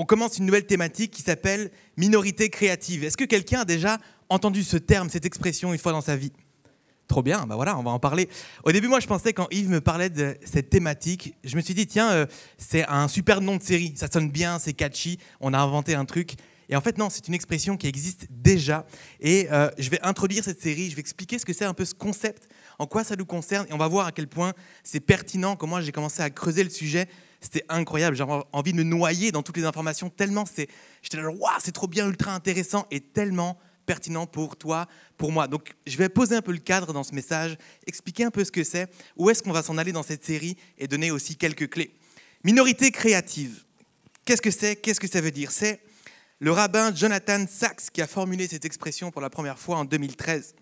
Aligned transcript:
On 0.00 0.04
commence 0.04 0.38
une 0.38 0.46
nouvelle 0.46 0.64
thématique 0.64 1.10
qui 1.10 1.22
s'appelle 1.22 1.72
minorité 1.96 2.50
créative. 2.50 3.02
Est-ce 3.02 3.16
que 3.16 3.24
quelqu'un 3.24 3.62
a 3.62 3.64
déjà 3.64 3.98
entendu 4.28 4.62
ce 4.62 4.76
terme, 4.76 5.10
cette 5.10 5.26
expression 5.26 5.72
une 5.72 5.78
fois 5.80 5.90
dans 5.90 6.00
sa 6.00 6.14
vie? 6.14 6.30
Trop 7.08 7.20
bien, 7.20 7.46
bah 7.48 7.56
voilà, 7.56 7.76
on 7.76 7.82
va 7.82 7.90
en 7.90 7.98
parler. 7.98 8.28
Au 8.62 8.70
début, 8.70 8.86
moi, 8.86 9.00
je 9.00 9.08
pensais 9.08 9.32
quand 9.32 9.48
Yves 9.50 9.70
me 9.70 9.80
parlait 9.80 10.08
de 10.08 10.36
cette 10.44 10.70
thématique, 10.70 11.34
je 11.42 11.56
me 11.56 11.60
suis 11.60 11.74
dit, 11.74 11.88
tiens, 11.88 12.12
euh, 12.12 12.26
c'est 12.58 12.86
un 12.86 13.08
super 13.08 13.40
nom 13.40 13.56
de 13.56 13.62
série, 13.64 13.92
ça 13.96 14.06
sonne 14.08 14.30
bien, 14.30 14.60
c'est 14.60 14.72
catchy, 14.72 15.18
on 15.40 15.52
a 15.52 15.58
inventé 15.58 15.96
un 15.96 16.04
truc. 16.04 16.34
Et 16.68 16.76
en 16.76 16.80
fait, 16.80 16.96
non, 16.96 17.10
c'est 17.10 17.26
une 17.26 17.34
expression 17.34 17.76
qui 17.76 17.88
existe 17.88 18.28
déjà. 18.30 18.86
Et 19.18 19.48
euh, 19.50 19.68
je 19.78 19.90
vais 19.90 19.98
introduire 20.02 20.44
cette 20.44 20.62
série, 20.62 20.90
je 20.90 20.94
vais 20.94 21.00
expliquer 21.00 21.40
ce 21.40 21.44
que 21.44 21.52
c'est 21.52 21.64
un 21.64 21.74
peu 21.74 21.84
ce 21.84 21.94
concept, 21.94 22.48
en 22.78 22.86
quoi 22.86 23.02
ça 23.02 23.16
nous 23.16 23.26
concerne, 23.26 23.66
et 23.68 23.72
on 23.72 23.78
va 23.78 23.88
voir 23.88 24.06
à 24.06 24.12
quel 24.12 24.28
point 24.28 24.52
c'est 24.84 25.00
pertinent, 25.00 25.56
comment 25.56 25.80
j'ai 25.80 25.90
commencé 25.90 26.22
à 26.22 26.30
creuser 26.30 26.62
le 26.62 26.70
sujet. 26.70 27.08
C'était 27.40 27.64
incroyable, 27.68 28.16
j'avais 28.16 28.32
envie 28.52 28.72
de 28.72 28.78
me 28.78 28.82
noyer 28.82 29.30
dans 29.30 29.42
toutes 29.42 29.56
les 29.56 29.64
informations, 29.64 30.10
tellement 30.10 30.44
c'est, 30.44 30.68
j'étais 31.02 31.18
là, 31.18 31.30
waouh, 31.30 31.52
c'est 31.60 31.72
trop 31.72 31.86
bien, 31.86 32.08
ultra 32.08 32.34
intéressant, 32.34 32.86
et 32.90 33.00
tellement 33.00 33.58
pertinent 33.86 34.26
pour 34.26 34.56
toi, 34.56 34.86
pour 35.16 35.32
moi. 35.32 35.48
Donc, 35.48 35.74
je 35.86 35.96
vais 35.96 36.08
poser 36.08 36.36
un 36.36 36.42
peu 36.42 36.52
le 36.52 36.58
cadre 36.58 36.92
dans 36.92 37.04
ce 37.04 37.14
message, 37.14 37.56
expliquer 37.86 38.24
un 38.24 38.30
peu 38.30 38.44
ce 38.44 38.52
que 38.52 38.64
c'est, 38.64 38.90
où 39.16 39.30
est-ce 39.30 39.42
qu'on 39.42 39.52
va 39.52 39.62
s'en 39.62 39.78
aller 39.78 39.92
dans 39.92 40.02
cette 40.02 40.24
série, 40.24 40.56
et 40.78 40.88
donner 40.88 41.10
aussi 41.10 41.36
quelques 41.36 41.70
clés. 41.70 41.94
Minorité 42.44 42.90
créative. 42.90 43.64
Qu'est-ce 44.24 44.42
que 44.42 44.50
c'est? 44.50 44.76
Qu'est-ce 44.76 45.00
que 45.00 45.08
ça 45.08 45.20
veut 45.20 45.30
dire? 45.30 45.50
C'est 45.50 45.80
le 46.40 46.52
rabbin 46.52 46.94
Jonathan 46.94 47.44
Sachs 47.48 47.90
qui 47.92 48.02
a 48.02 48.06
formulé 48.06 48.46
cette 48.46 48.64
expression 48.64 49.10
pour 49.10 49.20
la 49.20 49.30
première 49.30 49.58
fois 49.58 49.78
en 49.78 49.84
2013. 49.84 50.54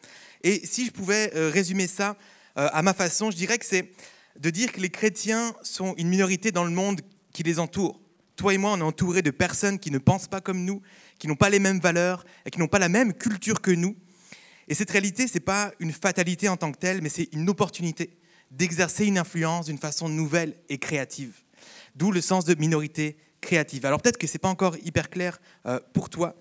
Et 0.42 0.64
si 0.64 0.86
je 0.86 0.90
pouvais 0.90 1.32
euh, 1.34 1.50
résumer 1.50 1.86
ça 1.86 2.16
euh, 2.56 2.68
à 2.72 2.82
ma 2.82 2.94
façon, 2.94 3.30
je 3.30 3.36
dirais 3.36 3.58
que 3.58 3.66
c'est 3.66 3.90
de 4.38 4.50
dire 4.50 4.72
que 4.72 4.80
les 4.80 4.90
chrétiens 4.90 5.54
sont 5.62 5.94
une 5.96 6.08
minorité 6.08 6.52
dans 6.52 6.64
le 6.64 6.70
monde 6.70 7.00
qui 7.32 7.42
les 7.42 7.58
entoure. 7.58 8.00
Toi 8.36 8.54
et 8.54 8.58
moi, 8.58 8.72
on 8.72 8.78
est 8.78 8.82
entourés 8.82 9.22
de 9.22 9.30
personnes 9.30 9.78
qui 9.78 9.90
ne 9.90 9.98
pensent 9.98 10.28
pas 10.28 10.40
comme 10.40 10.64
nous, 10.64 10.82
qui 11.18 11.26
n'ont 11.26 11.36
pas 11.36 11.48
les 11.48 11.58
mêmes 11.58 11.80
valeurs 11.80 12.24
et 12.44 12.50
qui 12.50 12.58
n'ont 12.58 12.68
pas 12.68 12.78
la 12.78 12.88
même 12.88 13.14
culture 13.14 13.60
que 13.60 13.70
nous. 13.70 13.96
Et 14.68 14.74
cette 14.74 14.90
réalité, 14.90 15.26
ce 15.26 15.34
n'est 15.34 15.40
pas 15.40 15.72
une 15.78 15.92
fatalité 15.92 16.48
en 16.48 16.56
tant 16.56 16.72
que 16.72 16.78
telle, 16.78 17.00
mais 17.00 17.08
c'est 17.08 17.28
une 17.32 17.48
opportunité 17.48 18.18
d'exercer 18.50 19.06
une 19.06 19.18
influence 19.18 19.66
d'une 19.66 19.78
façon 19.78 20.08
nouvelle 20.08 20.54
et 20.68 20.78
créative. 20.78 21.42
D'où 21.94 22.12
le 22.12 22.20
sens 22.20 22.44
de 22.44 22.54
minorité 22.54 23.16
créative. 23.40 23.86
Alors 23.86 24.00
peut-être 24.00 24.18
que 24.18 24.26
ce 24.26 24.34
n'est 24.34 24.40
pas 24.40 24.48
encore 24.48 24.76
hyper 24.84 25.08
clair 25.08 25.38
euh, 25.66 25.80
pour 25.92 26.10
toi. 26.10 26.36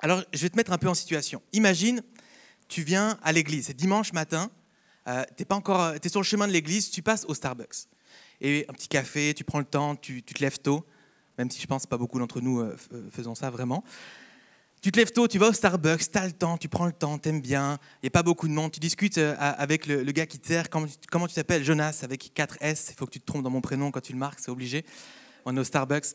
Alors 0.00 0.22
je 0.32 0.40
vais 0.40 0.48
te 0.48 0.56
mettre 0.56 0.72
un 0.72 0.78
peu 0.78 0.88
en 0.88 0.94
situation. 0.94 1.42
Imagine, 1.52 2.02
tu 2.68 2.82
viens 2.82 3.18
à 3.22 3.32
l'église, 3.32 3.66
c'est 3.66 3.76
dimanche 3.76 4.12
matin, 4.12 4.50
euh, 5.08 5.24
tu 5.36 5.42
es, 5.42 5.44
pas 5.44 5.56
encore, 5.56 5.94
es 5.94 6.08
sur 6.08 6.20
le 6.20 6.24
chemin 6.24 6.46
de 6.46 6.52
l'église, 6.52 6.90
tu 6.90 7.02
passes 7.02 7.24
au 7.26 7.34
Starbucks. 7.34 7.86
Et 8.40 8.64
un 8.68 8.72
petit 8.72 8.88
café, 8.88 9.34
tu 9.34 9.44
prends 9.44 9.58
le 9.58 9.64
temps, 9.64 9.96
tu, 9.96 10.22
te 10.22 10.40
lèves 10.40 10.58
tôt, 10.58 10.86
même 11.38 11.50
si 11.50 11.60
je 11.60 11.66
pense 11.66 11.86
pas 11.86 11.98
beaucoup 11.98 12.18
d'entre 12.18 12.40
nous 12.40 12.60
euh, 12.60 12.76
faisons 13.10 13.34
ça 13.34 13.50
vraiment. 13.50 13.84
Tu 14.82 14.90
te 14.90 14.96
lèves 14.96 15.12
tôt, 15.12 15.28
tu 15.28 15.38
vas 15.38 15.48
au 15.48 15.52
Starbucks, 15.52 16.10
tu 16.10 16.18
as 16.18 16.26
le 16.26 16.32
temps, 16.32 16.56
tu 16.56 16.68
prends 16.68 16.86
le 16.86 16.92
temps, 16.92 17.18
t'aimes 17.18 17.42
bien, 17.42 17.78
il 17.96 18.04
n'y 18.04 18.08
a 18.08 18.10
pas 18.10 18.22
beaucoup 18.22 18.48
de 18.48 18.52
monde, 18.54 18.72
tu 18.72 18.80
discutes 18.80 19.18
euh, 19.18 19.34
avec 19.38 19.86
le, 19.86 20.02
gars 20.04 20.24
qui 20.24 20.38
te 20.38 20.46
sert, 20.46 20.70
comment, 20.70 20.86
comment 21.10 21.28
tu 21.28 21.34
t'appelles? 21.34 21.64
Jonas 21.64 22.00
avec 22.02 22.32
4 22.32 22.56
S, 22.62 22.88
il 22.90 22.96
faut 22.96 23.04
que 23.04 23.10
tu 23.10 23.20
te 23.20 23.26
trompes 23.26 23.42
dans 23.42 23.50
mon 23.50 23.60
prénom 23.60 23.90
quand 23.90 24.00
tu 24.00 24.12
le 24.12 24.18
marques, 24.18 24.38
c'est 24.40 24.50
obligé. 24.50 24.86
On 25.44 25.54
est 25.54 25.60
au 25.60 25.64
Starbucks. 25.64 26.14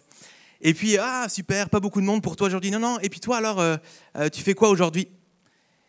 Et 0.62 0.74
puis, 0.74 0.98
ah 0.98 1.28
super, 1.30 1.70
pas 1.70 1.80
beaucoup 1.80 2.02
de 2.02 2.08
monde 2.08 2.24
pour 2.24 2.36
toi 2.36 2.48
aujourd'hui. 2.48 2.72
Non, 2.72 2.80
non, 2.80 3.00
et 3.02 3.10
puis 3.10 3.20
toi 3.20 3.38
alors, 3.38 3.60
euh, 3.60 3.78
euh, 4.16 4.30
tu 4.30 4.42
fais 4.42 4.56
quoi 4.56 4.70
aujourd'hui? 4.70 5.10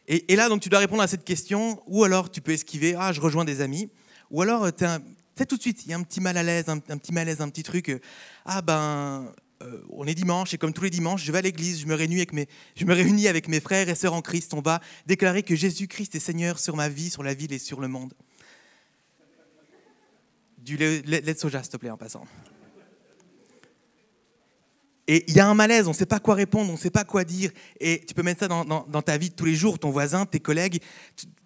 Et, 0.08 0.36
là, 0.36 0.48
donc 0.48 0.60
tu 0.60 0.68
dois 0.68 0.78
répondre 0.78 1.02
à 1.02 1.08
cette 1.08 1.24
question, 1.24 1.82
ou 1.86 2.04
alors 2.04 2.30
tu 2.30 2.40
peux 2.40 2.52
esquiver, 2.52 2.94
ah 2.96 3.12
je 3.12 3.20
rejoins 3.20 3.44
des 3.44 3.60
amis, 3.60 3.90
ou 4.30 4.40
alors 4.40 4.72
tu 4.74 4.84
es 4.84 5.46
tout 5.46 5.56
de 5.56 5.60
suite, 5.60 5.84
il 5.84 5.90
y 5.90 5.94
a 5.94 5.96
un 5.96 6.02
petit 6.02 6.20
mal 6.20 6.36
à 6.36 6.42
l'aise, 6.42 6.68
un, 6.68 6.78
petit 6.78 7.12
malaise, 7.12 7.40
un 7.40 7.48
petit 7.48 7.64
truc, 7.64 7.88
euh, 7.88 7.98
ah 8.44 8.62
ben 8.62 9.32
euh, 9.62 9.82
on 9.90 10.06
est 10.06 10.14
dimanche 10.14 10.52
et 10.54 10.58
comme 10.58 10.72
tous 10.72 10.84
les 10.84 10.90
dimanches, 10.90 11.24
je 11.24 11.32
vais 11.32 11.38
à 11.38 11.42
l'église, 11.42 11.80
je 11.80 11.86
me 11.86 11.94
réunis 11.94 12.16
avec 12.16 12.32
mes, 12.32 12.46
je 12.76 12.84
me 12.84 12.94
réunis 12.94 13.26
avec 13.26 13.48
mes 13.48 13.60
frères 13.60 13.88
et 13.88 13.94
sœurs 13.94 14.12
en 14.12 14.22
Christ. 14.22 14.52
On 14.54 14.60
va 14.60 14.80
déclarer 15.06 15.42
que 15.42 15.56
Jésus-Christ 15.56 16.14
est 16.14 16.20
Seigneur 16.20 16.58
sur 16.58 16.76
ma 16.76 16.88
vie, 16.88 17.10
sur 17.10 17.22
la 17.22 17.34
ville 17.34 17.52
et 17.52 17.58
sur 17.58 17.80
le 17.80 17.88
monde. 17.88 18.12
Du 20.58 20.76
lait 20.76 21.00
de 21.20 21.38
soja, 21.38 21.62
s'il 21.62 21.72
te 21.72 21.76
plaît, 21.78 21.90
en 21.90 21.96
passant. 21.96 22.26
Et 25.08 25.24
il 25.28 25.36
y 25.36 25.40
a 25.40 25.46
un 25.46 25.54
malaise, 25.54 25.86
on 25.86 25.90
ne 25.90 25.96
sait 25.96 26.06
pas 26.06 26.18
quoi 26.18 26.34
répondre, 26.34 26.68
on 26.68 26.74
ne 26.74 26.78
sait 26.78 26.90
pas 26.90 27.04
quoi 27.04 27.24
dire. 27.24 27.50
Et 27.78 28.04
tu 28.06 28.14
peux 28.14 28.22
mettre 28.22 28.40
ça 28.40 28.48
dans, 28.48 29.02
ta 29.02 29.16
vie 29.16 29.30
de 29.30 29.34
tous 29.34 29.44
les 29.44 29.54
jours, 29.54 29.78
ton 29.78 29.90
voisin, 29.90 30.26
tes 30.26 30.40
collègues. 30.40 30.82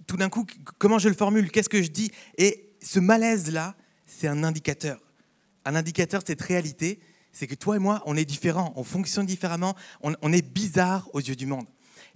Tout 0.06 0.16
d'un 0.16 0.30
coup, 0.30 0.46
comment 0.78 0.98
je 0.98 1.08
le 1.08 1.14
formule 1.14 1.50
Qu'est-ce 1.50 1.68
que 1.68 1.82
je 1.82 1.90
dis? 1.90 2.10
Et 2.38 2.72
ce 2.82 3.00
malaise-là, 3.00 3.74
c'est 4.06 4.28
un 4.28 4.44
indicateur. 4.44 4.98
Un 5.66 5.74
indicateur, 5.74 6.22
cette 6.26 6.40
réalité, 6.40 7.00
c'est 7.32 7.46
que 7.46 7.54
toi 7.54 7.76
et 7.76 7.78
moi, 7.78 8.02
on 8.06 8.16
est 8.16 8.24
différents, 8.24 8.72
on 8.76 8.82
fonctionne 8.82 9.26
différemment, 9.26 9.76
on, 10.02 10.14
on, 10.22 10.32
est 10.32 10.42
bizarre 10.42 11.08
aux 11.12 11.20
yeux 11.20 11.36
du 11.36 11.46
monde. 11.46 11.66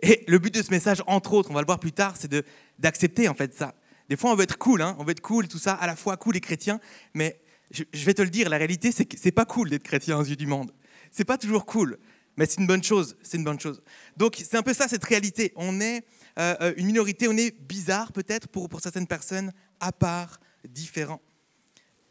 Et 0.00 0.24
le 0.26 0.38
but 0.38 0.52
de 0.52 0.62
ce 0.62 0.70
message, 0.70 1.02
entre 1.06 1.34
autres, 1.34 1.50
on 1.50 1.54
va 1.54 1.60
le 1.60 1.66
voir 1.66 1.78
plus 1.78 1.92
tard, 1.92 2.14
c'est 2.18 2.34
d'accepter 2.78 3.28
en 3.28 3.34
fait 3.34 3.54
ça. 3.54 3.74
Des 4.08 4.16
fois, 4.16 4.32
on 4.32 4.34
veut 4.34 4.42
être 4.42 4.58
cool, 4.58 4.82
hein, 4.82 4.96
on 4.98 5.04
veut 5.04 5.12
être 5.12 5.20
cool, 5.20 5.46
tout 5.46 5.58
ça, 5.58 5.74
à 5.74 5.86
la 5.86 5.94
fois 5.94 6.16
cool 6.16 6.36
et 6.36 6.40
chrétien, 6.40 6.80
mais 7.12 7.38
je, 7.70 7.84
je 7.92 8.04
vais 8.04 8.14
te 8.14 8.22
le 8.22 8.30
dire, 8.30 8.48
la 8.48 8.56
réalité, 8.56 8.92
c'est 8.92 9.04
que 9.04 9.16
c'est 9.20 9.30
pas 9.30 9.44
cool 9.44 9.70
d'être 9.70 9.84
chrétien 9.84 10.18
aux 10.18 10.24
yeux 10.24 10.36
du 10.36 10.46
monde. 10.46 10.72
C'est 11.14 11.24
pas 11.24 11.38
toujours 11.38 11.64
cool, 11.64 11.98
mais 12.36 12.44
c'est 12.44 12.60
une 12.60 12.66
bonne 12.66 12.82
chose, 12.82 13.16
c'est 13.22 13.36
une 13.36 13.44
bonne 13.44 13.60
chose. 13.60 13.80
Donc 14.16 14.34
c'est 14.36 14.56
un 14.56 14.62
peu 14.62 14.74
ça 14.74 14.88
cette 14.88 15.04
réalité. 15.04 15.52
On 15.54 15.80
est 15.80 16.04
euh, 16.40 16.74
une 16.76 16.86
minorité, 16.86 17.28
on 17.28 17.36
est 17.36 17.56
bizarre 17.56 18.10
peut-être 18.10 18.48
pour, 18.48 18.68
pour 18.68 18.80
certaines 18.80 19.06
personnes, 19.06 19.52
à 19.78 19.92
part, 19.92 20.40
différent. 20.68 21.22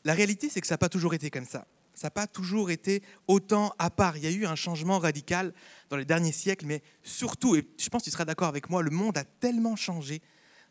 La 0.05 0.13
réalité, 0.13 0.47
c'est 0.47 0.61
que 0.61 0.67
ça 0.67 0.75
n'a 0.75 0.77
pas 0.77 0.87
toujours 0.87 1.13
été 1.13 1.29
comme 1.29 1.45
ça 1.45 1.67
ça 1.93 2.07
n'a 2.07 2.11
pas 2.11 2.25
toujours 2.27 2.71
été 2.71 3.03
autant 3.27 3.73
à 3.77 3.89
part. 3.91 4.17
Il 4.17 4.23
y 4.23 4.27
a 4.27 4.31
eu 4.31 4.45
un 4.45 4.55
changement 4.55 4.97
radical 4.97 5.53
dans 5.89 5.97
les 5.97 6.05
derniers 6.05 6.31
siècles, 6.31 6.65
mais 6.65 6.81
surtout, 7.03 7.55
et 7.55 7.67
je 7.77 7.89
pense 7.89 8.01
que 8.01 8.05
tu 8.05 8.11
seras 8.11 8.25
d'accord 8.25 8.47
avec 8.47 8.69
moi, 8.71 8.81
le 8.81 8.89
monde 8.89 9.15
a 9.17 9.23
tellement 9.23 9.75
changé 9.75 10.21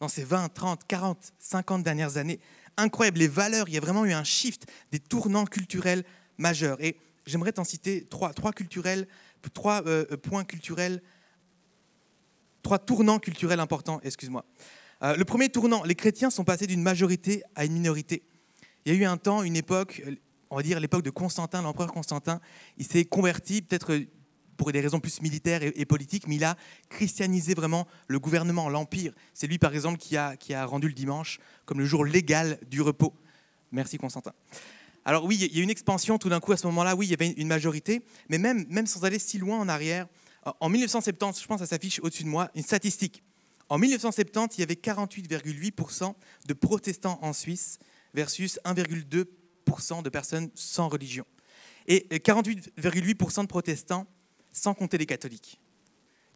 dans 0.00 0.08
ces 0.08 0.24
20, 0.24 0.48
30, 0.48 0.80
40, 0.86 1.32
50 1.38 1.82
dernières 1.84 2.16
années. 2.16 2.40
Incroyable, 2.76 3.18
les 3.18 3.28
valeurs, 3.28 3.68
il 3.68 3.74
y 3.74 3.78
a 3.78 3.80
vraiment 3.80 4.04
eu 4.04 4.12
un 4.12 4.24
shift, 4.24 4.66
des 4.90 4.98
tournants 4.98 5.44
culturels 5.44 6.02
majeurs. 6.38 6.82
Et 6.82 6.96
j'aimerais 7.26 7.52
t'en 7.52 7.64
citer 7.64 8.04
trois, 8.04 8.32
trois, 8.32 8.52
culturels, 8.52 9.06
trois 9.52 9.86
euh, 9.86 10.04
points 10.16 10.44
culturels, 10.44 11.02
trois 12.62 12.78
tournants 12.78 13.18
culturels 13.18 13.60
importants, 13.60 14.00
excuse-moi. 14.02 14.44
Euh, 15.02 15.16
le 15.16 15.24
premier 15.24 15.48
tournant, 15.48 15.82
les 15.84 15.94
chrétiens 15.94 16.30
sont 16.30 16.44
passés 16.44 16.66
d'une 16.66 16.82
majorité 16.82 17.42
à 17.54 17.64
une 17.64 17.72
minorité. 17.72 18.22
Il 18.84 18.92
y 18.92 18.96
a 18.96 18.98
eu 18.98 19.04
un 19.04 19.16
temps, 19.16 19.42
une 19.42 19.56
époque, 19.56 20.02
on 20.50 20.56
va 20.56 20.62
dire 20.62 20.78
l'époque 20.80 21.02
de 21.02 21.10
Constantin, 21.10 21.62
l'empereur 21.62 21.92
Constantin, 21.92 22.40
il 22.78 22.86
s'est 22.86 23.04
converti 23.04 23.62
peut-être 23.62 23.98
pour 24.56 24.70
des 24.70 24.80
raisons 24.80 25.00
plus 25.00 25.22
militaires 25.22 25.60
et, 25.62 25.84
politiques, 25.86 26.28
mais 26.28 26.36
il 26.36 26.44
a 26.44 26.56
christianisé 26.88 27.54
vraiment 27.54 27.88
le 28.06 28.20
gouvernement, 28.20 28.68
l'empire. 28.68 29.12
C'est 29.34 29.46
lui, 29.46 29.58
par 29.58 29.74
exemple, 29.74 29.98
qui 29.98 30.16
a 30.16 30.66
rendu 30.66 30.86
le 30.86 30.94
dimanche 30.94 31.40
comme 31.64 31.80
le 31.80 31.86
jour 31.86 32.04
légal 32.04 32.58
du 32.68 32.80
repos. 32.80 33.14
Merci 33.72 33.98
Constantin. 33.98 34.32
Alors 35.04 35.24
oui, 35.24 35.36
il 35.40 35.56
y 35.56 35.60
a 35.60 35.62
une 35.62 35.70
expansion 35.70 36.18
tout 36.18 36.28
d'un 36.28 36.40
coup 36.40 36.52
à 36.52 36.56
ce 36.56 36.66
moment-là, 36.68 36.94
oui, 36.94 37.06
il 37.06 37.10
y 37.10 37.14
avait 37.14 37.30
une 37.30 37.48
majorité, 37.48 38.02
mais 38.28 38.38
même, 38.38 38.86
sans 38.86 39.04
aller 39.04 39.18
si 39.18 39.38
loin 39.38 39.58
en 39.58 39.68
arrière, 39.68 40.06
en 40.60 40.68
1970, 40.68 41.40
je 41.40 41.46
pense 41.46 41.60
que 41.60 41.66
ça 41.66 41.70
s'affiche 41.70 42.00
au-dessus 42.02 42.24
de 42.24 42.28
moi, 42.28 42.50
une 42.54 42.62
statistique. 42.62 43.22
En 43.68 43.78
1970, 43.78 44.58
il 44.58 44.60
y 44.60 44.64
avait 44.64 44.74
48,8% 44.74 46.14
de 46.46 46.54
protestants 46.54 47.18
en 47.22 47.32
Suisse 47.32 47.78
versus 48.14 48.60
1,2% 48.64 50.02
de 50.02 50.08
personnes 50.08 50.50
sans 50.54 50.88
religion. 50.88 51.24
Et 51.86 52.06
48,8% 52.10 53.42
de 53.42 53.46
protestants 53.46 54.06
sans 54.52 54.74
compter 54.74 54.98
les 54.98 55.06
catholiques. 55.06 55.60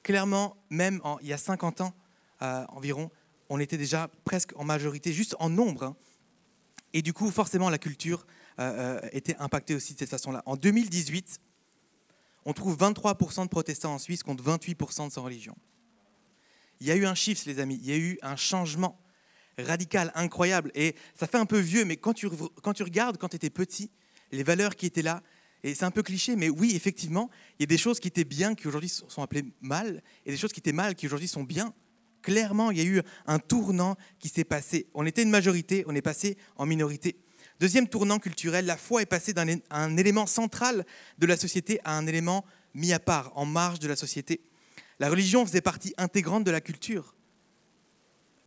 Clairement, 0.02 0.56
même 0.70 1.00
il 1.20 1.28
y 1.28 1.32
a 1.32 1.38
50 1.38 1.82
ans 1.82 1.94
euh, 2.42 2.64
environ, 2.68 3.10
on 3.48 3.60
était 3.60 3.78
déjà 3.78 4.08
presque 4.24 4.52
en 4.56 4.64
majorité, 4.64 5.12
juste 5.12 5.36
en 5.38 5.50
nombre. 5.50 5.84
Hein. 5.84 5.96
Et 6.92 7.02
du 7.02 7.12
coup, 7.12 7.30
forcément, 7.30 7.70
la 7.70 7.78
culture 7.78 8.26
euh, 8.58 9.00
euh, 9.02 9.08
était 9.12 9.36
impactée 9.36 9.74
aussi 9.74 9.94
de 9.94 9.98
cette 9.98 10.10
façon-là. 10.10 10.42
En 10.46 10.56
2018, 10.56 11.40
on 12.46 12.52
trouve 12.52 12.76
23% 12.76 13.44
de 13.44 13.48
protestants 13.48 13.94
en 13.94 13.98
Suisse 13.98 14.22
contre 14.22 14.42
28% 14.42 15.08
de 15.08 15.12
sans 15.12 15.22
religion. 15.22 15.56
Il 16.80 16.86
y 16.86 16.90
a 16.90 16.96
eu 16.96 17.06
un 17.06 17.14
chiffre, 17.14 17.42
les 17.46 17.58
amis, 17.58 17.78
il 17.82 17.90
y 17.90 17.92
a 17.92 17.96
eu 17.96 18.18
un 18.22 18.36
changement 18.36 18.98
radical, 19.58 20.12
incroyable. 20.14 20.70
Et 20.74 20.94
ça 21.14 21.26
fait 21.26 21.38
un 21.38 21.46
peu 21.46 21.58
vieux, 21.58 21.84
mais 21.84 21.96
quand 21.96 22.14
tu, 22.14 22.28
quand 22.62 22.72
tu 22.72 22.82
regardes, 22.82 23.18
quand 23.18 23.28
tu 23.28 23.36
étais 23.36 23.50
petit, 23.50 23.90
les 24.32 24.42
valeurs 24.42 24.76
qui 24.76 24.86
étaient 24.86 25.02
là, 25.02 25.22
Et 25.64 25.74
c'est 25.74 25.84
un 25.84 25.90
peu 25.90 26.02
cliché, 26.02 26.36
mais 26.36 26.48
oui, 26.48 26.72
effectivement, 26.74 27.28
il 27.58 27.62
y 27.62 27.64
a 27.64 27.66
des 27.66 27.78
choses 27.78 27.98
qui 27.98 28.08
étaient 28.08 28.24
bien 28.24 28.54
qui 28.54 28.68
aujourd'hui 28.68 28.88
sont 28.88 29.22
appelées 29.22 29.44
mal, 29.60 30.02
et 30.24 30.30
des 30.30 30.36
choses 30.36 30.52
qui 30.52 30.60
étaient 30.60 30.72
mal 30.72 30.94
qui 30.94 31.06
aujourd'hui 31.06 31.28
sont 31.28 31.44
bien. 31.44 31.74
Clairement, 32.22 32.70
il 32.70 32.78
y 32.78 32.80
a 32.80 32.84
eu 32.84 33.02
un 33.26 33.38
tournant 33.38 33.96
qui 34.18 34.28
s'est 34.28 34.44
passé. 34.44 34.86
On 34.94 35.04
était 35.06 35.22
une 35.22 35.30
majorité, 35.30 35.84
on 35.86 35.94
est 35.94 36.02
passé 36.02 36.36
en 36.56 36.66
minorité. 36.66 37.16
Deuxième 37.58 37.88
tournant 37.88 38.18
culturel, 38.18 38.66
la 38.66 38.76
foi 38.76 39.02
est 39.02 39.06
passée 39.06 39.32
d'un 39.32 39.96
élément 39.96 40.26
central 40.26 40.84
de 41.18 41.26
la 41.26 41.36
société 41.36 41.80
à 41.84 41.96
un 41.96 42.06
élément 42.06 42.44
mis 42.74 42.92
à 42.92 43.00
part, 43.00 43.32
en 43.34 43.46
marge 43.46 43.78
de 43.78 43.88
la 43.88 43.96
société. 43.96 44.42
La 44.98 45.08
religion 45.08 45.44
faisait 45.44 45.62
partie 45.62 45.94
intégrante 45.96 46.44
de 46.44 46.50
la 46.50 46.60
culture. 46.60 47.14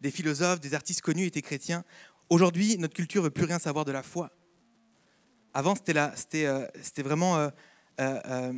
Des 0.01 0.11
philosophes, 0.11 0.59
des 0.59 0.75
artistes 0.75 1.01
connus 1.01 1.25
étaient 1.25 1.41
chrétiens. 1.41 1.83
Aujourd'hui, 2.29 2.77
notre 2.77 2.93
culture 2.93 3.23
ne 3.23 3.27
veut 3.27 3.31
plus 3.31 3.45
rien 3.45 3.59
savoir 3.59 3.85
de 3.85 3.91
la 3.91 4.03
foi. 4.03 4.31
Avant, 5.53 5.73
c'était 5.75 6.45
euh, 6.45 6.67
vraiment 6.97 7.37
euh, 7.37 7.49
euh, 7.99 8.53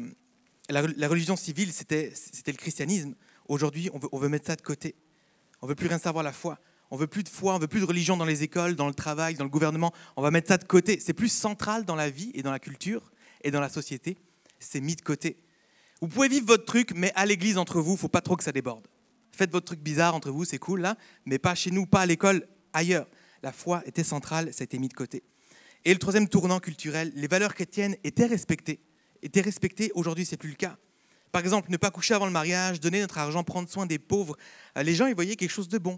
la, 0.70 1.08
religion 1.08 1.38
civile, 1.38 1.72
c'était 1.72 2.12
le 2.48 2.58
christianisme. 2.58 3.16
Aujourd'hui, 3.48 3.90
on 3.94 4.00
veut, 4.00 4.10
on 4.12 4.20
veut 4.20 4.30
mettre 4.30 4.48
ça 4.48 4.58
de 4.58 4.62
côté. 4.62 4.96
On 5.62 5.68
veut 5.68 5.76
plus 5.76 5.88
rien 5.88 6.00
savoir 6.00 6.24
de 6.24 6.28
la 6.28 6.34
foi. 6.34 6.60
On 6.92 6.98
veut 6.98 7.08
plus 7.08 7.24
de 7.24 7.30
foi, 7.30 7.56
on 7.56 7.60
veut 7.60 7.68
plus 7.68 7.80
de 7.80 7.86
religion 7.86 8.18
dans 8.18 8.26
les 8.26 8.44
écoles, 8.44 8.76
dans 8.76 8.88
le 8.88 8.94
travail, 8.94 9.36
dans 9.36 9.46
le 9.46 9.50
gouvernement. 9.50 9.94
On 10.18 10.22
va 10.22 10.30
mettre 10.30 10.50
ça 10.50 10.58
de 10.58 10.66
côté. 10.66 11.00
C'est 11.00 11.14
plus 11.14 11.32
central 11.32 11.86
dans 11.86 11.96
la 11.96 12.10
vie 12.10 12.32
et 12.34 12.44
dans 12.44 12.52
la 12.52 12.60
culture 12.60 13.12
et 13.44 13.50
dans 13.50 13.62
la 13.62 13.70
société. 13.70 14.18
C'est 14.60 14.82
mis 14.82 14.98
de 14.98 15.02
côté. 15.02 15.38
Vous 16.02 16.10
pouvez 16.10 16.28
vivre 16.28 16.46
votre 16.46 16.66
truc, 16.66 16.92
mais 16.94 17.14
à 17.16 17.26
l'église 17.26 17.58
entre 17.58 17.80
vous, 17.80 17.96
faut 17.96 18.10
pas 18.10 18.22
trop 18.22 18.36
que 18.36 18.44
ça 18.44 18.52
déborde. 18.52 18.88
Faites 19.32 19.52
votre 19.52 19.68
truc 19.68 19.80
bizarre 19.80 20.14
entre 20.16 20.32
vous, 20.32 20.44
c'est 20.44 20.58
cool 20.58 20.82
là, 20.82 20.98
mais 21.26 21.40
pas 21.40 21.56
chez 21.56 21.72
nous, 21.72 21.86
pas 21.86 22.02
à 22.02 22.06
l'école, 22.06 22.46
ailleurs. 22.74 23.08
La 23.42 23.54
foi 23.54 23.82
était 23.86 24.04
centrale, 24.04 24.54
ça 24.54 24.64
a 24.64 24.66
été 24.66 24.78
mis 24.78 24.90
de 24.90 24.94
côté. 24.94 25.24
Et 25.86 25.94
le 25.94 26.00
troisième 26.00 26.28
tournant 26.28 26.60
culturel, 26.60 27.12
les 27.16 27.28
valeurs 27.28 27.56
chrétiennes 27.56 27.96
étaient 28.04 28.26
respectées. 28.26 28.82
Étaient 29.22 29.42
respectées, 29.42 29.92
aujourd'hui 29.96 30.26
c'est 30.26 30.38
plus 30.38 30.50
le 30.50 30.56
cas. 30.56 30.78
Par 31.32 31.42
exemple, 31.42 31.72
ne 31.72 31.78
pas 31.78 31.92
coucher 31.92 32.14
avant 32.14 32.26
le 32.26 32.32
mariage, 32.32 32.82
donner 32.82 33.00
notre 33.00 33.18
argent, 33.18 33.44
prendre 33.44 33.70
soin 33.70 33.86
des 33.86 34.00
pauvres. 34.00 34.36
Euh, 34.78 34.84
les 34.84 34.96
gens, 34.96 35.08
ils 35.08 35.16
voyaient 35.16 35.38
quelque 35.38 35.52
chose 35.52 35.70
de 35.70 35.78
bon. 35.78 35.98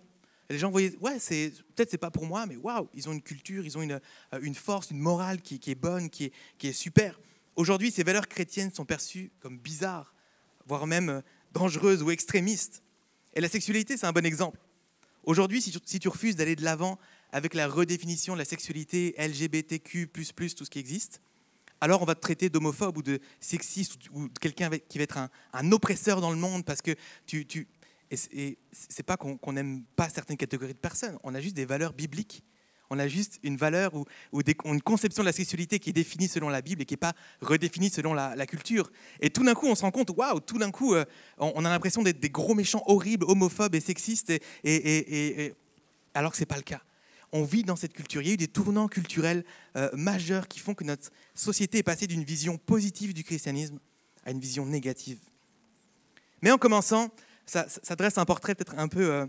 Les 0.50 0.58
gens 0.58 0.70
voyaient, 0.70 0.96
ouais, 1.00 1.18
peut-être 1.18 1.92
c'est 1.92 1.98
pas 1.98 2.12
pour 2.12 2.26
moi, 2.26 2.46
mais 2.46 2.58
waouh, 2.58 2.90
ils 2.94 3.08
ont 3.10 3.14
une 3.14 3.22
culture, 3.22 3.66
ils 3.66 3.78
ont 3.78 3.82
une, 3.82 4.00
euh, 4.34 4.40
une 4.42 4.56
force, 4.56 4.92
une 4.92 5.00
morale 5.00 5.42
qui, 5.42 5.60
est 5.66 5.76
bonne, 5.76 6.10
qui 6.10 6.26
est, 6.26 6.34
qui 6.58 6.68
est 6.68 6.74
super. 6.74 7.20
Aujourd'hui, 7.56 7.92
ces 7.92 8.04
valeurs 8.04 8.28
chrétiennes 8.28 8.74
sont 8.74 8.86
perçues 8.86 9.32
comme 9.40 9.58
bizarres, 9.58 10.14
voire 10.68 10.86
même 10.88 11.10
euh, 11.10 11.22
dangereuses 11.54 12.04
ou 12.04 12.12
extrémistes. 12.12 12.84
Et 13.34 13.42
la 13.42 13.50
sexualité, 13.50 13.98
c'est 13.98 14.06
un 14.06 14.12
bon 14.12 14.26
exemple. 14.26 14.60
Aujourd'hui, 15.24 15.62
si, 15.62 16.00
tu 16.00 16.08
refuses 16.08 16.36
d'aller 16.36 16.56
de 16.56 16.64
l'avant 16.64 17.00
avec 17.32 17.54
la 17.54 17.68
redéfinition 17.68 18.34
de 18.34 18.40
la 18.40 18.46
sexualité 18.46 19.16
LGBTQ, 19.18 20.10
tout 20.10 20.66
ce 20.66 20.70
qui 20.70 20.80
existe, 20.80 21.22
alors 21.80 22.02
on 22.02 22.06
va 22.06 22.16
te 22.16 22.22
traiter 22.22 22.50
d'homophobe 22.50 22.98
ou 22.98 23.02
de 23.02 23.20
sexiste 23.40 23.96
ou 24.12 24.30
de 24.30 24.40
quelqu'un 24.40 24.70
qui 24.90 24.98
va 24.98 25.04
être 25.04 25.18
un, 25.54 25.72
oppresseur 25.72 26.22
dans 26.22 26.32
le 26.32 26.38
monde 26.38 26.66
parce 26.66 26.82
que 26.82 26.96
tu. 27.26 27.46
tu 27.46 27.68
et 28.32 28.58
c'est 28.72 29.04
pas 29.04 29.18
qu'on 29.18 29.54
n'aime 29.54 29.84
pas 29.96 30.10
certaines 30.10 30.38
catégories 30.38 30.74
de 30.74 30.80
personnes, 30.80 31.18
on 31.24 31.34
a 31.36 31.42
juste 31.42 31.56
des 31.56 31.66
valeurs 31.66 31.94
bibliques. 31.94 32.44
On 32.90 33.00
a 33.00 33.08
juste 33.08 33.40
une 33.42 33.58
valeur 33.58 33.96
ou, 33.96 34.06
une 34.66 34.82
conception 34.82 35.24
de 35.24 35.26
la 35.26 35.32
sexualité 35.32 35.80
qui 35.80 35.90
est 35.90 35.94
définie 35.94 36.28
selon 36.28 36.50
la 36.50 36.62
Bible 36.62 36.84
et 36.84 36.86
qui 36.86 36.94
n'est 36.94 36.98
pas 36.98 37.14
redéfinie 37.42 37.90
selon 37.90 38.14
la, 38.14 38.46
culture. 38.46 38.92
Et 39.20 39.32
tout 39.32 39.44
d'un 39.44 39.56
coup, 39.56 39.66
on 39.66 39.74
se 39.74 39.82
rend 39.82 39.90
compte, 39.90 40.12
waouh, 40.16 40.40
tout 40.42 40.60
d'un 40.60 40.70
coup, 40.70 40.94
euh, 40.94 41.04
on, 41.40 41.66
a 41.66 41.70
l'impression 41.70 42.04
d'être 42.04 42.20
des 42.20 42.30
gros 42.30 42.54
méchants 42.54 42.84
horribles, 42.86 43.26
homophobes 43.28 43.74
et 43.74 43.80
sexistes, 43.80 44.32
et 44.64 45.54
alors 46.14 46.32
que 46.32 46.38
ce 46.38 46.44
n'est 46.44 46.48
pas 46.48 46.58
le 46.58 46.62
cas 46.62 46.82
on 47.34 47.44
vit 47.44 47.64
dans 47.64 47.76
cette 47.76 47.94
culture. 47.94 48.22
Il 48.22 48.28
y 48.28 48.32
a 48.32 48.34
eu 48.36 48.38
des 48.38 48.48
tournants 48.48 48.88
culturels 48.88 49.44
euh, 49.76 49.90
majeurs 49.94 50.48
qui 50.48 50.60
font 50.60 50.76
que 50.76 50.84
notre 50.84 51.10
société 51.34 51.80
est 51.80 51.84
passée 51.84 52.08
d'une 52.08 52.24
vision 52.24 52.58
positive 52.58 53.14
du 53.14 53.24
christianisme 53.24 53.80
à 54.24 54.32
une 54.32 54.40
vision 54.40 54.66
négative. 54.66 55.20
Mais 56.44 56.52
en 56.52 56.58
commençant, 56.58 57.10
ça, 57.46 57.96
dresse 57.96 58.18
un 58.18 58.26
portrait 58.26 58.56
peut-être 58.56 58.76
un 58.78 58.88
peu, 58.88 59.12
euh, 59.12 59.26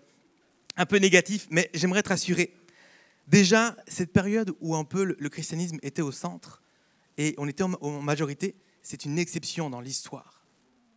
un 0.77 0.87
peu 0.87 0.97
négatif, 0.99 1.47
mais 1.51 1.71
j'aimerais 1.75 2.03
te 2.03 2.09
rassurer. 2.09 2.55
Déjà, 3.27 3.77
cette 3.87 4.13
période 4.13 4.55
où 4.61 4.77
un 4.77 4.85
peu 4.85 5.05
le, 5.05 5.29
christianisme 5.29 5.79
était 5.83 6.03
au 6.03 6.13
centre 6.13 6.63
et 7.17 7.35
on 7.39 7.49
était 7.49 7.63
en 7.63 8.03
majorité, 8.03 8.55
c'est 8.83 9.05
une 9.05 9.19
exception 9.19 9.71
dans 9.71 9.81
l'histoire. 9.81 10.45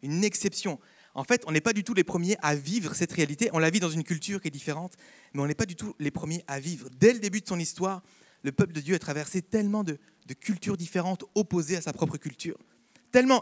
Une 0.01 0.23
exception. 0.23 0.79
En 1.13 1.23
fait, 1.23 1.43
on 1.47 1.51
n'est 1.51 1.61
pas 1.61 1.73
du 1.73 1.83
tout 1.83 1.93
les 1.93 2.03
premiers 2.03 2.37
à 2.41 2.53
vivre 2.53 2.93
cette 2.93 3.11
réalité. 3.11 3.49
On 3.53 3.59
la 3.59 3.69
vit 3.69 3.79
dans 3.79 3.89
une 3.89 4.03
culture 4.03 4.41
qui 4.41 4.49
est 4.49 4.51
différente, 4.51 4.93
mais 5.33 5.41
on 5.41 5.47
n'est 5.47 5.55
pas 5.55 5.65
du 5.65 5.75
tout 5.75 5.95
les 5.99 6.11
premiers 6.11 6.43
à 6.47 6.59
vivre. 6.59 6.89
Dès 6.99 7.13
le 7.13 7.19
début 7.19 7.41
de 7.41 7.47
son 7.47 7.59
histoire, 7.59 8.03
le 8.43 8.51
peuple 8.51 8.73
de 8.73 8.81
Dieu 8.81 8.93
a 8.93 8.99
traversé 8.99 9.41
tellement 9.41 9.83
de 9.83 9.97
cultures 10.39 10.77
différentes 10.77 11.23
opposées 11.33 11.77
à 11.77 11.81
sa 11.81 11.93
propre 11.93 12.17
culture. 12.17 12.57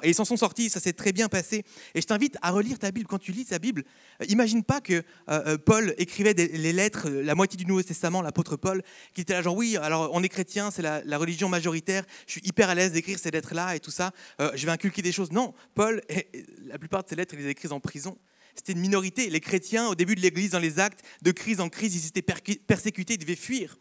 Et 0.03 0.09
ils 0.09 0.15
s'en 0.15 0.25
sont 0.25 0.37
sortis, 0.37 0.69
ça 0.69 0.79
s'est 0.79 0.93
très 0.93 1.11
bien 1.11 1.27
passé. 1.27 1.65
Et 1.95 2.01
je 2.01 2.07
t'invite 2.07 2.37
à 2.41 2.51
relire 2.51 2.79
ta 2.79 2.91
Bible. 2.91 3.07
Quand 3.07 3.19
tu 3.19 3.31
lis 3.31 3.45
ta 3.45 3.59
Bible, 3.59 3.83
euh, 4.21 4.25
imagine 4.29 4.63
pas 4.63 4.79
que 4.79 4.93
euh, 4.93 5.03
euh, 5.27 5.57
Paul 5.57 5.93
écrivait 5.97 6.33
les 6.33 6.73
lettres, 6.73 7.09
la 7.09 7.35
moitié 7.35 7.57
du 7.57 7.65
Nouveau 7.65 7.83
Testament, 7.83 8.21
l'apôtre 8.21 8.55
Paul, 8.55 8.81
qui 9.13 9.21
était 9.21 9.33
là 9.33 9.41
genre, 9.41 9.55
oui, 9.55 9.75
alors 9.77 10.11
on 10.13 10.23
est 10.23 10.29
chrétien, 10.29 10.71
c'est 10.71 10.81
la, 10.81 11.17
religion 11.17 11.49
majoritaire, 11.49 12.03
je 12.27 12.33
suis 12.33 12.41
hyper 12.43 12.69
à 12.69 12.75
l'aise 12.75 12.91
d'écrire 12.91 13.19
ces 13.19 13.31
lettres-là 13.31 13.75
et 13.75 13.79
tout 13.79 13.91
ça, 13.91 14.11
je 14.39 14.65
vais 14.65 14.71
inculquer 14.71 15.01
des 15.01 15.13
choses. 15.13 15.31
Non, 15.31 15.53
Paul, 15.73 16.01
la 16.65 16.77
plupart 16.77 17.03
de 17.03 17.09
ses 17.09 17.15
lettres, 17.15 17.33
il 17.35 17.41
les 17.41 17.47
a 17.47 17.49
écrites 17.49 17.71
en 17.71 17.79
prison. 17.79 18.17
C'était 18.53 18.73
une 18.73 18.79
minorité. 18.79 19.29
Les 19.29 19.39
chrétiens, 19.39 19.87
au 19.87 19.95
début 19.95 20.15
de 20.15 20.21
l'Église, 20.21 20.51
dans 20.51 20.59
les 20.59 20.79
actes 20.79 21.01
de 21.21 21.31
crise 21.31 21.59
en 21.59 21.69
crise, 21.69 21.95
ils 21.95 22.07
étaient 22.07 22.21
persécutés, 22.21 23.13
ils 23.13 23.17
devaient 23.17 23.35
fuir 23.35 23.77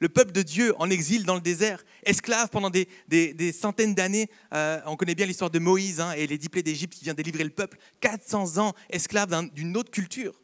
le 0.00 0.08
peuple 0.08 0.32
de 0.32 0.42
Dieu 0.42 0.74
en 0.78 0.90
exil 0.90 1.24
dans 1.24 1.34
le 1.34 1.40
désert, 1.40 1.84
esclave 2.04 2.48
pendant 2.50 2.70
des, 2.70 3.52
centaines 3.52 3.94
d'années. 3.94 4.28
Euh, 4.52 4.80
on 4.86 4.96
connaît 4.96 5.14
bien 5.14 5.26
l'histoire 5.26 5.50
de 5.50 5.58
Moïse 5.58 6.00
hein, 6.00 6.12
et 6.12 6.26
les 6.26 6.38
dix 6.38 6.48
d'Égypte 6.48 6.94
qui 6.94 7.04
vient 7.04 7.14
délivrer 7.14 7.44
le 7.44 7.50
peuple. 7.50 7.78
400 8.00 8.58
ans 8.58 8.74
esclaves 8.90 9.50
d'une 9.52 9.76
autre 9.76 9.90
culture. 9.90 10.40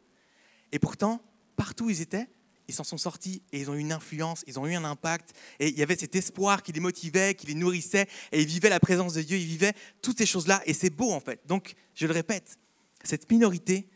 Et 0.71 0.79
pourtant, 0.79 1.21
partout 1.55 1.85
où 1.85 1.89
ils 1.89 2.01
étaient, 2.01 2.27
ils 2.67 2.73
s'en 2.73 2.83
sont 2.83 2.97
sortis 2.97 3.43
et 3.51 3.59
ils 3.59 3.69
ont 3.69 3.75
eu 3.75 3.79
une 3.79 3.91
influence, 3.91 4.43
ils 4.47 4.59
ont 4.59 4.65
eu 4.65 4.73
un 4.73 4.83
impact. 4.83 5.33
Et 5.59 5.69
il 5.69 5.77
y 5.77 5.83
avait 5.83 5.95
cet 5.95 6.15
espoir 6.15 6.63
qui 6.63 6.71
les 6.71 6.79
motivait, 6.79 7.35
qui 7.35 7.47
les 7.47 7.53
nourrissait. 7.53 8.07
Et 8.31 8.41
ils 8.41 8.47
vivaient 8.47 8.69
la 8.69 8.79
présence 8.79 9.13
de 9.13 9.21
Dieu, 9.21 9.37
ils 9.37 9.45
vivaient 9.45 9.73
toutes 10.01 10.17
ces 10.17 10.25
choses-là. 10.25 10.61
Et 10.65 10.73
c'est 10.73 10.89
beau 10.89 11.11
en 11.11 11.19
fait. 11.19 11.41
Donc, 11.45 11.75
je 11.93 12.07
le 12.07 12.13
répète, 12.13 12.57
cette 13.03 13.29
minorité, 13.31 13.87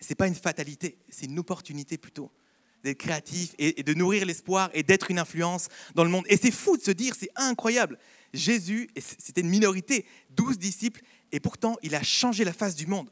ce 0.00 0.08
n'est 0.08 0.16
pas 0.16 0.26
une 0.26 0.34
fatalité, 0.34 0.98
c'est 1.08 1.26
une 1.26 1.38
opportunité 1.38 1.98
plutôt 1.98 2.30
d'être 2.84 2.98
créatif 2.98 3.54
et, 3.58 3.82
de 3.82 3.94
nourrir 3.94 4.26
l'espoir 4.26 4.70
et 4.74 4.82
d'être 4.82 5.10
une 5.10 5.18
influence 5.18 5.68
dans 5.94 6.04
le 6.04 6.10
monde. 6.10 6.24
Et 6.28 6.36
c'est 6.36 6.50
fou 6.52 6.76
de 6.76 6.82
se 6.82 6.90
dire, 6.90 7.14
c'est 7.18 7.30
incroyable. 7.34 7.98
Jésus, 8.32 8.88
c'était 8.96 9.40
une 9.40 9.48
minorité, 9.48 10.04
12 10.30 10.58
disciples, 10.58 11.00
et 11.32 11.40
pourtant 11.40 11.76
il 11.82 11.94
a 11.94 12.02
changé 12.02 12.44
la 12.44 12.52
face 12.52 12.76
du 12.76 12.86
monde. 12.86 13.10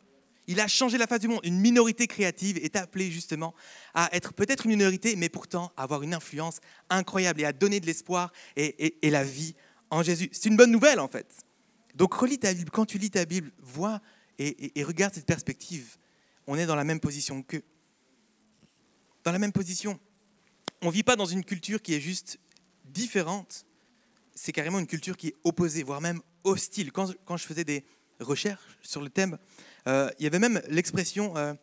Il 0.48 0.60
a 0.60 0.68
changé 0.68 0.98
la 0.98 1.06
face 1.06 1.20
du 1.20 1.28
monde. 1.28 1.40
Une 1.44 1.58
minorité 1.58 2.06
créative 2.06 2.58
est 2.58 2.76
appelée 2.76 3.10
justement 3.10 3.54
à 3.94 4.14
être 4.14 4.34
peut-être 4.34 4.66
une 4.66 4.72
minorité, 4.72 5.16
mais 5.16 5.28
pourtant 5.28 5.72
avoir 5.76 6.02
une 6.02 6.14
influence 6.14 6.58
incroyable 6.90 7.40
et 7.40 7.44
à 7.44 7.52
donner 7.52 7.80
de 7.80 7.86
l'espoir 7.86 8.32
et, 8.56 8.98
la 9.02 9.24
vie 9.24 9.54
en 9.90 10.02
Jésus. 10.02 10.28
C'est 10.32 10.48
une 10.48 10.56
bonne 10.56 10.72
nouvelle 10.72 11.00
en 11.00 11.08
fait. 11.08 11.32
Donc 11.94 12.12
relis 12.14 12.38
ta 12.38 12.52
Bible. 12.52 12.70
Quand 12.70 12.86
tu 12.86 12.98
lis 12.98 13.10
ta 13.10 13.24
Bible, 13.24 13.52
vois 13.60 14.00
et, 14.38 14.78
et 14.78 14.82
regarde 14.82 15.14
cette 15.14 15.26
perspective. 15.26 15.96
On 16.48 16.56
est 16.56 16.66
dans 16.66 16.74
la 16.74 16.84
même 16.84 16.98
position 16.98 17.42
qu'eux 17.42 17.62
dans 19.24 19.32
la 19.32 19.38
même 19.38 19.52
position. 19.52 19.98
On 20.80 20.86
ne 20.86 20.92
vit 20.92 21.02
pas 21.02 21.16
dans 21.16 21.26
une 21.26 21.44
culture 21.44 21.80
qui 21.80 21.94
est 21.94 22.00
juste 22.00 22.38
différente, 22.84 23.64
c'est 24.34 24.52
carrément 24.52 24.78
une 24.78 24.86
culture 24.86 25.16
qui 25.16 25.28
est 25.28 25.34
opposée, 25.44 25.82
voire 25.82 26.00
même 26.00 26.20
hostile. 26.44 26.92
Quand, 26.92 27.36
je 27.36 27.44
faisais 27.44 27.64
des 27.64 27.84
recherches 28.20 28.78
sur 28.82 29.00
le 29.00 29.10
thème, 29.10 29.38
euh, 29.86 30.10
il 30.18 30.24
y 30.24 30.26
avait 30.26 30.38
même 30.38 30.60
l'expression, 30.68 31.36
euh, 31.36 31.54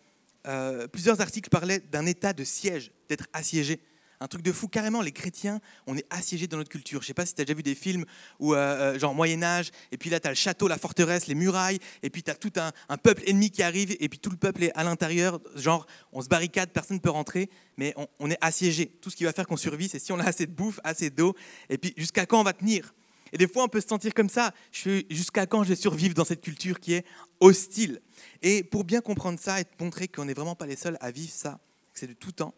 euh, 0.48 0.88
plusieurs 0.88 1.22
articles 1.22 1.50
parlaient 1.50 1.80
d'un 1.80 2.06
état 2.06 2.34
de 2.34 2.44
siège, 2.44 2.92
d'être 3.10 3.28
assiégé 3.34 3.80
un 4.20 4.28
truc 4.28 4.42
de 4.42 4.52
fou. 4.52 4.68
Carrément, 4.68 5.02
les 5.02 5.12
chrétiens, 5.12 5.60
on 5.88 5.98
est 5.98 6.06
assiégés 6.10 6.48
dans 6.48 6.58
notre 6.58 6.70
culture. 6.70 7.02
Je 7.02 7.08
sais 7.08 7.14
pas 7.14 7.26
si 7.26 7.34
tu 7.36 7.42
as 7.42 7.46
déjà 7.46 7.56
vu 7.56 7.64
des 7.64 7.76
films 7.76 8.06
où, 8.40 8.54
euh, 8.54 8.58
euh, 8.58 9.00
genre 9.00 9.14
Moyen-Âge, 9.14 9.72
et 9.92 9.98
puis 9.98 10.10
là, 10.10 10.20
tu 10.20 10.28
as 10.28 10.32
le 10.32 10.36
château, 10.36 10.68
la 10.68 10.78
forteresse, 10.78 11.28
les 11.28 11.36
murailles, 11.36 11.80
et 12.04 12.10
puis 12.10 12.24
tu 12.24 12.32
as 12.32 12.36
tout 12.36 12.52
un, 12.58 12.98
peuple 12.98 13.24
ennemi 13.28 13.50
qui 13.50 13.64
arrive, 13.64 13.96
et 14.00 14.10
puis 14.10 14.20
tout 14.20 14.30
le 14.30 14.38
peuple 14.38 14.64
est 14.64 14.72
à 14.76 14.84
l'intérieur. 14.84 15.40
Genre, 15.56 15.86
on 16.12 16.22
se 16.22 16.28
barricade, 16.28 16.70
personne 16.72 16.98
ne 16.98 17.02
peut 17.02 17.10
rentrer, 17.10 17.50
mais 17.78 17.96
on, 18.20 18.30
est 18.30 18.38
assiégé. 18.42 18.88
Tout 19.02 19.10
ce 19.10 19.16
qui 19.16 19.24
va 19.24 19.32
faire 19.32 19.48
qu'on 19.48 19.58
survit, 19.58 19.90
c'est 19.90 20.00
si 20.00 20.12
on 20.12 20.20
a 20.20 20.26
assez 20.26 20.46
de 20.46 20.52
bouffe, 20.52 20.80
assez 20.84 21.10
d'eau, 21.10 21.36
et 21.70 21.78
puis 21.78 21.94
jusqu'à 21.98 22.26
quand 22.26 22.40
on 22.40 22.44
va 22.44 22.54
tenir? 22.54 22.94
Et 23.32 23.38
des 23.38 23.48
fois, 23.48 23.64
on 23.64 23.68
peut 23.68 23.82
se 23.82 23.88
sentir 23.88 24.14
comme 24.14 24.30
ça. 24.30 24.54
Jusqu'à 24.72 25.46
quand 25.46 25.64
je 25.64 25.70
vais 25.70 25.76
survivre 25.76 26.16
dans 26.16 26.26
cette 26.26 26.42
culture 26.42 26.80
qui 26.80 26.94
est 26.94 27.06
hostile? 27.40 28.02
Et 28.42 28.64
pour 28.64 28.84
bien 28.84 29.02
comprendre 29.02 29.40
ça 29.40 29.60
et 29.60 29.66
te 29.66 29.84
montrer 29.84 30.08
qu'on 30.08 30.26
n'est 30.26 30.34
vraiment 30.34 30.56
pas 30.56 30.66
les 30.66 30.76
seuls 30.76 30.98
à 31.00 31.12
vivre 31.12 31.32
ça, 31.32 31.60
c'est 31.94 32.08
de 32.08 32.14
tout 32.14 32.32
temps, 32.32 32.56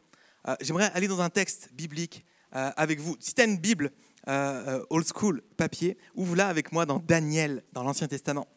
euh, 0.47 0.55
j'aimerais 0.61 0.91
aller 0.93 1.07
dans 1.07 1.21
un 1.21 1.29
texte 1.29 1.69
biblique 1.73 2.25
euh, 2.55 2.71
avec 2.75 2.99
vous. 2.99 3.15
Si 3.19 3.33
tu 3.33 3.41
as 3.41 3.45
une 3.45 3.57
Bible 3.57 3.91
euh, 4.27 4.83
old 4.89 5.05
school, 5.07 5.41
papier, 5.57 5.97
ouvre-la 6.15 6.47
avec 6.47 6.71
moi 6.71 6.85
dans 6.85 6.99
Daniel, 6.99 7.63
dans 7.73 7.83
l'Ancien 7.83 8.07
Testament. 8.07 8.47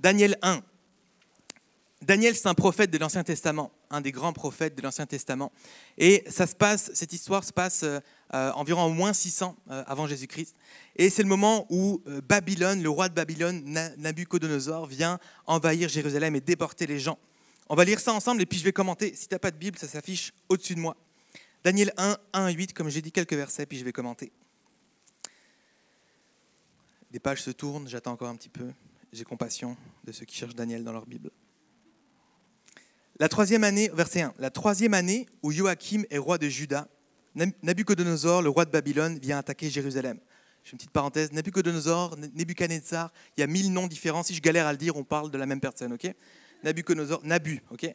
Daniel 0.00 0.36
1. 0.42 0.60
Daniel, 2.02 2.34
c'est 2.34 2.48
un 2.48 2.54
prophète 2.54 2.90
de 2.90 2.98
l'Ancien 2.98 3.22
Testament, 3.22 3.70
un 3.88 4.00
des 4.00 4.10
grands 4.10 4.32
prophètes 4.32 4.74
de 4.74 4.82
l'Ancien 4.82 5.06
Testament. 5.06 5.52
Et 5.98 6.24
ça 6.28 6.48
se 6.48 6.56
passe, 6.56 6.90
cette 6.94 7.12
histoire 7.12 7.44
se 7.44 7.52
passe 7.52 7.84
environ 8.32 8.80
en 8.80 8.90
moins 8.90 9.12
600 9.12 9.56
euh, 9.70 9.84
avant 9.86 10.08
Jésus-Christ. 10.08 10.56
Et 10.96 11.10
c'est 11.10 11.22
le 11.22 11.28
moment 11.28 11.66
où 11.70 12.02
Babylone, 12.28 12.82
le 12.82 12.90
roi 12.90 13.08
de 13.08 13.14
Babylone, 13.14 13.62
Nabucodonosor, 13.98 14.86
vient 14.86 15.20
envahir 15.46 15.88
Jérusalem 15.88 16.34
et 16.34 16.40
déporter 16.40 16.86
les 16.86 16.98
gens. 16.98 17.18
On 17.68 17.74
va 17.74 17.84
lire 17.84 18.00
ça 18.00 18.12
ensemble 18.12 18.42
et 18.42 18.46
puis 18.46 18.58
je 18.58 18.64
vais 18.64 18.72
commenter. 18.72 19.14
Si 19.14 19.28
tu 19.28 19.34
n'as 19.34 19.38
pas 19.38 19.50
de 19.50 19.56
Bible, 19.56 19.78
ça 19.78 19.88
s'affiche 19.88 20.32
au-dessus 20.48 20.74
de 20.74 20.80
moi. 20.80 20.96
Daniel 21.64 21.92
1, 21.96 22.16
1 22.32 22.48
8, 22.50 22.72
comme 22.72 22.88
j'ai 22.88 23.02
dit 23.02 23.12
quelques 23.12 23.34
versets, 23.34 23.66
puis 23.66 23.78
je 23.78 23.84
vais 23.84 23.92
commenter. 23.92 24.32
Des 27.10 27.20
pages 27.20 27.42
se 27.42 27.50
tournent, 27.50 27.88
j'attends 27.88 28.12
encore 28.12 28.28
un 28.28 28.36
petit 28.36 28.48
peu. 28.48 28.72
J'ai 29.12 29.24
compassion 29.24 29.76
de 30.04 30.12
ceux 30.12 30.24
qui 30.24 30.34
cherchent 30.34 30.54
Daniel 30.54 30.82
dans 30.82 30.92
leur 30.92 31.06
Bible. 31.06 31.30
La 33.18 33.28
troisième 33.28 33.62
année, 33.62 33.90
verset 33.92 34.22
1, 34.22 34.34
la 34.38 34.50
troisième 34.50 34.94
année 34.94 35.28
où 35.42 35.52
Joachim 35.52 36.02
est 36.10 36.18
roi 36.18 36.38
de 36.38 36.48
Juda, 36.48 36.88
Nabucodonosor, 37.34 38.42
le 38.42 38.48
roi 38.48 38.64
de 38.64 38.70
Babylone, 38.70 39.18
vient 39.18 39.38
attaquer 39.38 39.70
Jérusalem. 39.70 40.18
Je 40.64 40.70
fais 40.70 40.72
une 40.72 40.78
petite 40.78 40.90
parenthèse, 40.90 41.32
Nabucodonosor, 41.32 42.16
Nebuchadnezzar, 42.34 43.12
il 43.36 43.42
y 43.42 43.44
a 43.44 43.46
mille 43.46 43.72
noms 43.72 43.86
différents. 43.86 44.22
Si 44.22 44.34
je 44.34 44.40
galère 44.40 44.66
à 44.66 44.72
le 44.72 44.78
dire, 44.78 44.96
on 44.96 45.04
parle 45.04 45.30
de 45.30 45.38
la 45.38 45.46
même 45.46 45.60
personne, 45.60 45.92
ok? 45.92 46.12
Nabucodonosor, 46.62 47.20
Nabu, 47.24 47.60
ok? 47.70 47.94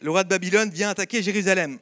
Le 0.00 0.10
roi 0.10 0.24
de 0.24 0.28
Babylone 0.28 0.70
vient 0.70 0.90
attaquer 0.90 1.22
Jérusalem. 1.22 1.78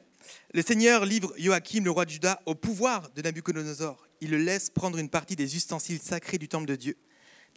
Le 0.53 0.61
Seigneur 0.61 1.05
livre 1.05 1.33
Joachim, 1.37 1.83
le 1.83 1.91
roi 1.91 2.05
de 2.05 2.11
Juda, 2.11 2.41
au 2.45 2.55
pouvoir 2.55 3.09
de 3.15 3.21
Nabucodonosor. 3.21 4.07
Il 4.21 4.29
le 4.31 4.37
laisse 4.37 4.69
prendre 4.69 4.97
une 4.97 5.09
partie 5.09 5.35
des 5.35 5.55
ustensiles 5.55 5.99
sacrés 5.99 6.37
du 6.37 6.47
temple 6.47 6.67
de 6.67 6.75
Dieu. 6.75 6.97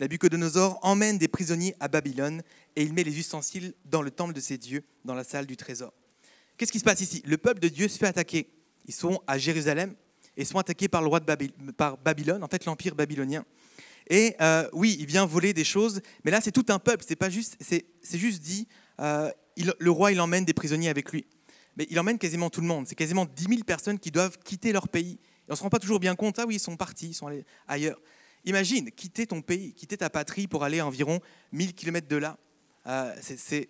Nabucodonosor 0.00 0.78
emmène 0.82 1.18
des 1.18 1.28
prisonniers 1.28 1.74
à 1.80 1.88
Babylone 1.88 2.42
et 2.74 2.82
il 2.82 2.92
met 2.92 3.04
les 3.04 3.18
ustensiles 3.18 3.74
dans 3.84 4.02
le 4.02 4.10
temple 4.10 4.32
de 4.34 4.40
ses 4.40 4.58
dieux, 4.58 4.82
dans 5.04 5.14
la 5.14 5.24
salle 5.24 5.46
du 5.46 5.56
trésor. 5.56 5.92
Qu'est-ce 6.56 6.72
qui 6.72 6.78
se 6.78 6.84
passe 6.84 7.00
ici? 7.00 7.22
Le 7.24 7.38
peuple 7.38 7.60
de 7.60 7.68
Dieu 7.68 7.88
se 7.88 7.98
fait 7.98 8.06
attaquer. 8.06 8.50
Ils 8.86 8.94
sont 8.94 9.22
à 9.26 9.38
Jérusalem 9.38 9.94
et 10.36 10.44
sont 10.44 10.58
attaqués 10.58 10.88
par 10.88 11.02
le 11.02 11.08
roi 11.08 11.20
de 11.20 11.26
Babylone, 12.04 12.42
en 12.42 12.48
fait 12.48 12.64
l'empire 12.64 12.94
babylonien. 12.94 13.44
Et 14.08 14.36
euh, 14.40 14.68
oui, 14.72 14.96
il 15.00 15.06
vient 15.06 15.26
voler 15.26 15.52
des 15.52 15.64
choses, 15.64 16.00
mais 16.24 16.30
là 16.30 16.40
c'est 16.40 16.52
tout 16.52 16.66
un 16.68 16.78
peuple. 16.78 17.04
C'est 17.06 17.16
pas 17.16 17.30
juste, 17.30 17.56
c'est, 17.60 17.84
juste 18.12 18.42
dit. 18.42 18.68
Euh, 19.00 19.30
le 19.56 19.90
roi 19.90 20.12
il 20.12 20.20
emmène 20.20 20.44
des 20.44 20.52
prisonniers 20.52 20.88
avec 20.88 21.12
lui, 21.12 21.26
mais 21.76 21.86
il 21.90 21.98
emmène 21.98 22.18
quasiment 22.18 22.50
tout 22.50 22.60
le 22.60 22.66
monde. 22.66 22.86
C'est 22.86 22.94
quasiment 22.94 23.24
10 23.24 23.44
000 23.44 23.60
personnes 23.64 23.98
qui 23.98 24.10
doivent 24.10 24.38
quitter 24.38 24.72
leur 24.72 24.88
pays. 24.88 25.18
On 25.48 25.52
ne 25.52 25.56
se 25.56 25.62
rend 25.62 25.70
pas 25.70 25.78
toujours 25.78 26.00
bien 26.00 26.14
compte. 26.14 26.38
Ah 26.38 26.44
oui, 26.46 26.56
ils 26.56 26.60
sont 26.60 26.76
partis, 26.76 27.08
ils 27.08 27.14
sont 27.14 27.26
allés 27.26 27.44
ailleurs. 27.66 28.00
Imagine, 28.44 28.90
quitter 28.90 29.26
ton 29.26 29.42
pays, 29.42 29.72
quitter 29.74 29.96
ta 29.96 30.10
patrie 30.10 30.46
pour 30.46 30.62
aller 30.62 30.80
environ 30.80 31.20
1000 31.52 31.74
km 31.74 32.06
de 32.06 32.16
là. 32.16 32.38
Euh, 32.86 33.12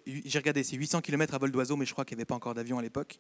j'ai 0.06 0.38
regardé, 0.38 0.62
c'est 0.62 0.76
800 0.76 1.00
km 1.00 1.34
à 1.34 1.38
vol 1.38 1.50
d'oiseau, 1.50 1.76
mais 1.76 1.86
je 1.86 1.92
crois 1.92 2.04
qu'il 2.04 2.16
n'y 2.16 2.20
avait 2.20 2.26
pas 2.26 2.34
encore 2.34 2.54
d'avion 2.54 2.78
à 2.78 2.82
l'époque. 2.82 3.18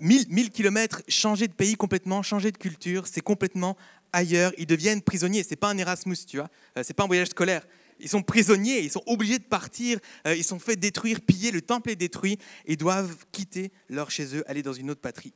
1000, 0.00 0.26
1000 0.28 0.50
km, 0.50 1.02
changer 1.08 1.46
de 1.46 1.52
pays 1.52 1.74
complètement, 1.74 2.22
changer 2.22 2.50
de 2.52 2.56
culture, 2.56 3.06
c'est 3.06 3.20
complètement 3.20 3.76
ailleurs. 4.12 4.52
Ils 4.58 4.66
deviennent 4.66 5.02
prisonniers. 5.02 5.42
C'est 5.42 5.56
pas 5.56 5.68
un 5.68 5.78
Erasmus, 5.78 6.16
tu 6.26 6.38
vois. 6.38 6.48
Euh, 6.76 6.82
c'est 6.84 6.94
pas 6.94 7.04
un 7.04 7.06
voyage 7.06 7.28
scolaire. 7.28 7.66
Ils 8.00 8.08
sont 8.08 8.22
prisonniers, 8.22 8.80
ils 8.80 8.90
sont 8.90 9.02
obligés 9.06 9.38
de 9.38 9.44
partir, 9.44 9.98
euh, 10.26 10.36
ils 10.36 10.44
sont 10.44 10.58
fait 10.60 10.76
détruire, 10.76 11.20
piller, 11.20 11.50
le 11.50 11.60
temple 11.60 11.90
est 11.90 11.96
détruit, 11.96 12.38
et 12.64 12.76
doivent 12.76 13.16
quitter 13.32 13.72
leur 13.88 14.10
chez 14.10 14.36
eux, 14.36 14.44
aller 14.48 14.62
dans 14.62 14.72
une 14.72 14.90
autre 14.90 15.00
patrie. 15.00 15.34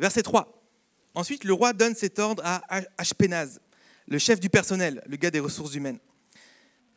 Verset 0.00 0.22
3. 0.22 0.60
Ensuite, 1.14 1.44
le 1.44 1.52
roi 1.52 1.72
donne 1.72 1.94
cet 1.94 2.18
ordre 2.18 2.42
à 2.44 2.62
Ashpenaz, 2.98 3.60
le 4.08 4.18
chef 4.18 4.40
du 4.40 4.48
personnel, 4.48 5.02
le 5.06 5.16
gars 5.16 5.30
des 5.30 5.40
ressources 5.40 5.74
humaines. 5.74 5.98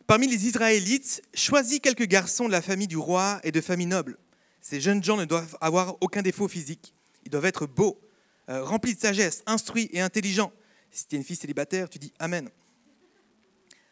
Parmi 0.07 0.27
les 0.27 0.47
Israélites, 0.47 1.21
choisis 1.33 1.79
quelques 1.79 2.07
garçons 2.07 2.45
de 2.45 2.51
la 2.51 2.61
famille 2.61 2.87
du 2.87 2.97
roi 2.97 3.39
et 3.43 3.51
de 3.51 3.61
famille 3.61 3.87
noble. 3.87 4.17
Ces 4.61 4.79
jeunes 4.79 5.03
gens 5.03 5.17
ne 5.17 5.25
doivent 5.25 5.57
avoir 5.61 5.97
aucun 6.01 6.21
défaut 6.21 6.47
physique. 6.47 6.93
Ils 7.25 7.31
doivent 7.31 7.45
être 7.45 7.65
beaux, 7.65 7.99
euh, 8.49 8.63
remplis 8.63 8.95
de 8.95 8.99
sagesse, 8.99 9.43
instruits 9.45 9.89
et 9.91 10.01
intelligents. 10.01 10.51
Si 10.95 11.07
tu 11.07 11.15
es 11.15 11.17
une 11.17 11.25
fille 11.25 11.35
célibataire, 11.35 11.89
tu 11.89 11.99
dis 11.99 12.13
Amen. 12.19 12.49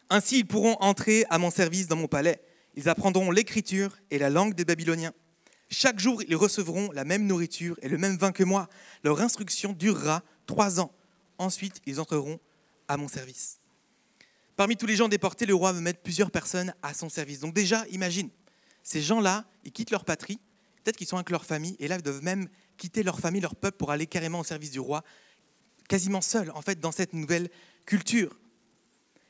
Ainsi, 0.09 0.39
ils 0.39 0.47
pourront 0.47 0.77
entrer 0.79 1.25
à 1.29 1.37
mon 1.37 1.51
service 1.51 1.87
dans 1.87 1.97
mon 1.97 2.07
palais. 2.07 2.41
Ils 2.75 2.87
apprendront 2.87 3.29
l'écriture 3.29 3.97
et 4.09 4.17
la 4.17 4.29
langue 4.29 4.53
des 4.53 4.63
Babyloniens. 4.63 5.13
Chaque 5.69 5.99
jour, 5.99 6.23
ils 6.25 6.35
recevront 6.35 6.91
la 6.93 7.03
même 7.03 7.27
nourriture 7.27 7.77
et 7.81 7.89
le 7.89 7.97
même 7.97 8.15
vin 8.15 8.31
que 8.31 8.45
moi. 8.45 8.69
Leur 9.03 9.19
instruction 9.19 9.73
durera 9.73 10.23
trois 10.45 10.79
ans. 10.79 10.93
Ensuite, 11.39 11.81
ils 11.85 11.99
entreront 11.99 12.39
à 12.87 12.95
mon 12.95 13.09
service. 13.09 13.59
Parmi 14.55 14.77
tous 14.77 14.85
les 14.85 14.95
gens 14.95 15.09
déportés, 15.09 15.45
le 15.45 15.55
roi 15.55 15.73
veut 15.73 15.81
mettre 15.81 15.99
plusieurs 15.99 16.31
personnes 16.31 16.73
à 16.81 16.93
son 16.93 17.09
service. 17.09 17.41
Donc 17.41 17.53
déjà, 17.53 17.85
imagine, 17.89 18.29
ces 18.81 19.01
gens-là, 19.01 19.43
ils 19.65 19.73
quittent 19.73 19.91
leur 19.91 20.05
patrie, 20.05 20.39
peut-être 20.83 20.95
qu'ils 20.95 21.07
sont 21.07 21.17
avec 21.17 21.31
leur 21.31 21.43
famille, 21.43 21.75
et 21.79 21.89
là, 21.89 21.97
ils 21.97 22.01
doivent 22.01 22.23
même 22.23 22.47
quitter 22.77 23.03
leur 23.03 23.19
famille, 23.19 23.41
leur 23.41 23.55
peuple, 23.55 23.77
pour 23.77 23.91
aller 23.91 24.07
carrément 24.07 24.39
au 24.39 24.43
service 24.43 24.71
du 24.71 24.79
roi, 24.79 25.03
quasiment 25.93 26.21
seuls, 26.21 26.51
en 26.55 26.63
fait, 26.63 26.79
dans 26.79 26.91
cette 26.91 27.13
nouvelle 27.13 27.51
culture. 27.85 28.39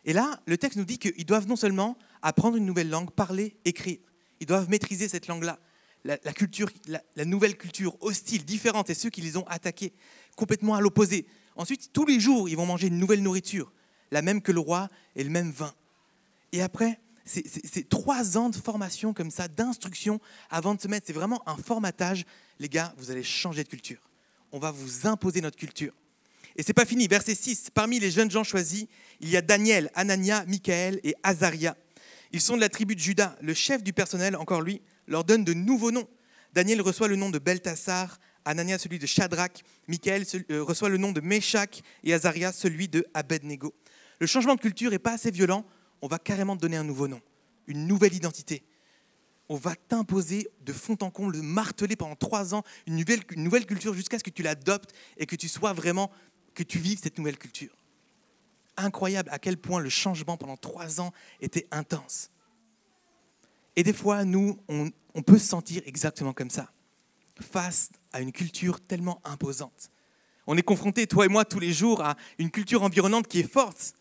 Et 0.05 0.13
là, 0.13 0.39
le 0.45 0.57
texte 0.57 0.77
nous 0.77 0.85
dit 0.85 0.97
qu'ils 0.97 1.25
doivent 1.25 1.45
non 1.45 1.57
seulement 1.57 1.97
apprendre 2.21 2.55
une 2.55 2.65
nouvelle 2.65 2.89
langue, 2.89 3.11
parler, 3.11 3.57
écrire, 3.65 3.97
ils 4.39 4.47
doivent 4.47 4.69
maîtriser 4.69 5.09
cette 5.09 5.27
langue-là. 5.27 5.59
La, 6.05 6.17
culture, 6.31 6.69
la, 6.87 7.25
nouvelle 7.25 7.57
culture 7.57 8.01
hostile, 8.01 8.45
différente, 8.45 8.89
et 8.89 8.93
ceux 8.93 9.09
qui 9.09 9.19
les 9.19 9.35
ont 9.35 9.45
attaqués, 9.47 9.91
complètement 10.37 10.75
à 10.75 10.79
l'opposé. 10.79 11.27
Ensuite, 11.57 11.91
tous 11.91 12.05
les 12.05 12.21
jours, 12.21 12.47
ils 12.47 12.55
vont 12.55 12.65
manger 12.65 12.87
une 12.87 12.97
nouvelle 12.97 13.23
nourriture, 13.23 13.73
la 14.11 14.21
même 14.21 14.41
que 14.41 14.53
le 14.53 14.61
roi 14.61 14.87
et 15.17 15.25
le 15.25 15.29
même 15.29 15.51
vin. 15.51 15.73
Et 16.53 16.61
après, 16.61 17.01
c'est 17.25 17.89
trois 17.89 18.37
ans 18.37 18.47
de 18.47 18.55
formation 18.55 19.13
comme 19.13 19.31
ça, 19.31 19.49
d'instruction 19.49 20.21
avant 20.49 20.75
de 20.75 20.79
se 20.79 20.87
mettre. 20.87 21.07
C'est 21.07 21.13
vraiment 21.13 21.43
un 21.45 21.57
formatage. 21.57 22.25
Les 22.59 22.69
gars, 22.69 22.93
vous 22.95 23.11
allez 23.11 23.23
changer 23.23 23.65
de 23.65 23.69
culture. 23.69 23.99
On 24.53 24.59
va 24.59 24.71
vous 24.71 25.07
imposer 25.07 25.41
notre 25.41 25.57
culture. 25.57 25.93
Et 26.55 26.63
c'est 26.63 26.73
pas 26.73 26.85
fini. 26.85 27.07
Verset 27.07 27.35
6. 27.35 27.69
Parmi 27.73 27.99
les 27.99 28.11
jeunes 28.11 28.31
gens 28.31 28.43
choisis, 28.43 28.85
il 29.19 29.29
y 29.29 29.37
a 29.37 29.41
Daniel, 29.41 29.89
Anania, 29.95 30.45
Michael 30.47 30.99
et 31.03 31.15
Azaria. 31.23 31.75
Ils 32.31 32.41
sont 32.41 32.55
de 32.55 32.61
la 32.61 32.69
tribu 32.69 32.95
de 32.95 32.99
Juda. 32.99 33.35
Le 33.41 33.53
chef 33.53 33.83
du 33.83 33.93
personnel, 33.93 34.35
encore 34.35 34.61
lui, 34.61 34.81
leur 35.07 35.23
donne 35.23 35.43
de 35.43 35.53
nouveaux 35.53 35.91
noms. 35.91 36.07
Daniel 36.53 36.81
reçoit 36.81 37.07
le 37.07 37.15
nom 37.15 37.29
de 37.29 37.39
Beltassar, 37.39 38.19
Anania 38.45 38.77
celui 38.77 38.99
de 38.99 39.05
Shadrach, 39.05 39.63
Michael 39.87 40.25
euh, 40.51 40.63
reçoit 40.63 40.89
le 40.89 40.97
nom 40.97 41.11
de 41.11 41.21
Meshach 41.21 41.81
et 42.03 42.13
Azaria 42.13 42.51
celui 42.51 42.87
de 42.87 43.05
Abednego. 43.13 43.73
Le 44.19 44.27
changement 44.27 44.55
de 44.55 44.61
culture 44.61 44.91
n'est 44.91 44.99
pas 44.99 45.13
assez 45.13 45.31
violent, 45.31 45.65
on 46.01 46.07
va 46.07 46.19
carrément 46.19 46.55
te 46.55 46.61
donner 46.61 46.77
un 46.77 46.83
nouveau 46.83 47.07
nom, 47.07 47.21
une 47.67 47.87
nouvelle 47.87 48.13
identité. 48.13 48.63
On 49.49 49.55
va 49.55 49.75
t'imposer 49.75 50.47
de 50.61 50.73
fond 50.73 50.97
en 51.01 51.09
comble, 51.09 51.35
de 51.35 51.41
marteler 51.41 51.95
pendant 51.95 52.15
trois 52.15 52.53
ans 52.55 52.63
une 52.87 53.03
nouvelle 53.37 53.65
culture 53.65 53.93
jusqu'à 53.93 54.17
ce 54.17 54.23
que 54.23 54.29
tu 54.29 54.41
l'adoptes 54.41 54.93
et 55.17 55.25
que 55.25 55.35
tu 55.35 55.47
sois 55.47 55.73
vraiment, 55.73 56.11
que 56.53 56.63
tu 56.63 56.79
vives 56.79 56.99
cette 57.01 57.17
nouvelle 57.17 57.37
culture. 57.37 57.75
Incroyable 58.77 59.29
à 59.31 59.39
quel 59.39 59.57
point 59.57 59.79
le 59.79 59.89
changement 59.89 60.37
pendant 60.37 60.57
trois 60.57 60.99
ans 60.99 61.11
était 61.41 61.67
intense. 61.71 62.31
Et 63.75 63.83
des 63.83 63.93
fois, 63.93 64.23
nous, 64.23 64.59
on, 64.67 64.91
on 65.15 65.21
peut 65.21 65.37
se 65.37 65.47
sentir 65.47 65.81
exactement 65.85 66.33
comme 66.33 66.49
ça, 66.49 66.71
face 67.39 67.89
à 68.11 68.21
une 68.21 68.31
culture 68.31 68.79
tellement 68.79 69.21
imposante. 69.23 69.91
On 70.45 70.57
est 70.57 70.63
confronté, 70.63 71.07
toi 71.07 71.25
et 71.25 71.29
moi, 71.29 71.45
tous 71.45 71.59
les 71.59 71.71
jours 71.71 72.01
à 72.01 72.15
une 72.37 72.51
culture 72.51 72.83
environnante 72.83 73.27
qui 73.27 73.39
est 73.39 73.51
forte, 73.51 73.93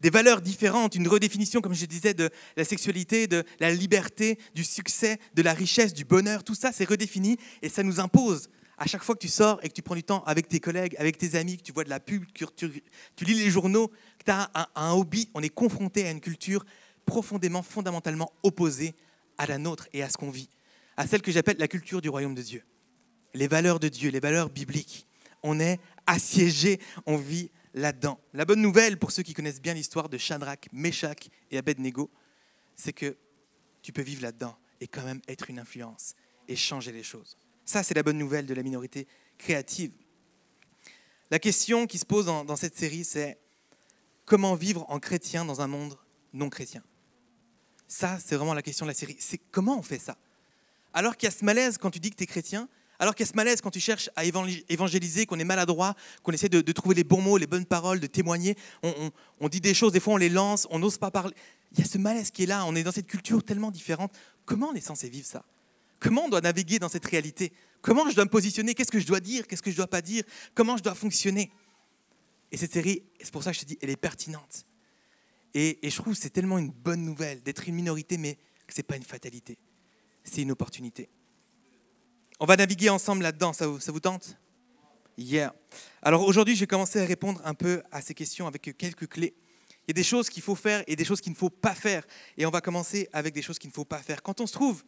des 0.00 0.10
valeurs 0.10 0.40
différentes, 0.40 0.94
une 0.94 1.08
redéfinition, 1.08 1.60
comme 1.60 1.74
je 1.74 1.86
disais, 1.86 2.14
de 2.14 2.30
la 2.56 2.64
sexualité, 2.64 3.26
de 3.26 3.44
la 3.60 3.72
liberté, 3.72 4.38
du 4.54 4.62
succès, 4.64 5.18
de 5.34 5.42
la 5.42 5.54
richesse, 5.54 5.94
du 5.94 6.04
bonheur. 6.04 6.44
Tout 6.44 6.54
ça, 6.54 6.70
c'est 6.72 6.88
redéfini 6.88 7.38
et 7.62 7.68
ça 7.68 7.82
nous 7.82 7.98
impose. 8.00 8.50
À 8.78 8.86
chaque 8.86 9.02
fois 9.02 9.14
que 9.14 9.20
tu 9.20 9.28
sors 9.28 9.58
et 9.62 9.68
que 9.68 9.74
tu 9.74 9.82
prends 9.82 9.94
du 9.94 10.02
temps 10.02 10.22
avec 10.24 10.48
tes 10.48 10.60
collègues, 10.60 10.94
avec 10.98 11.16
tes 11.16 11.36
amis, 11.36 11.56
que 11.56 11.62
tu 11.62 11.72
vois 11.72 11.84
de 11.84 11.90
la 11.90 12.00
pub, 12.00 12.24
que 12.32 12.44
tu, 12.54 13.24
lis 13.24 13.34
les 13.34 13.50
journaux, 13.50 13.88
que 14.18 14.24
tu 14.24 14.30
as 14.30 14.50
un, 14.54 14.66
un 14.74 14.92
hobby, 14.92 15.30
on 15.34 15.42
est 15.42 15.48
confronté 15.48 16.06
à 16.06 16.10
une 16.10 16.20
culture 16.20 16.64
profondément, 17.06 17.62
fondamentalement 17.62 18.32
opposée 18.42 18.94
à 19.38 19.46
la 19.46 19.58
nôtre 19.58 19.88
et 19.92 20.02
à 20.02 20.08
ce 20.08 20.16
qu'on 20.16 20.30
vit, 20.30 20.50
à 20.96 21.06
celle 21.06 21.22
que 21.22 21.32
j'appelle 21.32 21.56
la 21.58 21.68
culture 21.68 22.00
du 22.00 22.08
royaume 22.08 22.34
de 22.34 22.42
Dieu 22.42 22.62
les 23.36 23.46
valeurs 23.46 23.78
de 23.78 23.88
Dieu, 23.88 24.10
les 24.10 24.20
valeurs 24.20 24.50
bibliques. 24.50 25.06
On 25.42 25.60
est 25.60 25.78
assiégé, 26.06 26.80
on 27.04 27.16
vit 27.16 27.50
là-dedans. 27.74 28.18
La 28.32 28.44
bonne 28.44 28.60
nouvelle 28.60 28.98
pour 28.98 29.12
ceux 29.12 29.22
qui 29.22 29.34
connaissent 29.34 29.60
bien 29.60 29.74
l'histoire 29.74 30.08
de 30.08 30.18
Shadrach, 30.18 30.68
Meshach 30.72 31.28
et 31.50 31.58
Abednego, 31.58 32.10
c'est 32.74 32.92
que 32.92 33.16
tu 33.82 33.92
peux 33.92 34.02
vivre 34.02 34.22
là-dedans 34.22 34.56
et 34.80 34.88
quand 34.88 35.04
même 35.04 35.20
être 35.28 35.50
une 35.50 35.58
influence 35.58 36.14
et 36.48 36.56
changer 36.56 36.92
les 36.92 37.02
choses. 37.02 37.36
Ça, 37.66 37.82
c'est 37.82 37.94
la 37.94 38.04
bonne 38.04 38.16
nouvelle 38.16 38.46
de 38.46 38.54
la 38.54 38.62
minorité 38.62 39.08
créative. 39.36 39.90
La 41.32 41.40
question 41.40 41.88
qui 41.88 41.98
se 41.98 42.06
pose 42.06 42.26
dans, 42.26 42.56
cette 42.56 42.78
série, 42.78 43.04
c'est 43.04 43.38
comment 44.24 44.54
vivre 44.54 44.86
en 44.88 45.00
chrétien 45.00 45.44
dans 45.44 45.60
un 45.60 45.66
monde 45.66 45.98
non 46.32 46.48
chrétien? 46.48 46.82
Ça, 47.88 48.18
c'est 48.24 48.36
vraiment 48.36 48.54
la 48.54 48.62
question 48.62 48.86
de 48.86 48.90
la 48.90 48.94
série. 48.94 49.16
C'est 49.18 49.38
comment 49.50 49.76
on 49.78 49.82
fait 49.82 49.98
ça? 49.98 50.16
Alors 50.94 51.16
qu'il 51.16 51.26
y 51.26 51.32
a 51.32 51.36
ce 51.36 51.44
malaise 51.44 51.76
quand 51.76 51.90
tu 51.90 51.98
dis 51.98 52.10
que 52.10 52.16
tu 52.16 52.22
es 52.22 52.26
chrétien, 52.26 52.68
alors 53.00 53.16
qu'il 53.16 53.26
y 53.26 53.28
a 53.28 53.30
ce 53.30 53.36
malaise 53.36 53.60
quand 53.60 53.72
tu 53.72 53.80
cherches 53.80 54.10
à 54.14 54.24
évangéliser, 54.24 55.26
qu'on 55.26 55.38
est 55.40 55.44
maladroit, 55.44 55.96
qu'on 56.22 56.32
essaie 56.32 56.48
de, 56.48 56.72
trouver 56.72 56.94
les 56.94 57.04
bons 57.04 57.20
mots, 57.20 57.36
les 57.36 57.48
bonnes 57.48 57.66
paroles, 57.66 57.98
de 57.98 58.06
témoigner, 58.06 58.56
on, 59.40 59.48
dit 59.48 59.60
des 59.60 59.74
choses, 59.74 59.92
des 59.92 60.00
fois 60.00 60.14
on 60.14 60.18
les 60.18 60.28
lance, 60.28 60.68
on 60.70 60.78
n'ose 60.78 60.98
pas 60.98 61.10
parler. 61.10 61.34
Il 61.72 61.80
y 61.80 61.82
a 61.82 61.84
ce 61.84 61.98
malaise 61.98 62.30
qui 62.30 62.44
est 62.44 62.46
là, 62.46 62.64
on 62.64 62.76
est 62.76 62.84
dans 62.84 62.92
cette 62.92 63.08
culture 63.08 63.42
tellement 63.42 63.72
différente. 63.72 64.12
Comment 64.44 64.68
on 64.68 64.74
est 64.74 64.80
censé 64.80 65.08
vivre 65.08 65.26
ça? 65.26 65.44
Comment 66.00 66.24
on 66.24 66.28
doit 66.28 66.40
naviguer 66.40 66.78
dans 66.78 66.88
cette 66.88 67.06
réalité? 67.06 67.52
Comment 67.80 68.08
je 68.08 68.14
dois 68.14 68.24
me 68.24 68.30
positionner? 68.30 68.74
Qu'est-ce 68.74 68.90
que 68.90 69.00
je 69.00 69.06
dois 69.06 69.20
dire? 69.20 69.46
Qu'est-ce 69.46 69.62
que 69.62 69.70
je 69.70 69.76
dois 69.76 69.86
pas 69.86 70.02
dire? 70.02 70.24
Comment 70.54 70.76
je 70.76 70.82
dois 70.82 70.94
fonctionner? 70.94 71.50
Et 72.52 72.56
cette 72.56 72.72
série, 72.72 73.02
c'est 73.20 73.32
pour 73.32 73.42
ça 73.42 73.50
que 73.50 73.56
je 73.56 73.62
te 73.62 73.66
dis, 73.66 73.78
elle 73.80 73.90
est 73.90 73.96
pertinente. 73.96 74.66
Et, 75.54 75.78
je 75.82 75.96
trouve 75.96 76.14
que 76.14 76.20
c'est 76.20 76.30
tellement 76.30 76.58
une 76.58 76.70
bonne 76.70 77.02
nouvelle 77.02 77.42
d'être 77.42 77.66
une 77.66 77.74
minorité, 77.74 78.18
mais 78.18 78.36
que 78.66 78.74
ce 78.74 78.80
n'est 78.80 78.84
pas 78.84 78.96
une 78.96 79.04
fatalité. 79.04 79.58
C'est 80.22 80.42
une 80.42 80.50
opportunité. 80.50 81.08
On 82.38 82.44
va 82.44 82.56
naviguer 82.56 82.90
ensemble 82.90 83.22
là-dedans, 83.22 83.52
ça 83.52 83.66
vous, 83.66 84.00
tente? 84.00 84.36
Yeah. 85.16 85.54
Alors 86.02 86.26
aujourd'hui, 86.26 86.54
je 86.54 86.60
vais 86.60 86.66
commencer 86.66 87.00
à 87.00 87.06
répondre 87.06 87.40
un 87.44 87.54
peu 87.54 87.82
à 87.90 88.02
ces 88.02 88.12
questions 88.12 88.46
avec 88.46 88.76
quelques 88.76 89.08
clés. 89.08 89.34
Il 89.86 89.90
y 89.90 89.92
a 89.92 89.94
des 89.94 90.02
choses 90.02 90.28
qu'il 90.28 90.42
faut 90.42 90.56
faire 90.56 90.84
et 90.86 90.94
des 90.94 91.06
choses 91.06 91.22
qu'il 91.22 91.32
ne 91.32 91.36
faut 91.36 91.48
pas 91.48 91.74
faire. 91.74 92.06
Et 92.36 92.44
on 92.44 92.50
va 92.50 92.60
commencer 92.60 93.08
avec 93.14 93.32
des 93.32 93.40
choses 93.40 93.58
qu'il 93.58 93.70
ne 93.70 93.74
faut 93.74 93.86
pas 93.86 94.02
faire. 94.02 94.22
Quand 94.22 94.42
on 94.42 94.46
se 94.46 94.52
trouve 94.52 94.84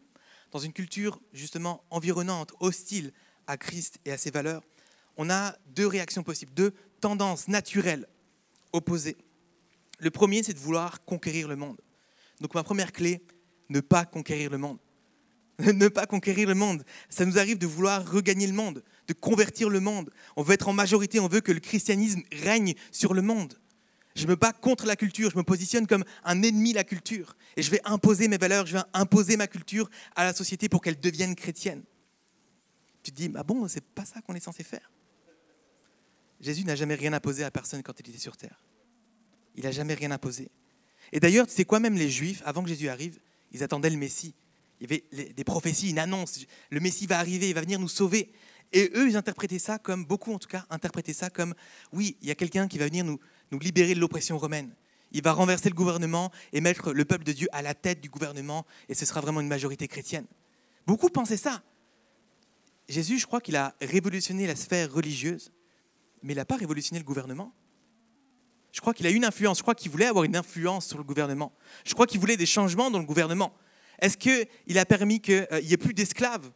dans 0.51 0.59
une 0.59 0.73
culture 0.73 1.19
justement 1.33 1.83
environnante, 1.89 2.53
hostile 2.59 3.11
à 3.47 3.57
Christ 3.57 3.99
et 4.05 4.11
à 4.11 4.17
ses 4.17 4.31
valeurs, 4.31 4.63
on 5.17 5.29
a 5.29 5.55
deux 5.67 5.87
réactions 5.87 6.23
possibles, 6.23 6.53
deux 6.53 6.73
tendances 7.01 7.47
naturelles 7.47 8.07
opposées. 8.73 9.17
Le 9.99 10.11
premier, 10.11 10.43
c'est 10.43 10.53
de 10.53 10.59
vouloir 10.59 11.03
conquérir 11.03 11.47
le 11.47 11.55
monde. 11.55 11.79
Donc 12.39 12.53
ma 12.53 12.63
première 12.63 12.93
clé, 12.93 13.21
ne 13.69 13.81
pas 13.81 14.05
conquérir 14.05 14.49
le 14.49 14.57
monde. 14.57 14.79
ne 15.59 15.87
pas 15.89 16.05
conquérir 16.05 16.47
le 16.47 16.55
monde. 16.55 16.83
Ça 17.09 17.25
nous 17.25 17.37
arrive 17.37 17.57
de 17.57 17.67
vouloir 17.67 18.09
regagner 18.09 18.47
le 18.47 18.53
monde, 18.53 18.83
de 19.07 19.13
convertir 19.13 19.69
le 19.69 19.79
monde. 19.79 20.09
On 20.35 20.41
veut 20.41 20.53
être 20.53 20.69
en 20.69 20.73
majorité, 20.73 21.19
on 21.19 21.27
veut 21.27 21.41
que 21.41 21.51
le 21.51 21.59
christianisme 21.59 22.21
règne 22.31 22.75
sur 22.91 23.13
le 23.13 23.21
monde. 23.21 23.55
Je 24.15 24.27
me 24.27 24.35
bats 24.35 24.53
contre 24.53 24.85
la 24.85 24.95
culture, 24.95 25.29
je 25.31 25.37
me 25.37 25.43
positionne 25.43 25.87
comme 25.87 26.03
un 26.23 26.41
ennemi 26.41 26.71
de 26.71 26.75
la 26.77 26.83
culture. 26.83 27.35
Et 27.55 27.61
je 27.61 27.71
vais 27.71 27.81
imposer 27.85 28.27
mes 28.27 28.37
valeurs, 28.37 28.65
je 28.65 28.73
vais 28.73 28.83
imposer 28.93 29.37
ma 29.37 29.47
culture 29.47 29.89
à 30.15 30.23
la 30.23 30.33
société 30.33 30.67
pour 30.67 30.81
qu'elle 30.81 30.99
devienne 30.99 31.35
chrétienne. 31.35 31.83
Tu 33.03 33.11
te 33.11 33.15
dis, 33.15 33.31
ah 33.35 33.43
bon, 33.43 33.67
c'est 33.67 33.83
pas 33.83 34.05
ça 34.05 34.21
qu'on 34.21 34.35
est 34.35 34.39
censé 34.39 34.63
faire? 34.63 34.91
Jésus 36.41 36.63
n'a 36.63 36.75
jamais 36.75 36.95
rien 36.95 37.13
imposé 37.13 37.43
à 37.43 37.51
personne 37.51 37.83
quand 37.83 37.99
il 37.99 38.09
était 38.09 38.19
sur 38.19 38.37
terre. 38.37 38.61
Il 39.55 39.63
n'a 39.63 39.71
jamais 39.71 39.93
rien 39.93 40.11
imposé. 40.11 40.49
Et 41.11 41.19
d'ailleurs, 41.19 41.47
tu 41.47 41.53
sais 41.53 41.65
quoi, 41.65 41.79
même 41.79 41.95
les 41.95 42.09
Juifs, 42.09 42.41
avant 42.45 42.63
que 42.63 42.69
Jésus 42.69 42.89
arrive, 42.89 43.19
ils 43.51 43.63
attendaient 43.63 43.89
le 43.89 43.97
Messie. 43.97 44.33
Il 44.79 44.89
y 44.89 44.93
avait 44.93 45.33
des 45.33 45.43
prophéties, 45.43 45.89
une 45.89 45.99
annonce. 45.99 46.45
Le 46.69 46.79
Messie 46.79 47.07
va 47.07 47.19
arriver, 47.19 47.49
il 47.49 47.55
va 47.55 47.61
venir 47.61 47.79
nous 47.79 47.89
sauver. 47.89 48.31
Et 48.71 48.91
eux, 48.95 49.09
ils 49.09 49.17
interprétaient 49.17 49.59
ça 49.59 49.79
comme, 49.79 50.05
beaucoup 50.05 50.31
en 50.31 50.39
tout 50.39 50.47
cas, 50.47 50.65
interprétaient 50.69 51.13
ça 51.13 51.29
comme, 51.29 51.55
oui, 51.91 52.17
il 52.21 52.27
y 52.27 52.31
a 52.31 52.35
quelqu'un 52.35 52.67
qui 52.67 52.77
va 52.77 52.85
venir 52.85 53.03
nous, 53.03 53.19
nous 53.51 53.59
libérer 53.59 53.95
de 53.95 53.99
l'oppression 53.99 54.37
romaine. 54.37 54.73
Il 55.11 55.23
va 55.23 55.31
renverser 55.31 55.69
le 55.69 55.75
gouvernement 55.75 56.31
et 56.53 56.61
mettre 56.61 56.93
le 56.93 57.05
peuple 57.05 57.23
de 57.23 57.31
Dieu 57.31 57.47
à 57.51 57.61
la 57.61 57.73
tête 57.73 58.01
du 58.01 58.09
gouvernement, 58.09 58.65
et 58.89 58.93
ce 58.93 59.05
sera 59.05 59.21
vraiment 59.21 59.41
une 59.41 59.47
majorité 59.47 59.87
chrétienne. 59.87 60.25
Beaucoup 60.85 61.09
pensaient 61.09 61.37
ça. 61.37 61.63
Jésus, 62.87 63.19
je 63.19 63.25
crois 63.25 63.41
qu'il 63.41 63.55
a 63.55 63.75
révolutionné 63.81 64.47
la 64.47 64.55
sphère 64.55 64.91
religieuse, 64.91 65.51
mais 66.23 66.33
il 66.33 66.35
n'a 66.35 66.45
pas 66.45 66.57
révolutionné 66.57 66.99
le 66.99 67.05
gouvernement. 67.05 67.53
Je 68.71 68.81
crois 68.81 68.93
qu'il 68.93 69.07
a 69.07 69.09
une 69.09 69.25
influence. 69.25 69.57
Je 69.57 69.63
crois 69.63 69.75
qu'il 69.75 69.91
voulait 69.91 70.05
avoir 70.05 70.25
une 70.25 70.35
influence 70.35 70.87
sur 70.87 70.97
le 70.97 71.03
gouvernement. 71.03 71.53
Je 71.85 71.93
crois 71.93 72.05
qu'il 72.05 72.19
voulait 72.19 72.37
des 72.37 72.45
changements 72.45 72.91
dans 72.91 72.99
le 72.99 73.05
gouvernement. 73.05 73.53
Est-ce 73.99 74.17
qu'il 74.17 74.77
a 74.77 74.85
permis 74.85 75.19
qu'il 75.19 75.47
euh, 75.51 75.61
n'y 75.61 75.73
ait 75.73 75.77
plus 75.77 75.93
d'esclaves? 75.93 76.51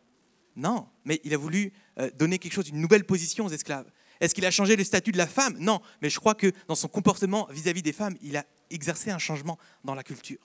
Non, 0.55 0.87
mais 1.05 1.19
il 1.23 1.33
a 1.33 1.37
voulu 1.37 1.73
euh, 1.99 2.09
donner 2.15 2.37
quelque 2.37 2.53
chose, 2.53 2.69
une 2.69 2.79
nouvelle 2.79 3.05
position 3.05 3.45
aux 3.45 3.49
esclaves. 3.49 3.89
Est-ce 4.19 4.33
qu'il 4.35 4.45
a 4.45 4.51
changé 4.51 4.75
le 4.75 4.83
statut 4.83 5.11
de 5.11 5.17
la 5.17 5.27
femme? 5.27 5.55
Non, 5.59 5.81
mais 6.01 6.09
je 6.09 6.19
crois 6.19 6.35
que 6.35 6.51
dans 6.67 6.75
son 6.75 6.87
comportement 6.87 7.47
vis-à-vis 7.51 7.81
des 7.81 7.93
femmes, 7.93 8.15
il 8.21 8.37
a 8.37 8.45
exercé 8.69 9.11
un 9.11 9.17
changement 9.19 9.57
dans 9.83 9.95
la 9.95 10.03
culture. 10.03 10.39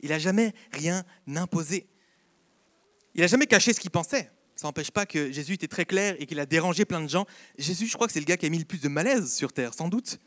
Il 0.00 0.10
n'a 0.10 0.18
jamais 0.18 0.52
rien 0.72 1.04
imposé. 1.34 1.86
Il 3.14 3.22
n'a 3.22 3.26
jamais 3.26 3.46
caché 3.46 3.72
ce 3.72 3.80
qu'il 3.80 3.90
pensait. 3.90 4.30
Ça 4.56 4.66
n'empêche 4.66 4.90
pas 4.90 5.04
que 5.04 5.30
Jésus 5.30 5.54
était 5.54 5.68
très 5.68 5.84
clair 5.84 6.16
et 6.18 6.26
qu'il 6.26 6.40
a 6.40 6.46
dérangé 6.46 6.84
plein 6.84 7.00
de 7.00 7.08
gens. 7.08 7.26
Jésus, 7.58 7.86
je 7.86 7.94
crois 7.94 8.06
que 8.06 8.12
c'est 8.12 8.20
le 8.20 8.24
gars 8.24 8.36
qui 8.36 8.46
a 8.46 8.48
mis 8.48 8.58
le 8.58 8.64
plus 8.64 8.80
de 8.80 8.88
malaise 8.88 9.34
sur 9.34 9.52
terre, 9.52 9.74
sans 9.74 9.88
doute. 9.88 10.18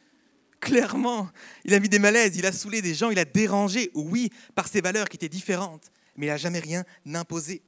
Clairement, 0.60 1.30
il 1.64 1.74
a 1.74 1.80
mis 1.80 1.90
des 1.90 2.00
malaises, 2.00 2.36
il 2.36 2.46
a 2.46 2.52
saoulé 2.52 2.82
des 2.82 2.94
gens, 2.94 3.10
il 3.10 3.18
a 3.18 3.26
dérangé, 3.26 3.92
oui, 3.94 4.30
par 4.56 4.68
ses 4.68 4.82
valeurs 4.82 5.08
qui 5.08 5.16
étaient 5.16 5.30
différentes, 5.30 5.90
mais 6.16 6.28
il 6.28 6.30
n'a 6.30 6.38
jamais 6.38 6.60
rien 6.60 6.84
imposé. 7.14 7.64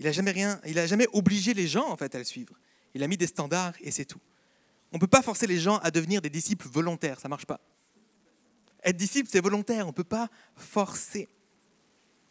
Il 0.00 0.06
n'a 0.06 0.12
jamais 0.12 0.32
rien, 0.32 0.60
il 0.66 0.78
a 0.78 0.86
jamais 0.86 1.06
obligé 1.12 1.54
les 1.54 1.66
gens 1.66 1.88
en 1.88 1.96
fait 1.96 2.14
à 2.14 2.18
le 2.18 2.24
suivre. 2.24 2.54
Il 2.98 3.04
a 3.04 3.06
mis 3.06 3.16
des 3.16 3.28
standards 3.28 3.74
et 3.80 3.92
c'est 3.92 4.04
tout. 4.04 4.18
On 4.90 4.96
ne 4.96 5.00
peut 5.00 5.06
pas 5.06 5.22
forcer 5.22 5.46
les 5.46 5.60
gens 5.60 5.76
à 5.78 5.92
devenir 5.92 6.20
des 6.20 6.30
disciples 6.30 6.66
volontaires, 6.66 7.20
ça 7.20 7.28
marche 7.28 7.46
pas. 7.46 7.60
Être 8.82 8.96
disciple, 8.96 9.28
c'est 9.30 9.40
volontaire, 9.40 9.84
on 9.84 9.90
ne 9.90 9.94
peut 9.94 10.02
pas 10.02 10.28
forcer. 10.56 11.28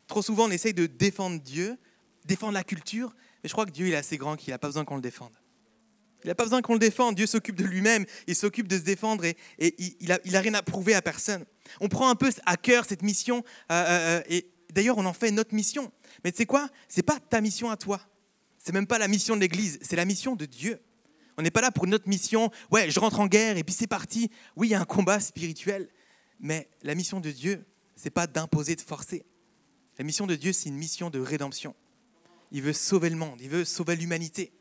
Trop 0.07 0.21
souvent, 0.21 0.47
on 0.47 0.51
essaye 0.51 0.73
de 0.73 0.85
défendre 0.85 1.41
Dieu, 1.41 1.77
défendre 2.25 2.51
la 2.51 2.65
culture, 2.65 3.15
mais 3.41 3.47
je 3.47 3.53
crois 3.53 3.65
que 3.65 3.71
Dieu 3.71 3.87
il 3.87 3.93
est 3.93 3.97
assez 3.97 4.17
grand 4.17 4.35
qu'il 4.35 4.51
n'a 4.51 4.57
pas 4.57 4.67
besoin 4.67 4.83
qu'on 4.83 4.97
le 4.97 5.01
défende. 5.01 5.31
Il 6.25 6.27
n'a 6.27 6.35
pas 6.35 6.43
besoin 6.43 6.61
qu'on 6.61 6.73
le 6.73 6.79
défende. 6.79 7.15
Dieu 7.15 7.27
s'occupe 7.27 7.55
de 7.55 7.63
lui-même. 7.63 8.05
Il 8.27 8.35
s'occupe 8.35 8.67
de 8.67 8.77
se 8.77 8.83
défendre 8.83 9.23
et, 9.23 9.37
il 9.57 10.09
n'a 10.09 10.15
a 10.15 10.41
rien 10.41 10.53
à 10.55 10.63
prouver 10.63 10.95
à 10.95 11.01
personne. 11.01 11.45
On 11.79 11.87
prend 11.87 12.09
un 12.09 12.15
peu 12.15 12.29
à 12.45 12.57
cœur 12.57 12.83
cette 12.83 13.03
mission 13.03 13.45
euh, 13.71 13.73
euh, 13.73 14.19
euh, 14.19 14.21
et 14.27 14.51
d'ailleurs 14.73 14.97
on 14.97 15.05
en 15.05 15.13
fait 15.13 15.31
notre 15.31 15.55
mission. 15.55 15.93
Mais 16.25 16.33
tu 16.33 16.39
sais 16.39 16.45
quoi? 16.45 16.67
C'est 16.89 17.03
pas 17.03 17.19
ta 17.29 17.39
mission 17.39 17.69
à 17.69 17.77
toi. 17.77 18.01
C'est 18.67 18.73
même 18.73 18.85
pas 18.85 18.97
la 18.97 19.07
mission 19.07 19.37
de 19.37 19.39
l'Église. 19.39 19.79
C'est 19.81 19.95
la 19.95 20.03
mission 20.03 20.35
de 20.35 20.43
Dieu. 20.45 20.81
On 21.37 21.41
n'est 21.41 21.51
pas 21.51 21.61
là 21.61 21.71
pour 21.71 21.87
notre 21.87 22.09
mission. 22.09 22.51
Ouais, 22.69 22.91
je 22.91 22.99
rentre 22.99 23.21
en 23.21 23.27
guerre 23.27 23.55
et 23.55 23.63
puis 23.63 23.73
c'est 23.73 23.87
parti. 23.87 24.29
Oui, 24.57 24.67
il 24.67 24.71
y 24.71 24.73
a 24.73 24.81
un 24.81 24.83
combat 24.83 25.21
spirituel, 25.21 25.87
mais 26.41 26.67
la 26.81 26.93
mission 26.93 27.21
de 27.21 27.31
Dieu, 27.31 27.65
c'est 27.95 28.09
pas 28.09 28.27
d'imposer, 28.27 28.75
de 28.75 28.81
forcer. 28.81 29.23
La 29.97 30.03
mission 30.03 30.27
de 30.27 30.35
Dieu, 30.35 30.51
c'est 30.51 30.67
une 30.67 30.75
mission 30.75 31.09
de 31.09 31.17
rédemption. 31.17 31.75
Il 32.51 32.61
veut 32.61 32.73
sauver 32.73 33.09
le 33.09 33.15
monde. 33.15 33.39
Il 33.39 33.47
veut 33.47 33.63
sauver 33.63 33.95
l'humanité. 33.95 34.51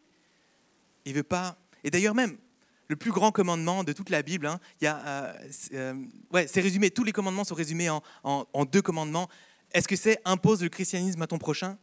Il 1.04 1.14
veut 1.14 1.24
pas. 1.24 1.58
Et 1.82 1.90
d'ailleurs 1.90 2.14
même, 2.14 2.38
le 2.86 2.94
plus 2.94 3.10
grand 3.10 3.32
commandement 3.32 3.82
de 3.82 3.92
toute 3.92 4.10
la 4.10 4.22
Bible, 4.22 4.46
hein, 4.46 4.60
il 4.80 4.84
y 4.84 4.88
euh, 4.88 5.32
euh, 5.72 5.94
ouais, 6.32 6.46
résumé. 6.54 6.92
Tous 6.92 7.02
les 7.02 7.10
commandements 7.10 7.42
sont 7.42 7.56
résumés 7.56 7.90
en, 7.90 8.00
en, 8.22 8.64
deux 8.66 8.82
commandements. 8.82 9.28
Est-ce 9.72 9.88
que 9.88 9.96
c'est 9.96 10.20
impose 10.24 10.62
le 10.62 10.68
christianisme 10.68 11.20
à 11.22 11.26
ton 11.26 11.38
prochain? 11.38 11.76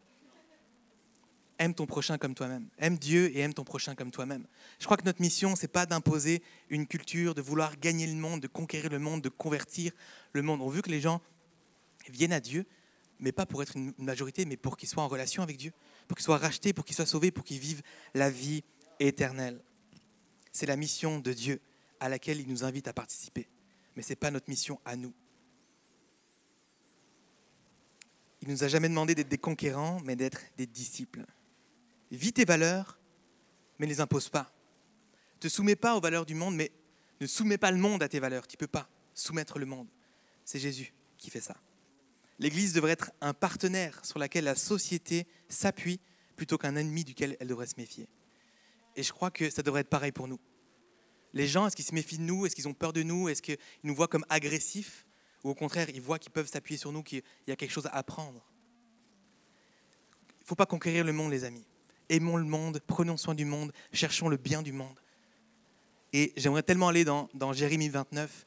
Aime 1.64 1.74
ton 1.74 1.86
prochain 1.86 2.18
comme 2.18 2.36
toi-même. 2.36 2.68
Aime 2.78 2.98
Dieu 2.98 3.34
et 3.34 3.40
aime 3.40 3.54
ton 3.54 3.64
prochain 3.64 3.96
comme 3.96 4.12
toi-même. 4.12 4.46
Je 4.80 4.84
crois 4.86 4.98
que 4.98 5.06
notre 5.06 5.22
mission, 5.22 5.56
c'est 5.56 5.70
pas 5.70 5.86
d'imposer 5.86 6.44
une 6.70 6.86
culture, 6.86 7.34
de 7.34 7.42
vouloir 7.42 7.80
gagner 7.80 8.06
le 8.06 8.16
monde, 8.16 8.42
de 8.42 8.48
conquérir 8.48 8.90
le 8.90 9.00
monde, 9.00 9.22
de 9.22 9.30
convertir 9.30 9.94
le 10.34 10.42
monde. 10.42 10.60
On 10.60 10.68
veut 10.68 10.82
que 10.82 10.90
les 10.90 11.00
gens 11.00 11.22
viennent 12.10 12.34
à 12.34 12.42
Dieu, 12.42 12.66
mais 13.18 13.32
pas 13.32 13.46
pour 13.46 13.64
être 13.64 13.78
une 13.78 13.94
majorité, 13.98 14.44
mais 14.44 14.58
pour 14.58 14.76
qu'ils 14.76 14.90
soient 14.90 15.04
en 15.04 15.08
relation 15.08 15.42
avec 15.42 15.56
Dieu, 15.56 15.72
pour 16.10 16.18
qu'ils 16.18 16.26
soient 16.26 16.38
rachetés, 16.38 16.74
pour 16.74 16.84
qu'ils 16.84 16.98
soient 16.98 17.06
sauvés, 17.06 17.32
pour 17.32 17.46
qu'ils 17.46 17.60
vivent 17.60 17.82
la 18.14 18.30
vie 18.30 18.66
éternel. 19.00 19.62
C'est 20.52 20.66
la 20.66 20.76
mission 20.76 21.20
de 21.20 21.32
Dieu 21.32 21.62
à 22.02 22.10
laquelle 22.10 22.42
il 22.42 22.50
nous 22.50 22.66
invite 22.66 22.90
à 22.90 22.94
participer. 22.94 23.48
Mais 23.96 24.04
ce 24.04 24.10
n'est 24.10 24.18
pas 24.18 24.32
notre 24.32 24.50
mission 24.50 24.82
à 24.84 24.98
nous. 24.98 25.14
Il 28.42 28.50
ne 28.50 28.54
nous 28.54 28.66
a 28.66 28.68
jamais 28.68 28.90
demandé 28.90 29.16
d'être 29.16 29.30
des 29.30 29.38
conquérants, 29.38 30.02
mais 30.04 30.18
d'être 30.18 30.42
des 30.58 30.68
disciples. 30.68 31.26
Vis 32.16 32.32
tes 32.32 32.46
valeurs, 32.46 33.00
mais 33.80 33.88
ne 33.88 33.92
les 33.92 34.00
impose 34.00 34.30
pas. 34.30 34.54
Ne 35.36 35.40
te 35.40 35.48
soumets 35.48 35.76
pas 35.76 35.96
aux 35.96 36.00
valeurs 36.00 36.28
du 36.28 36.36
monde, 36.36 36.56
mais 36.56 36.72
ne 37.20 37.26
soumets 37.26 37.58
pas 37.58 37.72
le 37.72 37.78
monde 37.78 38.04
à 38.04 38.08
tes 38.08 38.20
valeurs. 38.20 38.48
Tu 38.48 38.56
ne 38.56 38.60
peux 38.60 38.68
pas 38.68 38.88
soumettre 39.16 39.58
le 39.58 39.66
monde. 39.66 39.88
C'est 40.46 40.60
Jésus 40.60 40.94
qui 41.18 41.32
fait 41.32 41.42
ça. 41.42 41.56
L'Église 42.38 42.74
devrait 42.74 42.92
être 42.92 43.12
un 43.20 43.34
partenaire 43.34 44.06
sur 44.06 44.20
lequel 44.20 44.44
la 44.44 44.56
société 44.56 45.26
s'appuie 45.50 46.00
plutôt 46.36 46.60
qu'un 46.60 46.76
ennemi 46.76 47.04
duquel 47.04 47.36
elle 47.40 47.48
devrait 47.48 47.66
se 47.66 47.76
méfier. 47.78 48.08
Et 48.96 49.02
je 49.02 49.12
crois 49.12 49.32
que 49.32 49.50
ça 49.50 49.64
devrait 49.64 49.82
être 49.82 49.90
pareil 49.90 50.12
pour 50.12 50.28
nous. 50.28 50.40
Les 51.34 51.48
gens, 51.48 51.66
est-ce 51.66 51.76
qu'ils 51.76 51.86
se 51.86 51.96
méfient 51.96 52.20
de 52.20 52.24
nous? 52.24 52.46
Est-ce 52.46 52.56
qu'ils 52.56 52.68
ont 52.68 52.76
peur 52.76 52.94
de 52.94 53.02
nous? 53.02 53.28
Est-ce 53.28 53.42
qu'ils 53.42 53.58
nous 53.82 53.96
voient 53.96 54.08
comme 54.08 54.26
agressifs? 54.30 55.08
Ou 55.44 55.50
au 55.50 55.56
contraire, 55.56 55.90
ils 55.90 56.02
voient 56.02 56.20
qu'ils 56.20 56.32
peuvent 56.32 56.48
s'appuyer 56.48 56.78
sur 56.78 56.92
nous, 56.92 57.02
qu'il 57.02 57.24
y 57.48 57.52
a 57.52 57.56
quelque 57.56 57.72
chose 57.72 57.88
à 57.88 57.96
apprendre? 57.96 58.48
Il 60.42 60.44
ne 60.44 60.48
faut 60.48 60.56
pas 60.56 60.68
conquérir 60.68 61.04
le 61.04 61.12
monde, 61.12 61.32
les 61.32 61.44
amis. 61.44 61.66
Aimons 62.10 62.38
le 62.38 62.46
monde, 62.46 62.80
prenons 62.86 63.18
soin 63.18 63.36
du 63.36 63.46
monde, 63.46 63.72
cherchons 63.92 64.30
le 64.30 64.38
bien 64.38 64.62
du 64.62 64.72
monde. 64.72 65.00
Et 66.14 66.32
j'aimerais 66.38 66.64
tellement 66.64 66.90
aller 66.90 67.06
dans, 67.06 67.28
Jérémie 67.54 67.90
29, 67.90 68.46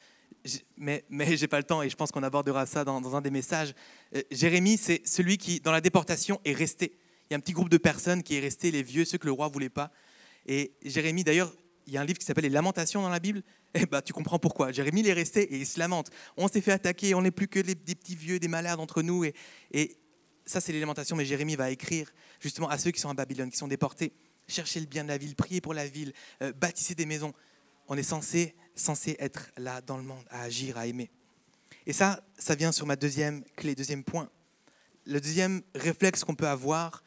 mais, 0.77 1.03
mais 1.09 1.35
je 1.35 1.41
n'ai 1.41 1.47
pas 1.47 1.57
le 1.57 1.65
temps 1.65 1.83
et 1.83 1.89
je 1.89 1.95
pense 1.95 2.11
qu'on 2.11 2.23
abordera 2.23 2.65
ça 2.65 2.85
dans, 2.85 3.01
dans 3.01 3.15
un 3.15 3.21
des 3.21 3.31
messages. 3.31 3.73
Euh, 4.15 4.21
Jérémie, 4.31 4.77
c'est 4.77 5.01
celui 5.05 5.37
qui, 5.37 5.59
dans 5.59 5.73
la 5.73 5.81
déportation, 5.81 6.39
est 6.45 6.53
resté. 6.53 6.93
Il 7.29 7.33
y 7.33 7.35
a 7.35 7.37
un 7.37 7.41
petit 7.41 7.51
groupe 7.51 7.69
de 7.69 7.77
personnes 7.77 8.23
qui 8.23 8.37
est 8.37 8.39
resté, 8.39 8.71
les 8.71 8.83
vieux, 8.83 9.03
ceux 9.03 9.17
que 9.17 9.25
le 9.25 9.33
roi 9.33 9.49
voulait 9.49 9.69
pas. 9.69 9.91
Et 10.45 10.71
Jérémie, 10.85 11.25
d'ailleurs, 11.25 11.53
il 11.87 11.93
y 11.93 11.97
a 11.97 12.01
un 12.01 12.05
livre 12.05 12.19
qui 12.19 12.25
s'appelle 12.25 12.45
Les 12.45 12.49
Lamentations 12.49 13.01
dans 13.01 13.09
la 13.09 13.19
Bible. 13.19 13.43
Eh 13.73 13.85
ben, 13.85 14.01
tu 14.01 14.13
comprends 14.13 14.39
pourquoi. 14.39 14.71
Jérémie, 14.71 15.01
il 15.01 15.07
est 15.09 15.13
resté 15.13 15.43
et 15.53 15.57
il 15.57 15.65
se 15.65 15.77
lamente. 15.77 16.09
On 16.37 16.47
s'est 16.47 16.61
fait 16.61 16.71
attaquer, 16.71 17.13
on 17.15 17.21
n'est 17.21 17.31
plus 17.31 17.49
que 17.49 17.59
des 17.59 17.75
petits 17.75 18.15
vieux, 18.15 18.39
des 18.39 18.47
malades 18.47 18.79
entre 18.79 19.01
nous. 19.01 19.25
Et 19.25 19.97
ça, 20.47 20.61
c'est 20.61 20.71
les 20.71 20.79
lamentations, 20.79 21.15
mais 21.15 21.25
Jérémie 21.25 21.55
va 21.55 21.69
écrire 21.71 22.11
justement 22.39 22.69
à 22.69 22.77
ceux 22.77 22.91
qui 22.91 22.99
sont 22.99 23.09
à 23.09 23.13
Babylone, 23.13 23.49
qui 23.49 23.57
sont 23.57 23.67
déportés. 23.67 24.13
Cherchez 24.47 24.79
le 24.79 24.85
bien 24.85 25.03
de 25.03 25.09
la 25.09 25.17
ville, 25.17 25.35
priez 25.35 25.61
pour 25.61 25.73
la 25.73 25.87
ville, 25.87 26.13
euh, 26.41 26.53
bâtissez 26.53 26.95
des 26.95 27.05
maisons. 27.05 27.33
On 27.87 27.97
est 27.97 28.03
censé, 28.03 28.55
censé 28.75 29.15
être 29.19 29.51
là 29.57 29.81
dans 29.81 29.97
le 29.97 30.03
monde, 30.03 30.23
à 30.29 30.41
agir, 30.41 30.77
à 30.77 30.87
aimer. 30.87 31.09
Et 31.85 31.93
ça, 31.93 32.23
ça 32.37 32.55
vient 32.55 32.71
sur 32.71 32.85
ma 32.85 32.95
deuxième 32.95 33.43
clé, 33.55 33.75
deuxième 33.75 34.03
point. 34.03 34.29
Le 35.05 35.21
deuxième 35.21 35.61
réflexe 35.75 36.23
qu'on 36.23 36.35
peut 36.35 36.47
avoir 36.47 37.03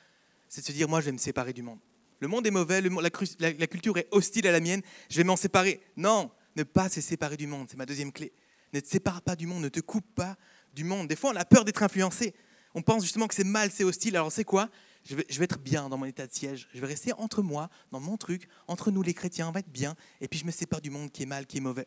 c'est 0.50 0.61
de 0.62 0.66
se 0.66 0.72
dire, 0.72 0.88
moi, 0.88 1.00
je 1.00 1.07
vais 1.07 1.12
me 1.12 1.18
séparer 1.18 1.53
du 1.53 1.62
monde. 1.62 1.79
Le 2.18 2.29
monde 2.29 2.46
est 2.46 2.50
mauvais, 2.50 2.83
la, 2.83 3.66
culture 3.66 3.96
est 3.96 4.09
hostile 4.11 4.46
à 4.48 4.53
la 4.53 4.61
mienne, 4.61 4.83
je 5.09 5.16
vais 5.16 5.24
m'en 5.24 5.37
séparer. 5.37 5.81
Non, 5.96 6.31
ne 6.57 6.64
pas 6.64 6.88
se 6.90 7.00
séparer 7.00 7.37
du 7.38 7.46
monde, 7.46 7.68
c'est 7.70 7.76
ma 7.76 7.87
deuxième 7.87 8.12
clé. 8.12 8.33
Ne 8.74 8.81
te 8.81 8.88
sépare 8.88 9.22
pas 9.22 9.37
du 9.37 9.46
monde, 9.46 9.62
ne 9.62 9.68
te 9.68 9.81
coupe 9.81 10.12
pas 10.14 10.37
du 10.74 10.85
monde. 10.85 11.09
Des 11.09 11.16
fois, 11.16 11.31
on 11.31 11.37
a 11.37 11.44
peur 11.44 11.64
d'être 11.64 11.83
influencé. 11.83 12.35
On 12.74 12.83
pense 12.83 13.02
justement 13.02 13.26
que 13.26 13.35
c'est 13.35 13.44
mal, 13.44 13.70
c'est 13.70 13.85
hostile. 13.85 14.16
Alors, 14.16 14.30
c'est 14.30 14.44
quoi? 14.44 14.68
Je 15.04 15.14
vais, 15.14 15.44
être 15.44 15.59
bien 15.59 15.88
dans 15.88 15.96
mon 15.96 16.04
état 16.04 16.26
de 16.26 16.33
siège. 16.33 16.68
Je 16.74 16.80
vais 16.80 16.87
rester 16.87 17.12
entre 17.14 17.42
moi, 17.42 17.70
dans 17.90 18.00
mon 18.00 18.16
truc, 18.16 18.48
entre 18.68 18.90
nous 18.90 19.02
les 19.02 19.14
chrétiens, 19.14 19.48
on 19.48 19.52
va 19.52 19.61
être 19.61 19.72
bien. 19.72 19.96
Et 20.20 20.28
puis, 20.28 20.38
je 20.38 20.44
me 20.44 20.50
sépare 20.50 20.80
du 20.80 20.90
monde 20.90 21.11
qui 21.11 21.22
est 21.22 21.26
mal, 21.26 21.46
qui 21.46 21.56
est 21.56 21.61
mauvais. 21.61 21.87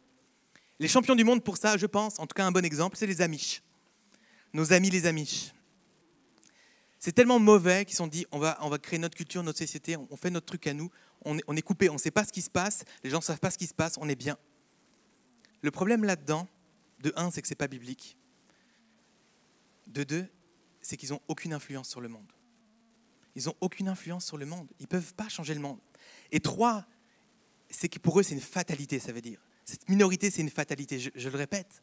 Les 0.79 0.87
champions 0.87 1.15
du 1.15 1.23
monde 1.23 1.43
pour 1.43 1.57
ça, 1.57 1.77
je 1.77 1.85
pense, 1.85 2.19
en 2.19 2.25
tout 2.25 2.33
cas 2.33 2.45
un 2.45 2.51
bon 2.51 2.65
exemple, 2.65 2.97
c'est 2.97 3.05
les 3.05 3.21
Amish. 3.21 3.61
Nos 4.51 4.73
amis 4.73 4.89
les 4.89 5.05
Amish. 5.05 5.53
C'est 6.99 7.11
tellement 7.11 7.39
mauvais 7.39 7.85
qu'ils 7.85 7.95
sont 7.95 8.07
dit 8.07 8.25
on 8.31 8.39
va, 8.39 8.57
on 8.61 8.69
va 8.69 8.79
créer 8.79 8.97
notre 8.97 9.15
culture, 9.15 9.43
notre 9.43 9.59
société, 9.59 9.95
on 9.97 10.15
fait 10.15 10.29
notre 10.29 10.45
truc 10.45 10.65
à 10.67 10.73
nous, 10.73 10.89
on 11.25 11.37
est, 11.37 11.43
on 11.47 11.55
est 11.55 11.61
coupé, 11.61 11.89
on 11.89 11.93
ne 11.93 11.97
sait 11.99 12.11
pas 12.11 12.23
ce 12.23 12.31
qui 12.31 12.41
se 12.41 12.49
passe, 12.49 12.85
les 13.03 13.09
gens 13.09 13.17
ne 13.17 13.23
savent 13.23 13.39
pas 13.39 13.51
ce 13.51 13.57
qui 13.57 13.67
se 13.67 13.73
passe, 13.73 13.97
on 13.99 14.09
est 14.09 14.15
bien. 14.15 14.37
Le 15.61 15.69
problème 15.71 16.03
là-dedans, 16.03 16.47
de 16.99 17.13
un, 17.15 17.29
c'est 17.29 17.41
que 17.41 17.47
ce 17.47 17.53
n'est 17.53 17.57
pas 17.57 17.67
biblique. 17.67 18.17
De 19.87 20.03
deux, 20.03 20.27
c'est 20.83 20.97
qu'ils 20.97 21.09
n'ont 21.09 21.21
aucune 21.27 21.53
influence 21.53 21.89
sur 21.89 22.01
le 22.01 22.09
monde. 22.09 22.31
Ils 23.35 23.45
n'ont 23.45 23.55
aucune 23.61 23.87
influence 23.87 24.25
sur 24.25 24.37
le 24.37 24.45
monde. 24.45 24.67
Ils 24.79 24.83
ne 24.83 24.87
peuvent 24.87 25.15
pas 25.15 25.29
changer 25.29 25.55
le 25.55 25.59
monde. 25.59 25.79
Et 26.31 26.39
trois, 26.39 26.85
c'est 27.69 27.89
que 27.89 27.97
pour 27.97 28.19
eux, 28.19 28.23
c'est 28.23 28.35
une 28.35 28.41
fatalité, 28.41 28.99
ça 28.99 29.11
veut 29.11 29.21
dire. 29.21 29.39
Cette 29.65 29.89
minorité, 29.89 30.29
c'est 30.29 30.41
une 30.41 30.49
fatalité, 30.49 30.99
je, 30.99 31.29
le 31.29 31.37
répète. 31.37 31.81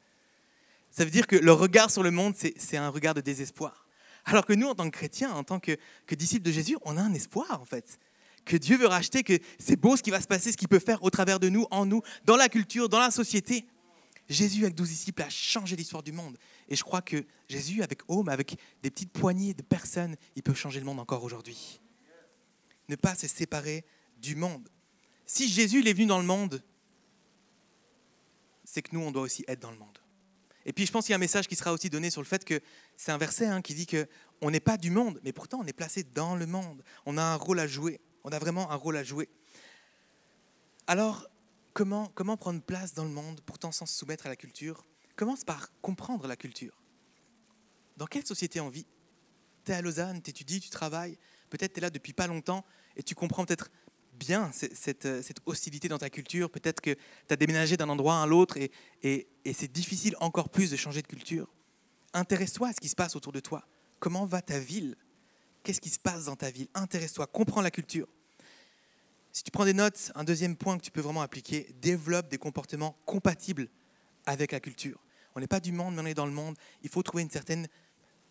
Ça 0.90 1.04
veut 1.04 1.10
dire 1.10 1.26
que 1.26 1.36
leur 1.36 1.58
regard 1.58 1.90
sur 1.90 2.02
le 2.02 2.10
monde, 2.10 2.34
c'est 2.36 2.76
un 2.76 2.90
regard 2.90 3.14
de 3.14 3.20
désespoir. 3.20 3.86
Alors 4.26 4.44
que 4.44 4.52
nous, 4.52 4.68
en 4.68 4.74
tant 4.74 4.84
que 4.90 4.96
chrétiens, 4.96 5.32
en 5.32 5.44
tant 5.44 5.58
que, 5.58 5.76
disciples 6.10 6.44
de 6.44 6.52
Jésus, 6.52 6.76
on 6.82 6.96
a 6.96 7.02
un 7.02 7.14
espoir 7.14 7.60
en 7.60 7.64
fait. 7.64 7.98
Que 8.44 8.56
Dieu 8.56 8.76
veut 8.76 8.86
racheter, 8.86 9.22
que 9.22 9.38
c'est 9.58 9.76
beau 9.76 9.96
ce 9.96 10.02
qui 10.02 10.10
va 10.10 10.20
se 10.20 10.26
passer, 10.26 10.52
ce 10.52 10.56
qu'il 10.56 10.68
peut 10.68 10.78
faire 10.78 11.02
au 11.02 11.10
travers 11.10 11.40
de 11.40 11.48
nous, 11.48 11.66
en 11.70 11.86
nous, 11.86 12.02
dans 12.24 12.36
la 12.36 12.48
culture, 12.48 12.88
dans 12.88 12.98
la 12.98 13.10
société. 13.10 13.66
Jésus, 14.28 14.62
avec 14.62 14.74
douze 14.74 14.88
disciples, 14.88 15.22
a 15.22 15.30
changé 15.30 15.74
l'histoire 15.74 16.02
du 16.02 16.12
monde. 16.12 16.38
Et 16.70 16.76
je 16.76 16.84
crois 16.84 17.02
que 17.02 17.26
Jésus, 17.48 17.82
avec 17.82 18.02
Homme, 18.08 18.28
avec 18.28 18.56
des 18.82 18.90
petites 18.90 19.12
poignées 19.12 19.54
de 19.54 19.62
personnes, 19.62 20.16
il 20.36 20.42
peut 20.42 20.54
changer 20.54 20.78
le 20.78 20.86
monde 20.86 21.00
encore 21.00 21.24
aujourd'hui. 21.24 21.80
Ne 22.88 22.94
pas 22.96 23.16
se 23.16 23.26
séparer 23.26 23.84
du 24.18 24.36
monde. 24.36 24.68
Si 25.26 25.48
Jésus 25.48 25.86
est 25.86 25.92
venu 25.92 26.06
dans 26.06 26.18
le 26.18 26.24
monde, 26.24 26.62
c'est 28.64 28.82
que 28.82 28.94
nous, 28.94 29.00
on 29.00 29.10
doit 29.10 29.22
aussi 29.22 29.44
être 29.48 29.60
dans 29.60 29.72
le 29.72 29.78
monde. 29.78 29.98
Et 30.64 30.72
puis 30.72 30.86
je 30.86 30.92
pense 30.92 31.06
qu'il 31.06 31.12
y 31.12 31.14
a 31.14 31.16
un 31.16 31.18
message 31.18 31.48
qui 31.48 31.56
sera 31.56 31.72
aussi 31.72 31.90
donné 31.90 32.10
sur 32.10 32.20
le 32.20 32.26
fait 32.26 32.44
que 32.44 32.60
c'est 32.96 33.10
un 33.10 33.18
verset 33.18 33.46
hein, 33.46 33.62
qui 33.62 33.74
dit 33.74 33.86
que 33.86 34.06
on 34.40 34.50
n'est 34.50 34.60
pas 34.60 34.76
du 34.76 34.90
monde, 34.90 35.20
mais 35.24 35.32
pourtant 35.32 35.58
on 35.60 35.66
est 35.66 35.72
placé 35.72 36.04
dans 36.04 36.36
le 36.36 36.46
monde. 36.46 36.84
On 37.06 37.18
a 37.18 37.22
un 37.22 37.36
rôle 37.36 37.58
à 37.58 37.66
jouer. 37.66 38.00
On 38.24 38.30
a 38.30 38.38
vraiment 38.38 38.70
un 38.70 38.76
rôle 38.76 38.96
à 38.96 39.02
jouer. 39.02 39.28
Alors, 40.86 41.26
comment, 41.72 42.12
comment 42.14 42.36
prendre 42.36 42.60
place 42.60 42.94
dans 42.94 43.04
le 43.04 43.10
monde, 43.10 43.40
pourtant 43.46 43.72
sans 43.72 43.86
se 43.86 43.96
soumettre 43.96 44.26
à 44.26 44.28
la 44.28 44.36
culture? 44.36 44.84
Commence 45.16 45.44
par 45.44 45.70
comprendre 45.80 46.26
la 46.26 46.36
culture. 46.36 46.80
Dans 47.96 48.06
quelle 48.06 48.26
société 48.26 48.60
on 48.60 48.68
vit? 48.68 48.86
Tu 49.64 49.72
es 49.72 49.74
à 49.74 49.82
Lausanne, 49.82 50.22
tu 50.22 50.30
étudies, 50.30 50.60
tu 50.60 50.70
travailles, 50.70 51.18
peut-être 51.50 51.74
tu 51.74 51.78
es 51.78 51.82
là 51.82 51.90
depuis 51.90 52.12
pas 52.12 52.26
longtemps 52.26 52.64
et 52.96 53.02
tu 53.02 53.14
comprends 53.14 53.44
peut-être 53.44 53.70
bien 54.14 54.50
cette, 54.52 55.06
euh, 55.06 55.22
cette, 55.22 55.40
hostilité 55.46 55.88
dans 55.88 55.98
ta 55.98 56.10
culture. 56.10 56.50
Peut-être 56.50 56.80
que 56.80 56.94
tu 56.94 57.32
as 57.32 57.36
déménagé 57.36 57.76
d'un 57.76 57.88
endroit 57.88 58.22
à 58.22 58.26
l'autre 58.26 58.58
et 58.58 59.26
c'est 59.54 59.72
difficile 59.72 60.14
encore 60.20 60.50
plus 60.50 60.70
de 60.70 60.76
changer 60.76 61.02
de 61.02 61.06
culture. 61.06 61.52
Intéresse-toi 62.12 62.68
à 62.68 62.72
ce 62.72 62.80
qui 62.80 62.88
se 62.88 62.96
passe 62.96 63.16
autour 63.16 63.32
de 63.32 63.40
toi. 63.40 63.66
Comment 63.98 64.26
va 64.26 64.42
ta 64.42 64.58
ville? 64.58 64.96
Qu'est-ce 65.62 65.80
qui 65.80 65.90
se 65.90 65.98
passe 65.98 66.24
dans 66.24 66.36
ta 66.36 66.50
ville? 66.50 66.68
Intéresse-toi, 66.74 67.26
comprends 67.26 67.60
la 67.60 67.70
culture. 67.70 68.08
Si 69.32 69.44
tu 69.44 69.50
prends 69.50 69.64
des 69.64 69.74
notes, 69.74 70.10
un 70.14 70.24
deuxième 70.24 70.56
point 70.56 70.76
que 70.76 70.82
tu 70.82 70.90
peux 70.90 71.00
vraiment 71.00 71.22
appliquer, 71.22 71.68
développe 71.80 72.28
des 72.28 72.38
comportements 72.38 72.98
compatibles 73.06 73.68
avec 74.26 74.52
la 74.52 74.60
culture. 74.60 74.98
On 75.34 75.40
n'est 75.40 75.46
pas 75.46 75.60
du 75.60 75.72
monde, 75.72 75.94
mais 75.94 76.02
on 76.02 76.06
est 76.06 76.14
dans 76.14 76.26
le 76.26 76.32
monde. 76.32 76.56
Il 76.82 76.88
faut 76.88 77.02
trouver 77.02 77.22
une 77.22 77.30
certaine 77.30 77.68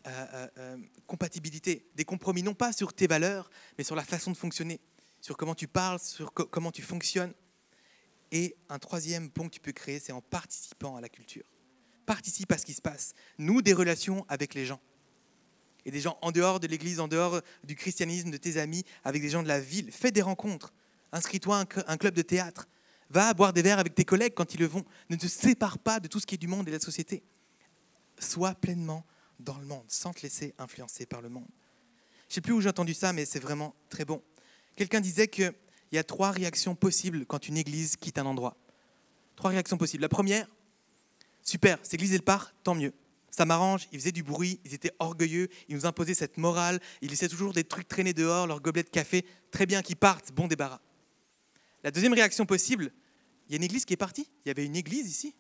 euh, 0.08 0.26
euh, 0.34 0.48
euh 0.58 0.78
compatibilité, 1.08 1.90
des 1.96 2.06
compromis, 2.06 2.44
non 2.44 2.54
pas 2.54 2.72
sur 2.72 2.94
tes 2.94 3.08
valeurs, 3.08 3.50
mais 3.78 3.84
sur 3.84 3.96
la 3.96 4.04
façon 4.04 4.32
de 4.32 4.38
fonctionner 4.38 4.80
sur 5.22 5.38
comment 5.38 5.56
tu 5.56 5.68
parles, 5.68 6.00
sur 6.00 6.34
comment 6.34 6.72
tu 6.72 6.82
fonctionnes. 6.82 7.34
Et 8.32 8.56
un 8.70 8.80
troisième 8.80 9.30
point 9.30 9.48
que 9.48 9.54
tu 9.54 9.60
peux 9.60 9.72
créer, 9.72 10.00
c'est 10.00 10.12
en 10.12 10.22
participant 10.22 10.96
à 10.96 11.02
la 11.02 11.10
culture. 11.10 11.46
Participe 12.06 12.52
à 12.52 12.58
ce 12.58 12.66
qui 12.66 12.74
se 12.74 12.82
passe. 12.82 13.14
Nous, 13.38 13.62
des 13.62 13.74
relations 13.74 14.26
avec 14.30 14.54
les 14.54 14.66
gens. 14.66 14.80
Et 15.86 15.92
des 15.92 16.02
gens 16.02 16.18
en 16.22 16.32
dehors 16.32 16.60
de 16.60 16.68
l'Église, 16.68 17.00
en 17.00 17.08
dehors 17.08 17.42
du 17.64 17.76
christianisme, 17.76 18.30
de 18.30 18.38
tes 18.38 18.58
amis, 18.58 18.84
avec 19.04 19.22
des 19.22 19.30
gens 19.30 19.44
de 19.44 19.48
la 19.48 19.60
ville. 19.60 19.92
Fais 19.92 20.12
des 20.12 20.22
rencontres. 20.22 20.74
Inscris-toi 21.12 21.58
à 21.58 21.92
un 21.92 21.98
club 21.98 22.14
de 22.14 22.22
théâtre. 22.22 22.68
Va 23.10 23.34
boire 23.34 23.54
des 23.54 23.62
verres 23.62 23.80
avec 23.80 23.96
tes 23.96 24.06
collègues 24.06 24.34
quand 24.36 24.54
ils 24.54 24.60
le 24.60 24.68
vont. 24.68 24.86
Ne 25.10 25.16
te 25.16 25.28
sépare 25.28 25.80
pas 25.80 26.00
de 26.00 26.08
tout 26.08 26.20
ce 26.20 26.26
qui 26.26 26.36
est 26.36 26.40
du 26.40 26.48
monde 26.48 26.68
et 26.68 26.72
de 26.72 26.76
la 26.76 26.82
société. 26.82 27.24
Sois 28.20 28.54
pleinement 28.54 29.06
dans 29.40 29.58
le 29.58 29.66
monde, 29.66 29.86
sans 29.88 30.14
te 30.14 30.22
laisser 30.22 30.54
influencer 30.58 31.06
par 31.06 31.22
le 31.22 31.30
monde. 31.30 31.48
Je 32.28 32.32
ne 32.32 32.36
sais 32.36 32.42
plus 32.42 32.54
où 32.54 32.62
j'ai 32.62 32.70
entendu 32.70 32.94
ça, 32.94 33.14
mais 33.14 33.26
c'est 33.26 33.40
vraiment 33.40 33.74
très 33.90 34.06
bon. 34.06 34.22
Quelqu'un 34.76 35.02
disait 35.02 35.28
qu'il 35.28 35.54
y 35.92 35.98
a 35.98 36.04
trois 36.04 36.32
réactions 36.32 36.76
possibles 36.76 37.26
quand 37.26 37.48
une 37.48 37.58
église 37.58 37.96
quitte 37.96 38.20
un 38.20 38.26
endroit. 38.26 38.56
Trois 39.36 39.50
réactions 39.50 39.78
possibles. 39.78 40.02
La 40.02 40.10
première, 40.10 40.48
super, 41.42 41.80
cette 41.82 41.96
église 41.96 42.14
elle 42.14 42.22
part, 42.22 42.54
tant 42.64 42.76
mieux. 42.76 42.94
Ça 43.32 43.46
m'arrange, 43.46 43.88
ils 43.92 44.00
faisaient 44.00 44.12
du 44.12 44.24
bruit, 44.24 44.60
ils 44.66 44.74
étaient 44.74 44.92
orgueilleux, 45.00 45.48
ils 45.68 45.76
nous 45.76 45.86
imposaient 45.86 46.14
cette 46.14 46.38
morale, 46.38 46.80
ils 47.02 47.10
laissaient 47.10 47.30
toujours 47.30 47.54
des 47.54 47.64
trucs 47.64 47.88
traîner 47.88 48.14
dehors, 48.14 48.48
leur 48.48 48.60
gobelet 48.60 48.84
de 48.84 48.90
café, 48.90 49.26
très 49.50 49.66
bien 49.66 49.82
qu'ils 49.82 49.96
partent, 49.96 50.32
bon 50.32 50.48
débarras. 50.48 50.82
La 51.84 51.92
deuxième 51.92 52.14
réaction 52.14 52.46
possible, 52.46 52.92
il 53.50 53.54
y 53.54 53.56
a 53.56 53.58
une 53.58 53.64
église 53.64 53.84
qui 53.84 53.94
est 53.94 53.98
partie. 53.98 54.30
Il 54.46 54.50
y 54.50 54.52
avait 54.52 54.66
une 54.66 54.76
église 54.76 55.10
ici. 55.10 55.36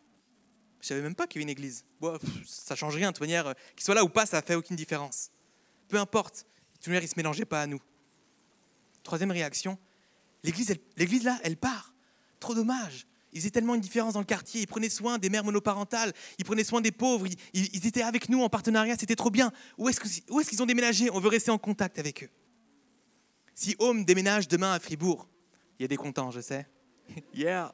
Je 0.82 0.88
savais 0.88 1.02
même 1.02 1.15
pas 1.15 1.28
qu'il 1.28 1.39
y 1.39 1.43
avait 1.43 1.52
une 1.52 1.58
église. 1.58 1.86
Bon, 2.02 2.17
ça 2.45 2.76
change 2.76 2.95
rien, 2.95 3.10
de 3.10 3.13
toute 3.13 3.22
manière, 3.22 3.54
qu'ils 3.76 3.84
soient 3.84 3.95
là 3.95 4.04
ou 4.04 4.10
pas, 4.10 4.26
ça 4.26 4.41
fait 4.41 4.56
aucune 4.56 4.76
différence. 4.76 5.30
Peu 5.88 5.98
importe, 5.98 6.45
de 6.74 6.78
toute 6.78 6.88
manière, 6.88 7.02
ne 7.02 7.08
se 7.08 7.13
mélangeaient 7.17 7.45
pas 7.45 7.62
à 7.62 7.67
nous. 7.67 7.80
Troisième 9.04 9.32
réaction, 9.32 9.78
l'église, 10.43 10.74
l'église 10.98 11.24
là, 11.24 11.39
elle 11.43 11.58
part. 11.58 11.93
Trop 12.39 12.56
dommage. 12.56 13.06
Ils 13.32 13.39
étaient 13.39 13.60
tellement 13.60 13.76
une 13.76 13.82
différence 13.82 14.13
dans 14.13 14.19
le 14.19 14.26
quartier. 14.26 14.62
Ils 14.62 14.67
prenaient 14.67 14.89
soin 14.89 15.17
des 15.19 15.30
mères 15.30 15.43
monoparentales. 15.43 16.13
Ils 16.39 16.45
prenaient 16.45 16.63
soin 16.63 16.82
des 16.82 16.91
pauvres. 16.91 17.28
Ils, 17.54 17.86
étaient 17.86 18.02
avec 18.02 18.28
nous 18.30 18.41
en 18.41 18.50
partenariat. 18.50 18.95
C'était 18.98 19.15
trop 19.15 19.30
bien. 19.30 19.52
Où 19.78 19.88
est-ce, 19.88 20.00
qu'ils 20.50 20.63
ont 20.63 20.65
déménagé? 20.65 21.12
On 21.12 21.19
veut 21.19 21.30
rester 21.30 21.52
en 21.52 21.60
contact 21.60 22.00
avec 22.00 22.24
eux. 22.24 22.30
Si 23.54 23.76
Home 23.78 24.04
déménage 24.04 24.48
demain 24.48 24.74
à 24.74 24.80
Fribourg, 24.80 25.28
il 25.78 25.84
y 25.84 25.86
a 25.86 25.88
des 25.88 25.98
contents, 25.98 26.32
je 26.32 26.39
sais. 26.39 26.65
yeah. 27.34 27.74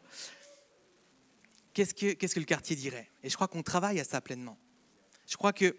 Qu'est-ce 1.74 1.94
que, 1.94 2.40
le 2.40 2.46
quartier 2.46 2.76
dirait? 2.76 3.10
Et 3.22 3.30
je 3.30 3.36
crois 3.36 3.48
qu'on 3.48 3.64
travaille 3.64 4.00
à 4.00 4.04
ça 4.04 4.22
pleinement. 4.22 4.58
Je 5.28 5.36
crois 5.36 5.52
que 5.52 5.76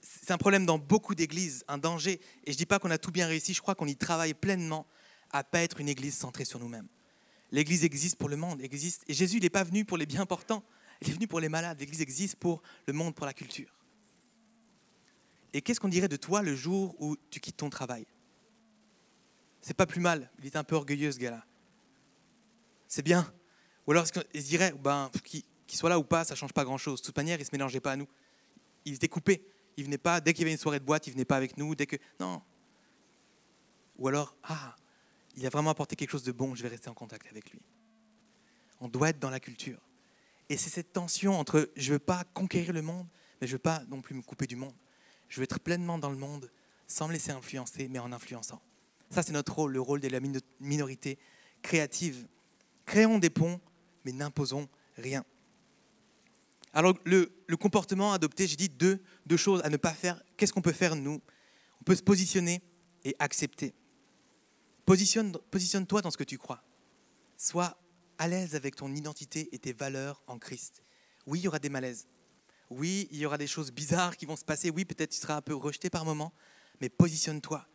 c'est 0.00 0.30
un 0.30 0.38
problème 0.38 0.64
dans 0.64 0.78
beaucoup 0.78 1.14
d'églises, 1.14 1.64
un 1.68 1.78
danger. 1.78 2.20
Et 2.44 2.52
je 2.52 2.52
ne 2.52 2.56
dis 2.56 2.66
pas 2.66 2.78
qu'on 2.78 2.90
a 2.90 2.98
tout 2.98 3.10
bien 3.10 3.26
réussi, 3.26 3.52
je 3.52 3.60
crois 3.60 3.74
qu'on 3.74 3.86
y 3.86 3.96
travaille 3.96 4.34
pleinement 4.34 4.86
à 5.32 5.44
pas 5.44 5.60
être 5.60 5.80
une 5.80 5.88
église 5.88 6.16
centrée 6.16 6.44
sur 6.44 6.58
nous-mêmes. 6.60 6.88
L'église 7.52 7.84
existe 7.84 8.16
pour 8.16 8.28
le 8.28 8.36
monde, 8.36 8.62
existe. 8.62 9.04
Et 9.08 9.14
Jésus 9.14 9.38
n'est 9.40 9.50
pas 9.50 9.64
venu 9.64 9.84
pour 9.84 9.98
les 9.98 10.06
bien 10.06 10.24
portants, 10.24 10.64
il 11.02 11.10
est 11.10 11.12
venu 11.12 11.26
pour 11.26 11.40
les 11.40 11.48
malades. 11.48 11.78
L'église 11.78 12.00
existe 12.00 12.36
pour 12.36 12.62
le 12.86 12.92
monde, 12.92 13.14
pour 13.14 13.26
la 13.26 13.34
culture. 13.34 13.76
Et 15.52 15.60
qu'est-ce 15.60 15.80
qu'on 15.80 15.88
dirait 15.88 16.08
de 16.08 16.16
toi 16.16 16.42
le 16.42 16.54
jour 16.54 16.96
où 17.00 17.16
tu 17.30 17.40
quittes 17.40 17.58
ton 17.58 17.70
travail? 17.70 18.06
C'est 19.60 19.76
pas 19.76 19.86
plus 19.86 20.00
mal. 20.00 20.30
Il 20.38 20.46
est 20.46 20.56
un 20.56 20.64
peu 20.64 20.76
orgueilleux 20.76 21.12
ce 21.12 21.18
gars-là. 21.18 21.44
C'est 22.88 23.02
bien. 23.02 23.32
Ou 23.86 23.92
alors 23.92 24.06
il 24.34 24.42
se 24.42 24.48
dirait, 24.48 24.72
ben, 24.72 25.10
qu'il 25.24 25.44
soit 25.78 25.90
là 25.90 25.98
ou 25.98 26.04
pas, 26.04 26.24
ça 26.24 26.34
change 26.34 26.52
pas 26.52 26.64
grand-chose. 26.64 27.00
De 27.00 27.06
toute 27.06 27.16
manière, 27.16 27.38
il 27.38 27.46
se 27.46 27.50
mélangeait 27.52 27.80
pas 27.80 27.92
à 27.92 27.96
nous. 27.96 28.08
Il 28.84 28.94
était 28.94 29.08
coupé 29.08 29.44
il 29.76 29.84
venait 29.84 29.98
pas, 29.98 30.20
dès 30.20 30.32
qu'il 30.32 30.42
y 30.42 30.44
avait 30.44 30.52
une 30.52 30.58
soirée 30.58 30.80
de 30.80 30.84
boîte, 30.84 31.06
il 31.06 31.12
venait 31.12 31.24
pas 31.24 31.36
avec 31.36 31.56
nous, 31.56 31.74
dès 31.74 31.86
que... 31.86 31.96
Non. 32.18 32.42
Ou 33.98 34.08
alors, 34.08 34.34
ah, 34.44 34.76
il 35.36 35.46
a 35.46 35.50
vraiment 35.50 35.70
apporté 35.70 35.96
quelque 35.96 36.10
chose 36.10 36.22
de 36.22 36.32
bon, 36.32 36.54
je 36.54 36.62
vais 36.62 36.68
rester 36.68 36.88
en 36.88 36.94
contact 36.94 37.26
avec 37.30 37.50
lui. 37.50 37.60
On 38.80 38.88
doit 38.88 39.10
être 39.10 39.18
dans 39.18 39.30
la 39.30 39.40
culture. 39.40 39.80
Et 40.48 40.56
c'est 40.56 40.70
cette 40.70 40.92
tension 40.92 41.38
entre 41.38 41.70
je 41.76 41.88
ne 41.88 41.94
veux 41.94 41.98
pas 41.98 42.24
conquérir 42.34 42.72
le 42.72 42.82
monde, 42.82 43.06
mais 43.40 43.46
je 43.46 43.52
ne 43.52 43.56
veux 43.56 43.62
pas 43.62 43.82
non 43.88 44.00
plus 44.00 44.14
me 44.14 44.22
couper 44.22 44.46
du 44.46 44.56
monde. 44.56 44.74
Je 45.28 45.40
veux 45.40 45.44
être 45.44 45.60
pleinement 45.60 45.98
dans 45.98 46.10
le 46.10 46.16
monde, 46.16 46.50
sans 46.86 47.08
me 47.08 47.12
laisser 47.12 47.32
influencer, 47.32 47.88
mais 47.88 47.98
en 47.98 48.12
influençant. 48.12 48.62
Ça, 49.10 49.22
c'est 49.22 49.32
notre 49.32 49.54
rôle, 49.54 49.72
le 49.72 49.80
rôle 49.80 50.00
de 50.00 50.08
la 50.08 50.20
minorité 50.60 51.18
créative. 51.62 52.26
Créons 52.86 53.18
des 53.18 53.30
ponts, 53.30 53.60
mais 54.04 54.12
n'imposons 54.12 54.68
rien. 54.96 55.24
Alors 56.72 56.94
le, 57.04 57.32
comportement 57.58 58.12
adopté, 58.12 58.46
j'ai 58.46 58.56
dit 58.56 58.68
deux, 58.68 59.02
deux 59.26 59.36
choses 59.36 59.60
à 59.64 59.70
ne 59.70 59.76
pas 59.76 59.92
faire. 59.92 60.22
Qu'est-ce 60.36 60.52
qu'on 60.52 60.62
peut 60.62 60.72
faire 60.72 60.94
nous? 60.94 61.20
On 61.80 61.84
peut 61.84 61.96
se 61.96 62.02
positionner 62.02 62.62
et 63.04 63.16
accepter. 63.18 63.74
Positionne, 64.84 65.32
positionne-toi 65.50 66.02
dans 66.02 66.10
ce 66.10 66.16
que 66.16 66.24
tu 66.24 66.38
crois. 66.38 66.62
Sois 67.36 67.76
à 68.18 68.28
l'aise 68.28 68.54
avec 68.54 68.76
ton 68.76 68.94
identité 68.94 69.48
et 69.52 69.58
tes 69.58 69.72
valeurs 69.72 70.22
en 70.26 70.38
Christ. 70.38 70.82
Oui, 71.26 71.40
il 71.40 71.44
y 71.44 71.48
aura 71.48 71.58
des 71.58 71.68
malaises. 71.68 72.06
Oui, 72.70 73.08
il 73.10 73.18
y 73.18 73.26
aura 73.26 73.38
des 73.38 73.46
choses 73.46 73.72
bizarres 73.72 74.16
qui 74.16 74.26
vont 74.26 74.36
se 74.36 74.44
passer. 74.44 74.70
Oui, 74.70 74.84
peut-être 74.84 75.10
tu 75.10 75.18
seras 75.18 75.36
un 75.36 75.42
peu 75.42 75.54
rejeté 75.54 75.90
par 75.90 76.04
moment, 76.04 76.32
mais 76.80 76.88
positionne-toi. 76.88 77.66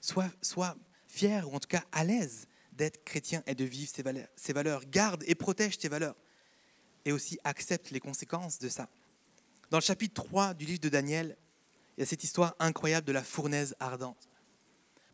sois, 0.00 0.30
sois 0.40 0.76
fier 1.08 1.48
ou 1.48 1.54
en 1.54 1.60
tout 1.60 1.68
cas 1.68 1.84
à 1.92 2.04
l'aise 2.04 2.46
d'être 2.76 3.04
chrétien 3.04 3.42
et 3.46 3.54
de 3.54 3.64
vivre 3.64 3.90
ses 3.92 4.02
valeurs, 4.02 4.28
ses 4.36 4.52
valeurs. 4.52 4.84
Garde 4.86 5.24
et 5.26 5.34
protège 5.34 5.78
tes 5.78 5.88
valeurs. 5.88 6.16
Et 7.04 7.12
aussi 7.12 7.38
accepte 7.44 7.90
les 7.90 8.00
conséquences 8.00 8.58
de 8.58 8.68
ça. 8.68 8.88
Dans 9.70 9.78
le 9.78 9.82
chapitre 9.82 10.22
3 10.22 10.54
du 10.54 10.64
livre 10.64 10.80
de 10.80 10.88
Daniel, 10.88 11.36
il 11.96 12.00
y 12.00 12.02
a 12.02 12.06
cette 12.06 12.24
histoire 12.24 12.54
incroyable 12.58 13.06
de 13.06 13.12
la 13.12 13.22
fournaise 13.22 13.74
ardente. 13.80 14.28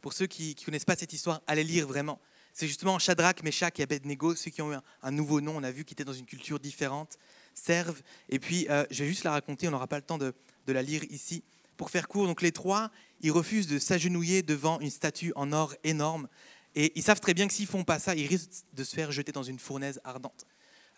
Pour 0.01 0.13
ceux 0.13 0.27
qui 0.27 0.57
ne 0.59 0.65
connaissent 0.65 0.85
pas 0.85 0.97
cette 0.97 1.13
histoire, 1.13 1.41
allez 1.47 1.65
lire 1.65 1.87
vraiment. 1.87 2.21
C'est 2.53 2.67
justement 2.67 2.99
Shadrach, 2.99 3.43
Meshach 3.43 3.79
et 3.79 3.83
Abednego, 3.83 4.35
ceux 4.35 4.51
qui 4.51 4.61
ont 4.61 4.73
eu 4.73 4.77
un, 5.03 5.11
nouveau 5.11 5.41
nom, 5.41 5.57
on 5.57 5.63
a 5.63 5.71
vu, 5.71 5.85
qu'ils 5.85 5.95
étaient 5.95 6.05
dans 6.05 6.13
une 6.13 6.27
culture 6.27 6.59
différente, 6.59 7.19
servent. 7.55 8.03
Et 8.29 8.39
puis, 8.39 8.67
euh, 8.69 8.85
je 8.91 9.05
vais 9.05 9.09
juste 9.09 9.25
la 9.25 9.31
raconter, 9.31 9.69
on 9.69 9.71
n'aura 9.71 9.87
pas 9.87 9.97
le 9.97 10.03
temps 10.03 10.19
de, 10.19 10.35
de, 10.67 10.73
la 10.73 10.83
lire 10.83 11.05
ici. 11.05 11.45
Pour 11.77 11.91
faire 11.91 12.09
court, 12.09 12.27
donc 12.27 12.43
les 12.43 12.53
trois, 12.53 12.91
ils 13.21 13.31
refusent 13.31 13.69
de 13.69 13.79
s'agenouiller 13.79 14.43
devant 14.43 14.81
une 14.81 14.91
statue 14.91 15.33
en 15.35 15.53
or 15.53 15.75
énorme. 15.85 16.29
Et 16.75 16.93
ils 16.95 17.03
savent 17.03 17.21
très 17.21 17.35
bien 17.35 17.47
que 17.47 17.53
s'ils 17.53 17.67
font 17.67 17.85
pas 17.85 17.99
ça, 17.99 18.15
ils 18.15 18.27
risquent 18.27 18.65
de 18.73 18.85
se 18.85 18.95
faire 18.95 19.13
jeter 19.13 19.33
dans 19.33 19.43
une 19.43 19.59
fournaise 19.59 20.01
ardente. 20.05 20.47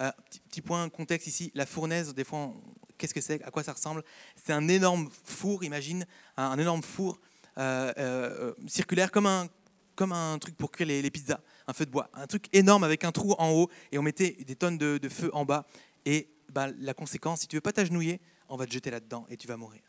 Euh, 0.01 0.11
petit, 0.51 0.61
point 0.61 0.89
contexte 0.89 1.27
ici, 1.27 1.53
la 1.55 1.67
fournaise, 1.67 2.15
des 2.15 2.25
fois, 2.25 2.53
qu'est-ce 2.99 3.15
que 3.15 3.21
c'est 3.21 3.43
À 3.45 3.51
quoi 3.51 3.63
ça 3.63 3.73
ressemble? 3.73 4.03
C'est 4.37 4.53
un 4.53 4.67
énorme 4.69 5.09
four, 5.25 5.65
imagine, 5.65 6.07
un, 6.37 6.59
énorme 6.59 6.83
four 6.83 7.21
euh, 7.59 7.93
euh, 7.99 8.55
circulaire 8.67 9.13
comme 9.13 9.27
un, 9.27 9.49
comme 9.95 10.13
un 10.13 10.39
truc 10.39 10.57
pour 10.57 10.71
cuire 10.73 10.89
les, 10.89 11.11
pizzas, 11.11 11.41
un 11.69 11.73
feu 11.73 11.87
de 11.87 11.91
bois, 11.91 12.11
un 12.15 12.27
truc 12.27 12.47
énorme 12.53 12.83
avec 12.83 13.05
un 13.05 13.13
trou 13.13 13.35
en 13.39 13.51
haut 13.53 13.71
et 13.93 13.99
on 13.99 14.03
mettait 14.03 14.37
des 14.45 14.57
tonnes 14.57 14.79
de, 14.79 15.09
feu 15.09 15.31
en 15.33 15.45
bas. 15.45 15.67
Et 16.05 16.29
bah, 16.53 16.69
la 16.81 16.95
conséquence, 16.95 17.41
si 17.41 17.47
tu 17.47 17.57
veux 17.57 17.61
pas 17.61 17.73
t'agenouiller, 17.73 18.21
on 18.49 18.57
va 18.57 18.67
te 18.67 18.73
jeter 18.73 18.91
là-dedans 18.91 19.27
et 19.31 19.37
tu 19.37 19.47
vas 19.47 19.57
mourir. 19.57 19.81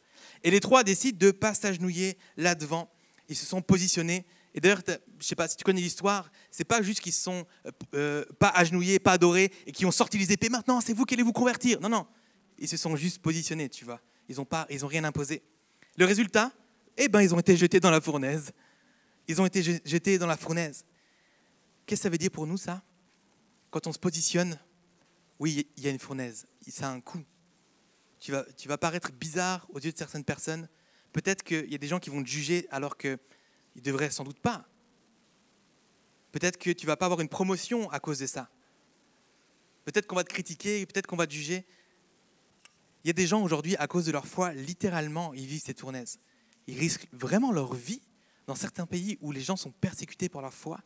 Et 0.44 0.52
les 0.52 0.60
trois 0.60 0.84
décident 0.84 1.18
de 1.18 1.32
pas 1.32 1.54
s'agenouiller 1.54 2.18
là-devant. 2.38 2.92
Ils 3.28 3.36
se 3.36 3.46
sont 3.46 3.62
positionnés. 3.62 4.26
Et 4.56 4.62
d'ailleurs, 4.62 4.82
je 5.20 5.26
sais 5.26 5.36
pas 5.36 5.50
si 5.50 5.58
tu 5.58 5.66
connais 5.66 5.82
l'histoire, 5.82 6.32
c'est 6.50 6.64
pas 6.64 6.82
juste 6.82 7.02
qu'ils 7.02 7.14
sont 7.14 7.46
euh, 7.66 7.72
euh, 7.94 8.26
pas 8.40 8.48
agenouillés, 8.48 9.00
pas 9.00 9.12
adorés 9.12 9.52
et 9.68 9.74
qui 9.74 9.86
ont 9.86 9.92
sorti 9.92 10.18
les 10.18 10.32
épées. 10.32 10.48
Maintenant, 10.48 10.80
c'est 10.80 10.94
vous 10.94 11.04
qui 11.04 11.14
allez 11.14 11.24
vous 11.24 11.34
convertir. 11.34 11.82
Non, 11.82 11.90
non, 11.90 12.08
ils 12.58 12.70
se 12.70 12.78
sont 12.78 12.96
juste 12.96 13.22
positionnés, 13.22 13.68
tu 13.68 13.84
vois. 13.84 14.00
Ils 14.30 14.38
n'ont 14.38 14.46
pas, 14.46 14.66
ils 14.70 14.84
rien 14.86 15.04
imposé. 15.04 15.44
Le 15.98 16.06
résultat, 16.06 16.54
eh 16.96 17.10
ben, 17.10 17.22
ils 17.22 17.36
ont 17.36 17.40
été 17.40 17.58
jetés 17.58 17.82
dans 17.82 17.92
la 17.92 18.00
fournaise. 18.00 18.54
Ils 19.28 19.42
ont 19.42 19.46
été 19.46 19.62
jetés 19.62 20.18
dans 20.18 20.28
la 20.28 20.38
fournaise. 20.38 20.86
Qu'est-ce 21.86 22.00
que 22.00 22.04
ça 22.04 22.10
veut 22.10 22.18
dire 22.18 22.32
pour 22.32 22.48
nous, 22.48 22.58
ça? 22.58 22.82
Quand 23.72 23.88
on 23.88 23.92
se 23.92 24.00
positionne, 24.00 24.58
oui, 25.38 25.68
il 25.76 25.84
y 25.84 25.88
a 25.88 25.90
une 25.90 26.00
fournaise. 26.00 26.48
Ça 26.70 26.88
a 26.88 26.92
un 26.92 27.02
coût. 27.02 27.24
Tu 28.22 28.32
vas, 28.32 28.46
tu 28.56 28.70
vas 28.70 28.78
paraître 28.78 29.12
bizarre 29.12 29.68
aux 29.74 29.80
yeux 29.80 29.92
de 29.92 29.98
certaines 29.98 30.24
personnes. 30.24 30.70
Peut-être 31.12 31.44
qu'il 31.44 31.70
y 31.70 31.76
a 31.76 31.78
des 31.78 31.88
gens 31.88 32.00
qui 32.00 32.10
vont 32.10 32.24
te 32.24 32.30
juger 32.30 32.68
alors 32.72 32.98
qu'ils 32.98 33.18
ne 33.76 33.82
devraient 33.82 34.12
sans 34.12 34.24
doute 34.24 34.40
pas. 34.40 34.66
Peut-être 36.32 36.58
que 36.58 36.72
tu 36.72 36.86
vas 36.86 36.98
pas 36.98 37.06
avoir 37.06 37.22
une 37.22 37.30
promotion 37.30 37.90
à 37.92 38.00
cause 38.00 38.20
de 38.20 38.28
ça. 38.28 38.50
Peut-être 39.86 40.08
qu'on 40.08 40.16
va 40.16 40.24
te 40.24 40.34
critiquer, 40.34 40.86
peut-être 40.86 41.08
qu'on 41.08 41.16
va 41.16 41.28
te 41.28 41.34
juger. 41.34 41.66
Il 43.04 43.08
y 43.08 43.10
a 43.12 43.14
des 43.14 43.28
gens 43.28 43.42
aujourd'hui, 43.42 43.76
à 43.78 43.88
cause 43.88 44.06
de 44.06 44.12
leur 44.12 44.26
foi, 44.26 44.54
littéralement, 44.54 45.34
ils 45.34 45.46
vivent 45.46 45.62
cette 45.64 45.80
fournaise. 45.80 46.20
Ils 46.68 46.78
risquent 46.78 47.08
vraiment 47.14 47.52
leur 47.52 47.74
vie 47.74 48.02
dans 48.48 48.56
certains 48.56 48.86
pays 48.86 49.18
où 49.22 49.32
les 49.32 49.42
gens 49.42 49.56
sont 49.56 49.72
persécutés 49.72 50.30
pour 50.30 50.42
leur 50.42 50.54
foi, 50.54 50.80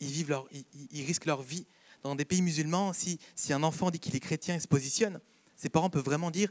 ils, 0.00 0.10
vivent 0.10 0.30
leur, 0.30 0.48
ils, 0.92 1.04
risquent 1.04 1.26
leur 1.26 1.42
vie. 1.42 1.66
Dans 2.02 2.14
des 2.14 2.24
pays 2.24 2.40
musulmans, 2.40 2.92
si, 2.92 3.18
si 3.36 3.52
un 3.52 3.62
enfant 3.62 3.90
dit 3.90 3.98
qu'il 3.98 4.16
est 4.16 4.20
chrétien 4.20 4.54
et 4.54 4.60
se 4.60 4.68
positionne, 4.68 5.20
ses 5.56 5.68
parents 5.68 5.90
peuvent 5.90 6.04
vraiment 6.04 6.30
dire 6.30 6.50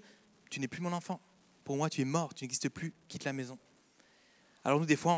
Tu 0.49 0.59
n'es 0.59 0.67
plus 0.67 0.81
mon 0.81 0.93
enfant. 0.93 1.19
Pour 1.63 1.75
moi, 1.77 1.89
tu 1.89 2.01
es 2.01 2.05
mort, 2.05 2.33
tu 2.33 2.43
n'existes 2.43 2.69
plus, 2.69 2.93
quitte 3.07 3.23
la 3.23 3.33
maison. 3.33 3.57
Alors 4.63 4.79
nous, 4.79 4.85
des 4.85 4.95
fois, 4.95 5.17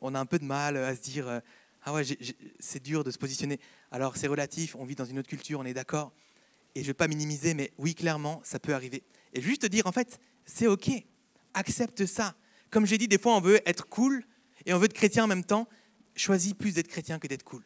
on, 0.00 0.14
a 0.14 0.20
un 0.20 0.26
peu 0.26 0.38
de 0.38 0.44
mal 0.44 0.76
à 0.76 0.94
se 0.94 1.00
dire 1.00 1.28
euh, 1.28 1.40
Ah 1.82 1.92
ouais, 1.92 2.04
c'est 2.60 2.82
dur 2.82 3.04
de 3.04 3.10
se 3.10 3.18
positionner. 3.18 3.58
Alors 3.90 4.16
c'est 4.16 4.28
relatif, 4.28 4.76
on 4.76 4.84
vit 4.84 4.94
dans 4.94 5.04
une 5.04 5.18
autre 5.18 5.28
culture, 5.28 5.60
on 5.60 5.64
est 5.64 5.74
d'accord. 5.74 6.12
Et 6.74 6.80
je 6.80 6.84
ne 6.84 6.88
vais 6.88 6.94
pas 6.94 7.08
minimiser, 7.08 7.54
mais 7.54 7.72
oui, 7.78 7.94
clairement, 7.94 8.40
ça 8.44 8.58
peut 8.58 8.74
arriver. 8.74 9.02
Et 9.34 9.40
juste 9.40 9.66
dire, 9.66 9.86
en 9.86 9.92
fait, 9.92 10.18
c'est 10.46 10.66
OK, 10.66 10.90
accepte 11.54 12.06
ça. 12.06 12.34
Comme 12.70 12.86
j'ai 12.86 12.98
dit, 12.98 13.08
des 13.08 13.18
fois, 13.18 13.36
on 13.36 13.40
veut 13.40 13.60
être 13.68 13.86
cool, 13.88 14.24
et 14.64 14.72
on 14.72 14.78
veut 14.78 14.86
être 14.86 14.94
chrétien 14.94 15.24
en 15.24 15.26
même 15.26 15.44
temps, 15.44 15.68
choisis 16.16 16.54
plus 16.54 16.74
d'être 16.74 16.88
chrétien 16.88 17.18
que 17.18 17.26
d'être 17.26 17.42
cool. 17.42 17.62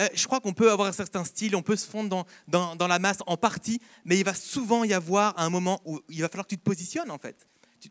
Euh, 0.00 0.08
je 0.14 0.26
crois 0.26 0.40
qu'on 0.40 0.52
peut 0.52 0.70
avoir 0.70 0.88
un 0.88 0.92
certain 0.92 1.24
style, 1.24 1.56
on 1.56 1.62
peut 1.62 1.76
se 1.76 1.86
fondre 1.86 2.08
dans, 2.08 2.26
dans, 2.46 2.76
dans, 2.76 2.86
la 2.86 2.98
masse 2.98 3.18
en 3.26 3.36
partie, 3.36 3.80
mais 4.04 4.18
il 4.18 4.24
va 4.24 4.34
souvent 4.34 4.84
y 4.84 4.92
avoir 4.92 5.38
un 5.38 5.50
moment 5.50 5.80
où 5.84 6.00
il 6.08 6.20
va 6.20 6.28
falloir 6.28 6.46
que 6.46 6.54
tu 6.54 6.58
te 6.58 6.64
positionnes 6.64 7.10
en 7.10 7.18
fait, 7.18 7.46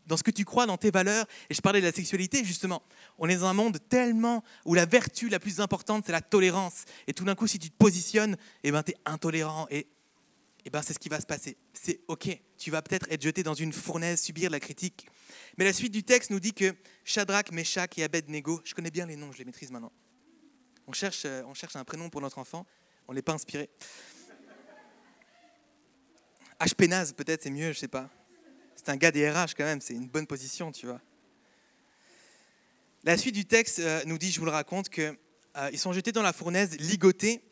dans 0.06 0.16
ce 0.16 0.22
que 0.22 0.30
tu 0.30 0.44
crois, 0.44 0.66
dans 0.66 0.76
tes 0.76 0.90
valeurs. 0.90 1.26
Et 1.50 1.54
je 1.54 1.60
parlais 1.60 1.80
de 1.80 1.86
la 1.86 1.92
sexualité 1.92 2.44
justement. 2.44 2.82
On 3.18 3.28
est 3.28 3.36
dans 3.36 3.46
un 3.46 3.54
monde 3.54 3.78
tellement 3.88 4.42
où 4.64 4.74
la 4.74 4.86
vertu 4.86 5.28
la 5.28 5.38
plus 5.38 5.60
importante, 5.60 6.04
c'est 6.06 6.12
la 6.12 6.20
tolérance. 6.20 6.84
Et 7.06 7.14
tout 7.14 7.24
d'un 7.24 7.34
coup, 7.34 7.46
si 7.46 7.58
tu 7.58 7.70
te 7.70 7.76
positionnes, 7.76 8.36
eh 8.64 8.70
ben, 8.70 8.82
tu 8.82 8.92
es 8.92 8.96
intolérant. 9.04 9.66
Et 9.70 9.86
eh 10.64 10.70
ben, 10.70 10.82
c'est 10.82 10.92
ce 10.92 10.98
qui 10.98 11.08
va 11.08 11.20
se 11.20 11.26
passer. 11.26 11.56
C'est 11.72 12.00
OK. 12.08 12.28
Tu 12.58 12.70
vas 12.70 12.82
peut-être 12.82 13.06
être 13.10 13.22
jeté 13.22 13.42
dans 13.42 13.54
une 13.54 13.72
fournaise, 13.72 14.20
subir 14.20 14.50
la 14.50 14.60
critique. 14.60 15.06
Mais 15.56 15.64
la 15.64 15.72
suite 15.72 15.92
du 15.92 16.02
texte 16.02 16.30
nous 16.30 16.40
dit 16.40 16.52
que 16.52 16.74
Shadrach, 17.04 17.50
Meshach 17.52 17.96
et 17.96 18.04
Abednego, 18.04 18.60
je 18.64 18.74
connais 18.74 18.90
bien 18.90 19.06
les 19.06 19.16
noms, 19.16 19.32
je 19.32 19.38
les 19.38 19.44
maîtrise 19.44 19.70
maintenant. 19.70 19.92
On 20.86 20.92
cherche, 20.92 21.22
euh, 21.24 21.42
on 21.46 21.54
cherche 21.54 21.76
un 21.76 21.84
prénom 21.84 22.08
pour 22.08 22.20
notre 22.20 22.38
enfant, 22.38 22.66
on 23.06 23.12
ne 23.12 23.16
l'est 23.16 23.22
pas 23.22 23.34
inspiré. 23.34 23.68
Ashpenaz, 26.58 27.12
peut-être, 27.12 27.42
c'est 27.42 27.50
mieux, 27.50 27.72
je 27.72 27.78
sais 27.78 27.88
pas. 27.88 28.10
C'est 28.78 28.90
un 28.90 28.96
gars 28.96 29.10
des 29.10 29.28
RH 29.28 29.54
quand 29.56 29.64
même, 29.64 29.80
c'est 29.80 29.94
une 29.94 30.06
bonne 30.06 30.28
position, 30.28 30.70
tu 30.70 30.86
vois. 30.86 31.00
La 33.02 33.16
suite 33.16 33.34
du 33.34 33.44
texte 33.44 33.80
euh, 33.80 34.02
nous 34.06 34.18
dit, 34.18 34.30
je 34.30 34.38
vous 34.38 34.46
le 34.46 34.52
raconte, 34.52 34.88
qu'ils 34.88 35.16
euh, 35.56 35.76
sont 35.76 35.92
jetés 35.92 36.12
dans 36.12 36.22
la 36.22 36.32
fournaise, 36.32 36.78
ligotés, 36.78 37.42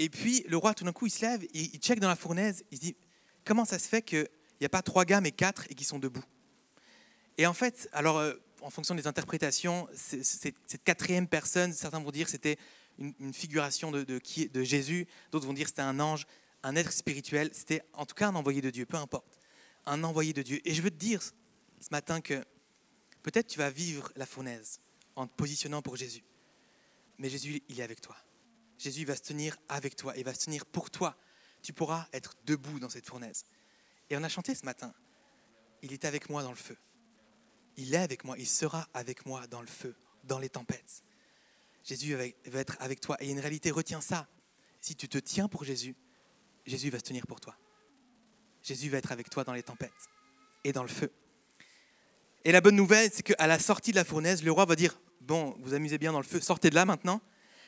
et 0.00 0.08
puis 0.08 0.44
le 0.48 0.56
roi, 0.56 0.74
tout 0.74 0.82
d'un 0.82 0.92
coup, 0.92 1.06
il 1.06 1.10
se 1.10 1.24
lève, 1.24 1.44
il, 1.54 1.70
il 1.74 1.78
check 1.78 2.00
dans 2.00 2.08
la 2.08 2.16
fournaise, 2.16 2.64
il 2.72 2.78
se 2.78 2.82
dit, 2.82 2.96
comment 3.44 3.64
ça 3.64 3.78
se 3.78 3.86
fait 3.86 4.02
qu'il 4.02 4.28
n'y 4.60 4.66
a 4.66 4.68
pas 4.68 4.82
trois 4.82 5.04
gars, 5.04 5.20
mais 5.20 5.30
quatre, 5.30 5.64
et 5.70 5.74
qui 5.74 5.84
sont 5.84 6.00
debout? 6.00 6.24
Et 7.38 7.46
en 7.46 7.54
fait, 7.54 7.88
alors, 7.92 8.18
euh, 8.18 8.34
en 8.60 8.70
fonction 8.70 8.96
des 8.96 9.06
interprétations, 9.06 9.86
cette 9.94 10.82
quatrième 10.82 11.28
personne, 11.28 11.72
certains 11.72 12.00
vont 12.00 12.10
dire 12.10 12.28
c'était 12.28 12.56
une, 12.98 13.32
figuration 13.32 13.92
de, 13.92 14.02
de, 14.02 14.62
Jésus, 14.62 15.06
d'autres 15.30 15.46
vont 15.46 15.52
dire 15.52 15.68
c'était 15.68 15.82
un 15.82 16.00
ange, 16.00 16.26
un 16.62 16.74
être 16.74 16.92
spirituel, 16.92 17.50
c'était 17.52 17.82
en 17.92 18.06
tout 18.06 18.14
cas 18.14 18.28
un 18.28 18.34
envoyé 18.34 18.60
de 18.60 18.70
Dieu, 18.70 18.86
peu 18.86 18.96
importe, 18.96 19.26
un 19.86 20.04
envoyé 20.04 20.32
de 20.32 20.42
Dieu. 20.42 20.60
Et 20.64 20.74
je 20.74 20.82
veux 20.82 20.90
te 20.90 20.96
dire 20.96 21.22
ce 21.22 21.88
matin 21.90 22.20
que 22.20 22.44
peut-être 23.22 23.46
tu 23.46 23.58
vas 23.58 23.70
vivre 23.70 24.10
la 24.16 24.26
fournaise 24.26 24.80
en 25.16 25.26
te 25.26 25.34
positionnant 25.34 25.82
pour 25.82 25.96
Jésus, 25.96 26.24
mais 27.18 27.28
Jésus, 27.28 27.62
il 27.68 27.80
est 27.80 27.82
avec 27.82 28.00
toi. 28.00 28.16
Jésus 28.78 29.04
va 29.04 29.16
se 29.16 29.22
tenir 29.22 29.56
avec 29.68 29.96
toi, 29.96 30.14
il 30.16 30.24
va 30.24 30.34
se 30.34 30.44
tenir 30.44 30.66
pour 30.66 30.90
toi. 30.90 31.16
Tu 31.62 31.72
pourras 31.72 32.08
être 32.12 32.36
debout 32.44 32.80
dans 32.80 32.88
cette 32.88 33.06
fournaise. 33.06 33.44
Et 34.10 34.16
on 34.16 34.22
a 34.22 34.28
chanté 34.28 34.54
ce 34.54 34.64
matin, 34.64 34.92
il 35.82 35.92
est 35.92 36.04
avec 36.04 36.28
moi 36.28 36.42
dans 36.42 36.50
le 36.50 36.56
feu. 36.56 36.76
Il 37.76 37.94
est 37.94 37.98
avec 37.98 38.24
moi, 38.24 38.36
il 38.38 38.46
sera 38.46 38.88
avec 38.94 39.26
moi 39.26 39.46
dans 39.46 39.60
le 39.60 39.66
feu, 39.66 39.96
dans 40.24 40.38
les 40.38 40.48
tempêtes. 40.48 41.02
Jésus 41.84 42.14
va 42.14 42.60
être 42.60 42.76
avec 42.80 43.00
toi. 43.00 43.16
Et 43.20 43.30
une 43.30 43.40
réalité, 43.40 43.70
retiens 43.70 44.00
ça. 44.00 44.28
Si 44.80 44.96
tu 44.96 45.08
te 45.08 45.18
tiens 45.18 45.48
pour 45.48 45.64
Jésus, 45.64 45.94
Jésus 46.66 46.90
va 46.90 46.98
se 46.98 47.04
tenir 47.04 47.26
pour 47.26 47.40
toi. 47.40 47.56
Jésus 48.64 48.88
va 48.88 48.98
être 48.98 49.12
avec 49.12 49.28
toi 49.28 49.44
dans 49.44 49.52
les 49.52 49.62
tempêtes 49.62 49.92
et 50.64 50.72
dans 50.72 50.82
le 50.82 50.88
feu. 50.88 51.12
Et 52.44 52.52
la 52.52 52.62
bonne 52.62 52.76
nouvelle, 52.76 53.10
c'est 53.12 53.22
qu'à 53.22 53.46
la 53.46 53.58
sortie 53.58 53.90
de 53.90 53.96
la 53.96 54.04
fournaise, 54.04 54.42
le 54.42 54.50
roi 54.50 54.64
va 54.64 54.74
dire, 54.74 54.98
bon, 55.20 55.54
vous 55.60 55.74
amusez 55.74 55.98
bien 55.98 56.12
dans 56.12 56.18
le 56.18 56.24
feu, 56.24 56.40
sortez 56.40 56.70
de 56.70 56.74
là 56.74 56.86
maintenant. 56.86 57.20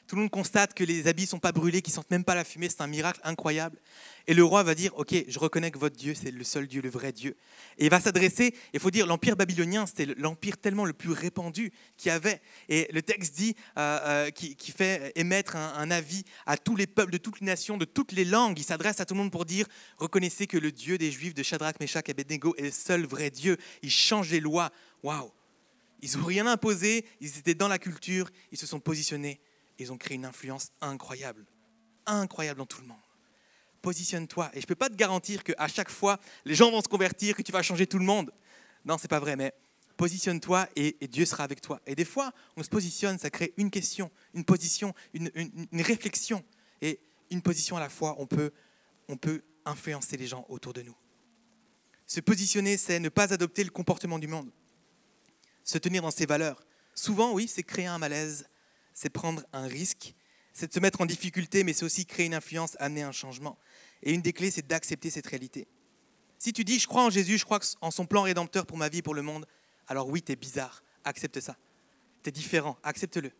Tout 0.07 0.14
le 0.14 0.23
monde 0.23 0.31
constate 0.31 0.73
que 0.73 0.85
les 0.85 1.09
habits 1.09 1.25
ne 1.25 1.29
sont 1.29 1.38
pas 1.40 1.51
brûlés, 1.51 1.83
qu'ils 1.83 1.92
sentent 1.92 2.11
même 2.12 2.23
pas 2.23 2.37
la 2.37 2.45
fumée. 2.45 2.69
C'est 2.69 2.81
un 2.81 2.87
miracle 2.87 3.21
incroyable. 3.25 3.81
Et 4.29 4.35
le 4.35 4.45
roi 4.45 4.62
va 4.62 4.77
dire 4.77 4.92
Ok, 4.97 5.14
je 5.27 5.38
reconnais 5.40 5.73
que 5.73 5.79
votre 5.79 5.97
Dieu, 5.97 6.14
c'est 6.14 6.31
le 6.31 6.45
seul 6.45 6.69
Dieu, 6.69 6.81
le 6.81 6.88
vrai 6.88 7.11
Dieu. 7.11 7.37
Et 7.79 7.87
il 7.87 7.90
va 7.90 7.99
s'adresser, 7.99 8.55
il 8.73 8.79
faut 8.79 8.92
dire, 8.92 9.07
l'empire 9.07 9.35
babylonien, 9.35 9.85
c'était 9.85 10.07
l'empire 10.16 10.59
tellement 10.59 10.85
le 10.85 10.92
plus 10.92 11.11
répandu 11.11 11.73
qu'il 11.97 12.11
y 12.11 12.12
avait. 12.12 12.40
Et 12.69 12.88
le 12.92 13.03
texte 13.03 13.35
dit, 13.35 13.57
euh, 13.79 13.99
euh, 14.05 14.31
qui, 14.31 14.57
fait 14.71 15.12
émettre 15.16 15.57
un, 15.57 15.90
avis 15.90 16.23
à 16.45 16.57
tous 16.57 16.77
les 16.77 16.87
peuples, 16.87 17.12
de 17.12 17.19
toutes 17.19 17.40
les 17.40 17.47
nations, 17.47 17.77
de 17.77 17.85
toutes 17.85 18.12
les 18.12 18.25
langues. 18.25 18.59
Il 18.59 18.64
s'adresse 18.64 19.01
à 19.01 19.07
tout 19.07 19.14
le 19.14 19.21
monde 19.21 19.33
pour 19.33 19.45
dire 19.45 19.66
Reconnaissez 19.99 20.47
que 20.47 20.59
le 20.59 20.71
Dieu 20.71 20.99
des 20.99 21.11
Juifs, 21.11 21.35
de 21.35 21.42
Shadrach, 21.42 21.81
Meshach 21.81 22.05
et 22.07 22.12
Abednego, 22.12 22.55
est 22.59 22.62
le 22.62 22.71
seul 22.71 23.07
vrai 23.07 23.31
Dieu. 23.31 23.57
Il 23.83 23.90
change 23.90 24.31
les 24.31 24.40
lois. 24.40 24.71
Waouh 25.03 25.33
Ils 26.01 26.16
n'ont 26.16 26.25
rien 26.25 26.47
imposé, 26.47 27.05
ils 27.21 27.38
étaient 27.38 27.55
dans 27.55 27.69
la 27.69 27.79
culture, 27.79 28.31
ils 28.53 28.59
se 28.59 28.66
sont 28.66 28.79
positionnés 28.79 29.40
ils 29.79 29.93
ont 29.93 29.99
créé 29.99 30.17
une 30.17 30.25
influence 30.25 30.73
incroyable, 30.81 31.45
incroyable 32.07 32.59
dans 32.59 32.67
tout 32.67 32.81
le 32.81 32.87
monde. 32.87 32.97
Positionne-toi. 33.83 34.51
Et 34.53 34.61
je 34.61 34.65
ne 34.65 34.67
peux 34.67 34.75
pas 34.75 34.89
te 34.89 34.95
garantir 34.95 35.45
qu'à 35.45 35.69
chaque 35.69 35.91
fois, 35.91 36.19
les 36.45 36.55
gens 36.55 36.71
vont 36.71 36.81
se 36.81 36.89
convertir, 36.89 37.37
que 37.37 37.43
tu 37.43 37.53
vas 37.53 37.62
changer 37.62 37.87
tout 37.87 37.99
le 37.99 38.05
monde. 38.05 38.33
Non, 38.85 38.99
c'est 38.99 39.09
pas 39.09 39.21
vrai, 39.21 39.37
mais 39.37 39.55
positionne-toi 39.97 40.69
et, 40.77 40.97
Dieu 41.09 41.25
sera 41.25 41.45
avec 41.45 41.61
toi. 41.61 41.81
Et 41.87 41.95
des 41.95 42.05
fois, 42.05 42.33
on 42.57 42.62
se 42.62 42.69
positionne, 42.69 43.19
ça 43.19 43.31
crée 43.31 43.55
une 43.57 43.71
question, 43.71 44.11
une 44.35 44.45
position, 44.45 44.95
une, 45.15 45.31
réflexion. 45.83 46.45
Et 46.83 47.01
une 47.31 47.43
position 47.43 47.77
à 47.77 47.81
la 47.81 47.89
fois, 47.89 48.17
on 48.19 48.27
peut, 48.27 48.53
on 49.09 49.17
peut 49.17 49.43
influencer 49.65 50.17
les 50.17 50.27
gens 50.27 50.47
autour 50.49 50.73
de 50.73 50.83
nous. 50.83 50.97
Se 52.07 52.21
positionner, 52.21 52.77
c'est 52.77 53.01
ne 53.01 53.09
pas 53.09 53.33
adopter 53.33 53.65
le 53.65 53.71
comportement 53.71 54.19
du 54.19 54.29
monde. 54.29 54.51
Se 55.65 55.79
tenir 55.79 56.03
dans 56.03 56.12
ses 56.12 56.27
valeurs. 56.27 56.62
Souvent, 56.95 57.33
oui, 57.33 57.49
c'est 57.49 57.65
créer 57.65 57.87
un 57.87 57.99
malaise, 57.99 58.47
c'est 58.97 59.11
prendre 59.11 59.45
un 59.53 59.67
risque, 59.67 60.15
c'est 60.55 60.69
de 60.69 60.73
se 60.73 60.81
mettre 60.81 61.03
en 61.03 61.07
difficulté, 61.07 61.65
mais 61.65 61.75
c'est 61.75 61.85
aussi 61.85 62.07
créer 62.07 62.25
une 62.25 62.35
influence, 62.35 62.79
amener 62.81 63.03
un 63.03 63.13
changement. 63.13 63.59
Et 64.03 64.15
une 64.15 64.23
des 64.23 64.33
clés, 64.33 64.51
c'est 64.51 64.67
d'accepter 64.67 65.11
cette 65.11 65.27
réalité. 65.27 65.69
Si 66.39 66.55
tu 66.55 66.65
dis, 66.65 66.79
je 66.79 66.87
crois 66.87 67.05
en 67.05 67.11
Jésus, 67.11 67.37
je 67.37 67.45
crois 67.45 67.61
en 67.83 67.91
son 67.91 68.07
plan 68.07 68.23
rédempteur 68.23 68.65
pour 68.65 68.79
ma 68.79 68.89
vie 68.89 68.99
et 68.99 69.03
pour 69.03 69.15
le 69.15 69.21
monde, 69.21 69.47
alors 69.87 70.09
oui, 70.09 70.23
tu 70.23 70.33
es 70.33 70.37
bizarre, 70.37 70.83
accepte 71.05 71.41
ça. 71.41 71.59
Tu 72.23 72.31
es 72.31 72.33
différent, 72.33 72.79
accepte-le. 72.83 73.33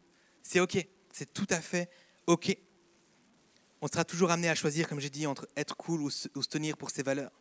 C'est 0.43 0.61
OK, 0.61 0.77
c'est 1.11 1.33
tout 1.33 1.47
à 1.49 1.63
fait 1.63 1.89
OK. 2.27 2.55
On 3.81 3.87
sera 3.87 4.05
toujours 4.05 4.31
amené 4.31 4.51
à 4.51 4.55
choisir, 4.55 4.87
comme 4.87 5.01
j'ai 5.01 5.11
dit, 5.11 5.27
entre 5.27 5.49
être 5.57 5.75
cool 5.75 6.03
ou 6.03 6.11
se, 6.11 6.29
tenir 6.51 6.77
pour 6.77 6.91
ses 6.91 7.03
valeurs. 7.03 7.33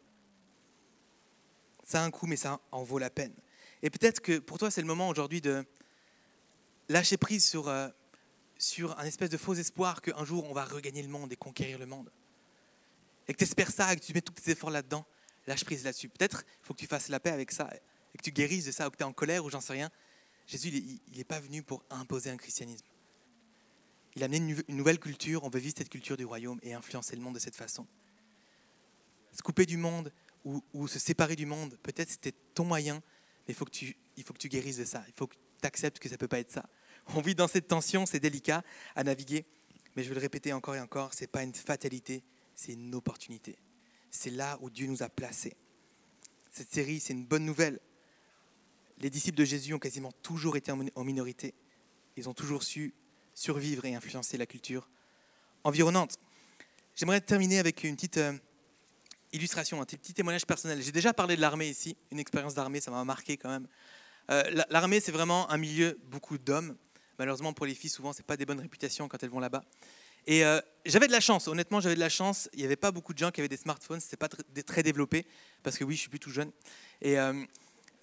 Ça 1.84 2.02
a 2.02 2.06
un 2.06 2.12
coût, 2.12 2.28
mais 2.28 2.38
ça 2.38 2.62
en 2.72 2.84
vaut 2.84 2.98
la 2.98 3.10
peine. 3.10 3.34
Et 3.84 3.90
peut-être 3.90 4.22
que 4.22 4.40
pour 4.40 4.58
toi, 4.58 4.72
c'est 4.72 4.82
le 4.82 4.88
moment 4.88 5.10
aujourd'hui 5.10 5.42
de 5.42 5.66
lâcher 6.88 7.18
prise 7.18 7.46
sur, 7.46 7.68
euh, 7.68 7.90
sur 8.58 8.98
un 9.00 9.04
espèce 9.06 9.30
de 9.30 9.38
faux 9.38 9.54
espoir 9.54 10.02
qu'un 10.02 10.24
jour, 10.26 10.46
on 10.50 10.54
va 10.54 10.66
regagner 10.66 11.02
le 11.02 11.10
monde 11.10 11.32
et 11.32 11.36
conquérir 11.36 11.78
le 11.78 11.86
monde. 11.86 12.12
Et 13.28 13.34
que 13.34 13.38
tu 13.38 13.44
espères 13.44 13.72
ça 13.72 13.92
et 13.94 13.96
que 13.96 14.04
tu 14.04 14.14
mets 14.14 14.22
tous 14.22 14.34
tes 14.34 14.52
efforts 14.52 14.70
là-dedans, 14.70 15.06
lâche 15.48 15.66
prise 15.66 15.84
là-dessus. 15.84 16.10
Peut-être 16.10 16.44
il 16.48 16.66
faut 16.66 16.74
que 16.74 16.80
tu 16.80 16.88
fasses 16.88 17.10
la 17.10 17.20
paix 17.20 17.32
avec 17.32 17.52
ça 17.52 17.70
et 18.14 18.18
que 18.18 18.24
tu 18.24 18.32
guérisses 18.32 18.66
de 18.66 18.72
ça 18.72 18.88
ou 18.88 18.92
que 18.92 18.98
tu 18.98 19.04
es 19.04 19.06
en 19.06 19.14
colère 19.14 19.44
ou 19.44 19.50
j'en 19.50 19.62
sais 19.62 19.74
rien. 19.74 19.90
Jésus, 20.48 20.70
il 20.70 21.18
n'est 21.18 21.24
pas 21.24 21.40
venu 21.40 21.64
pour 21.64 21.84
imposer 21.90 22.30
un 22.30 22.38
christianisme. 22.38 22.86
Il 24.16 24.24
a 24.24 24.26
amené 24.26 24.64
une 24.68 24.78
nouvelle 24.78 25.00
culture, 25.00 25.44
on 25.44 25.50
veut 25.50 25.60
vivre 25.60 25.76
cette 25.78 25.90
culture 25.90 26.16
du 26.16 26.24
royaume 26.24 26.60
et 26.64 26.74
influencer 26.74 27.16
le 27.16 27.22
monde 27.22 27.36
de 27.36 27.40
cette 27.40 27.56
façon. 27.56 27.86
Se 29.34 29.42
couper 29.42 29.66
du 29.66 29.76
monde 29.76 30.14
ou, 30.46 30.88
se 30.88 31.00
séparer 31.00 31.36
du 31.36 31.48
monde, 31.48 31.78
peut-être 31.82 32.10
c'était 32.10 32.34
ton 32.54 32.64
moyen, 32.64 33.02
mais 33.48 33.54
faut, 33.54 33.66
que 33.66 33.72
tu, 33.72 33.98
il 34.16 34.24
faut 34.24 34.34
que 34.34 34.38
tu 34.38 34.48
guérisses 34.48 34.78
de 34.78 34.86
ça. 34.86 35.04
Il 35.08 35.14
faut 35.14 35.28
que 35.28 35.36
tu 35.36 35.68
acceptes 35.68 36.00
que 36.00 36.08
ça 36.08 36.16
ne 36.16 36.20
peut 36.20 36.28
pas 36.28 36.40
être 36.40 36.52
ça. 36.52 36.70
On 37.14 37.22
vit 37.22 37.36
dans 37.36 37.48
cette 37.48 37.68
tension, 37.68 38.06
c'est 38.06 38.20
délicat 38.20 38.64
à 38.96 39.04
naviguer, 39.04 39.46
mais 39.96 40.04
je 40.04 40.10
veux 40.10 40.16
le 40.16 40.22
répéter 40.22 40.54
encore 40.54 40.76
et 40.76 40.80
encore, 40.80 41.14
ce 41.14 41.22
n'est 41.22 41.28
pas 41.28 41.44
une 41.44 41.54
fatalité, 41.54 42.24
c'est 42.56 42.74
une 42.74 42.96
opportunité. 42.96 43.58
C'est 44.10 44.32
là 44.32 44.58
où 44.62 44.70
Dieu 44.70 44.88
nous 44.88 45.04
a 45.04 45.10
placés. 45.10 45.56
Cette 46.52 46.74
série, 46.74 47.00
c'est 47.00 47.14
une 47.14 47.26
bonne 47.26 47.46
nouvelle. 47.46 47.80
Les 49.00 49.10
disciples 49.10 49.38
de 49.38 49.46
Jésus 49.46 49.74
ont 49.74 49.80
quasiment 49.80 50.12
toujours 50.24 50.56
été 50.56 50.72
en 50.72 51.04
minorité. 51.04 51.54
Ils 52.16 52.30
ont 52.30 52.34
toujours 52.34 52.64
su 52.64 52.94
survivre 53.34 53.86
et 53.86 53.94
influencer 53.94 54.38
la 54.38 54.46
culture 54.46 54.90
environnante. 55.64 56.18
J'aimerais 56.96 57.20
terminer 57.20 57.60
avec 57.60 57.84
une 57.84 57.96
petite 57.96 58.18
euh, 58.18 58.34
illustration, 59.34 59.82
un 59.82 59.86
petit 59.86 60.14
témoignage 60.14 60.46
personnel. 60.46 60.82
J'ai 60.82 60.94
déjà 60.94 61.14
parlé 61.14 61.36
de 61.36 61.42
l'armée 61.42 61.68
ici, 61.68 61.98
une 62.12 62.20
expérience 62.20 62.54
d'armée, 62.54 62.80
ça 62.80 62.92
m'a 62.92 63.04
marqué 63.04 63.36
quand 63.36 63.50
même. 63.50 63.68
Euh, 64.32 64.64
l'armée, 64.70 65.02
c'est 65.02 65.12
vraiment 65.12 65.50
un 65.52 65.58
milieu 65.58 66.00
beaucoup 66.06 66.38
d'hommes. 66.38 66.78
Malheureusement, 67.20 67.54
pour 67.54 67.66
les 67.66 67.76
filles, 67.76 67.90
souvent, 67.90 68.14
c'est 68.14 68.26
pas 68.26 68.38
des 68.38 68.46
bonnes 68.46 68.60
réputations 68.60 69.08
quand 69.08 69.22
elles 69.24 69.30
vont 69.30 69.40
là-bas. 69.40 69.64
Et 70.28 70.44
euh, 70.44 70.60
j'avais 70.86 71.08
de 71.08 71.12
la 71.12 71.20
chance, 71.20 71.48
honnêtement, 71.48 71.80
j'avais 71.80 71.96
de 71.96 72.00
la 72.00 72.10
chance. 72.10 72.50
Il 72.54 72.60
n'y 72.60 72.66
avait 72.66 72.76
pas 72.76 72.92
beaucoup 72.92 73.14
de 73.14 73.20
gens 73.20 73.32
qui 73.32 73.42
avaient 73.42 73.48
des 73.48 73.58
smartphones, 73.58 74.00
c'était 74.00 74.18
pas 74.18 74.30
très 74.30 74.84
développé, 74.84 75.26
parce 75.62 75.78
que 75.78 75.84
oui, 75.84 75.96
je 75.96 76.02
suis 76.02 76.10
plus 76.10 76.20
tout 76.20 76.32
jeune. 76.32 76.52
Et 77.02 77.18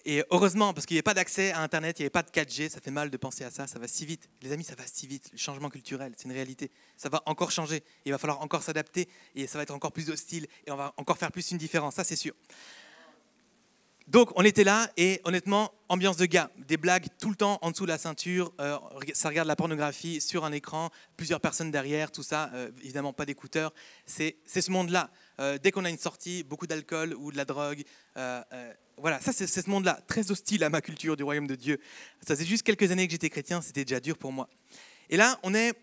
et 0.05 0.21
heureusement, 0.31 0.73
parce 0.73 0.85
qu'il 0.85 0.95
n'y 0.95 0.97
avait 0.97 1.03
pas 1.03 1.13
d'accès 1.13 1.51
à 1.53 1.61
Internet, 1.61 1.97
il 1.97 2.01
n'y 2.01 2.05
avait 2.05 2.09
pas 2.09 2.23
de 2.23 2.29
4G, 2.29 2.69
ça 2.69 2.81
fait 2.81 2.91
mal 2.91 3.09
de 3.09 3.15
penser 3.15 3.45
à 3.45 3.51
ça, 3.51 3.67
ça 3.67 3.79
va 3.79 3.87
si 3.87 4.05
vite. 4.05 4.29
Les 4.41 4.51
amis, 4.51 4.65
ça 4.65 4.75
va 4.75 4.83
si 4.85 5.07
vite. 5.07 5.29
Le 5.31 5.37
changement 5.37 5.69
culturel, 5.69 6.13
c'est 6.17 6.25
une 6.25 6.33
réalité. 6.33 6.71
Ça 6.97 7.07
va 7.07 7.23
encore 7.25 7.51
changer. 7.51 7.83
Il 8.03 8.11
va 8.11 8.17
falloir 8.17 8.41
encore 8.41 8.63
s'adapter 8.63 9.07
et 9.33 9.47
ça 9.47 9.57
va 9.57 9.63
être 9.63 9.71
encore 9.71 9.93
plus 9.93 10.09
hostile 10.09 10.47
et 10.67 10.71
on 10.71 10.75
va 10.75 10.93
encore 10.97 11.17
faire 11.17 11.31
plus 11.31 11.51
une 11.51 11.57
différence, 11.57 11.95
ça 11.95 12.03
c'est 12.03 12.17
sûr. 12.17 12.33
Donc 14.07 14.31
on 14.35 14.43
était 14.43 14.65
là 14.65 14.89
et 14.97 15.21
honnêtement, 15.23 15.71
ambiance 15.87 16.17
de 16.17 16.25
gars, 16.25 16.51
des 16.67 16.75
blagues 16.75 17.07
tout 17.21 17.29
le 17.29 17.35
temps 17.35 17.57
en 17.61 17.71
dessous 17.71 17.85
de 17.85 17.91
la 17.91 17.97
ceinture, 17.97 18.51
euh, 18.59 18.77
ça 19.13 19.29
regarde 19.29 19.47
la 19.47 19.55
pornographie 19.55 20.19
sur 20.19 20.43
un 20.43 20.51
écran, 20.51 20.89
plusieurs 21.15 21.39
personnes 21.39 21.71
derrière, 21.71 22.11
tout 22.11 22.23
ça, 22.23 22.51
euh, 22.53 22.69
évidemment 22.83 23.13
pas 23.13 23.25
d'écouteurs, 23.25 23.73
c'est 24.05 24.35
ce 24.45 24.71
monde-là. 24.71 25.09
Euh, 25.39 25.57
dès 25.57 25.71
qu'on 25.71 25.85
a 25.85 25.89
une 25.89 25.97
sortie, 25.97 26.43
beaucoup 26.43 26.67
d'alcool 26.67 27.13
ou 27.13 27.31
de 27.31 27.37
la 27.37 27.45
drogue, 27.45 27.83
voilà, 28.97 29.21
ça 29.21 29.31
c'est 29.31 29.47
ce 29.47 29.69
monde-là, 29.69 29.99
très 30.05 30.31
hostile 30.31 30.63
à 30.65 30.69
ma 30.69 30.81
culture 30.81 31.15
du 31.15 31.23
royaume 31.23 31.47
de 31.47 31.55
Dieu. 31.55 31.79
Ça 32.27 32.35
c'est 32.35 32.45
juste 32.45 32.63
quelques 32.63 32.91
années 32.91 33.07
que 33.07 33.11
j'étais 33.11 33.29
chrétien, 33.29 33.61
c'était 33.61 33.85
déjà 33.85 34.01
dur 34.01 34.17
pour 34.17 34.33
moi. 34.33 34.49
Et 35.09 35.17
là, 35.17 35.39
on 35.43 35.53
est 35.55 35.73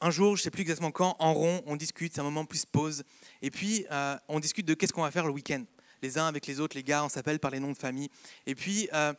un 0.00 0.10
jour, 0.10 0.36
je 0.36 0.42
sais 0.42 0.50
plus 0.50 0.62
exactement 0.62 0.90
quand, 0.90 1.16
en 1.18 1.34
rond, 1.34 1.62
on 1.66 1.76
discute, 1.76 2.14
c'est 2.14 2.20
un 2.20 2.24
moment 2.24 2.46
plus 2.46 2.64
pause, 2.64 3.04
et 3.42 3.50
puis 3.50 3.84
on 4.28 4.40
discute 4.40 4.66
de 4.66 4.72
qu'est-ce 4.72 4.94
qu'on 4.94 5.02
va 5.02 5.10
faire 5.10 5.26
le 5.26 5.32
week-end 5.32 5.64
les 6.02 6.18
uns 6.18 6.26
avec 6.26 6.46
les 6.46 6.60
autres, 6.60 6.76
les 6.76 6.82
gars, 6.82 7.04
on 7.04 7.08
s'appelle 7.08 7.38
par 7.38 7.50
les 7.50 7.60
noms 7.60 7.72
de 7.72 7.78
famille. 7.78 8.10
Et 8.46 8.54
puis, 8.54 8.88
euh, 8.92 9.12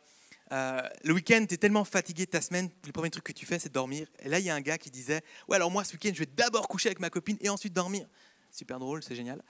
euh, 0.52 0.82
le 1.02 1.14
week-end, 1.14 1.44
tu 1.48 1.54
es 1.54 1.56
tellement 1.56 1.84
fatigué 1.84 2.26
de 2.26 2.30
ta 2.30 2.40
semaine, 2.40 2.70
le 2.86 2.92
premier 2.92 3.10
truc 3.10 3.24
que 3.24 3.32
tu 3.32 3.46
fais, 3.46 3.58
c'est 3.58 3.72
dormir. 3.72 4.06
Et 4.20 4.28
là, 4.28 4.38
il 4.38 4.44
y 4.44 4.50
a 4.50 4.54
un 4.54 4.60
gars 4.60 4.78
qui 4.78 4.90
disait 4.90 5.22
Ouais, 5.48 5.56
alors 5.56 5.70
moi, 5.70 5.84
ce 5.84 5.92
week-end, 5.92 6.10
je 6.12 6.20
vais 6.20 6.28
d'abord 6.36 6.68
coucher 6.68 6.88
avec 6.88 7.00
ma 7.00 7.10
copine 7.10 7.36
et 7.40 7.48
ensuite 7.48 7.72
dormir. 7.72 8.06
Super 8.52 8.78
drôle, 8.78 9.02
c'est 9.02 9.16
génial. 9.16 9.42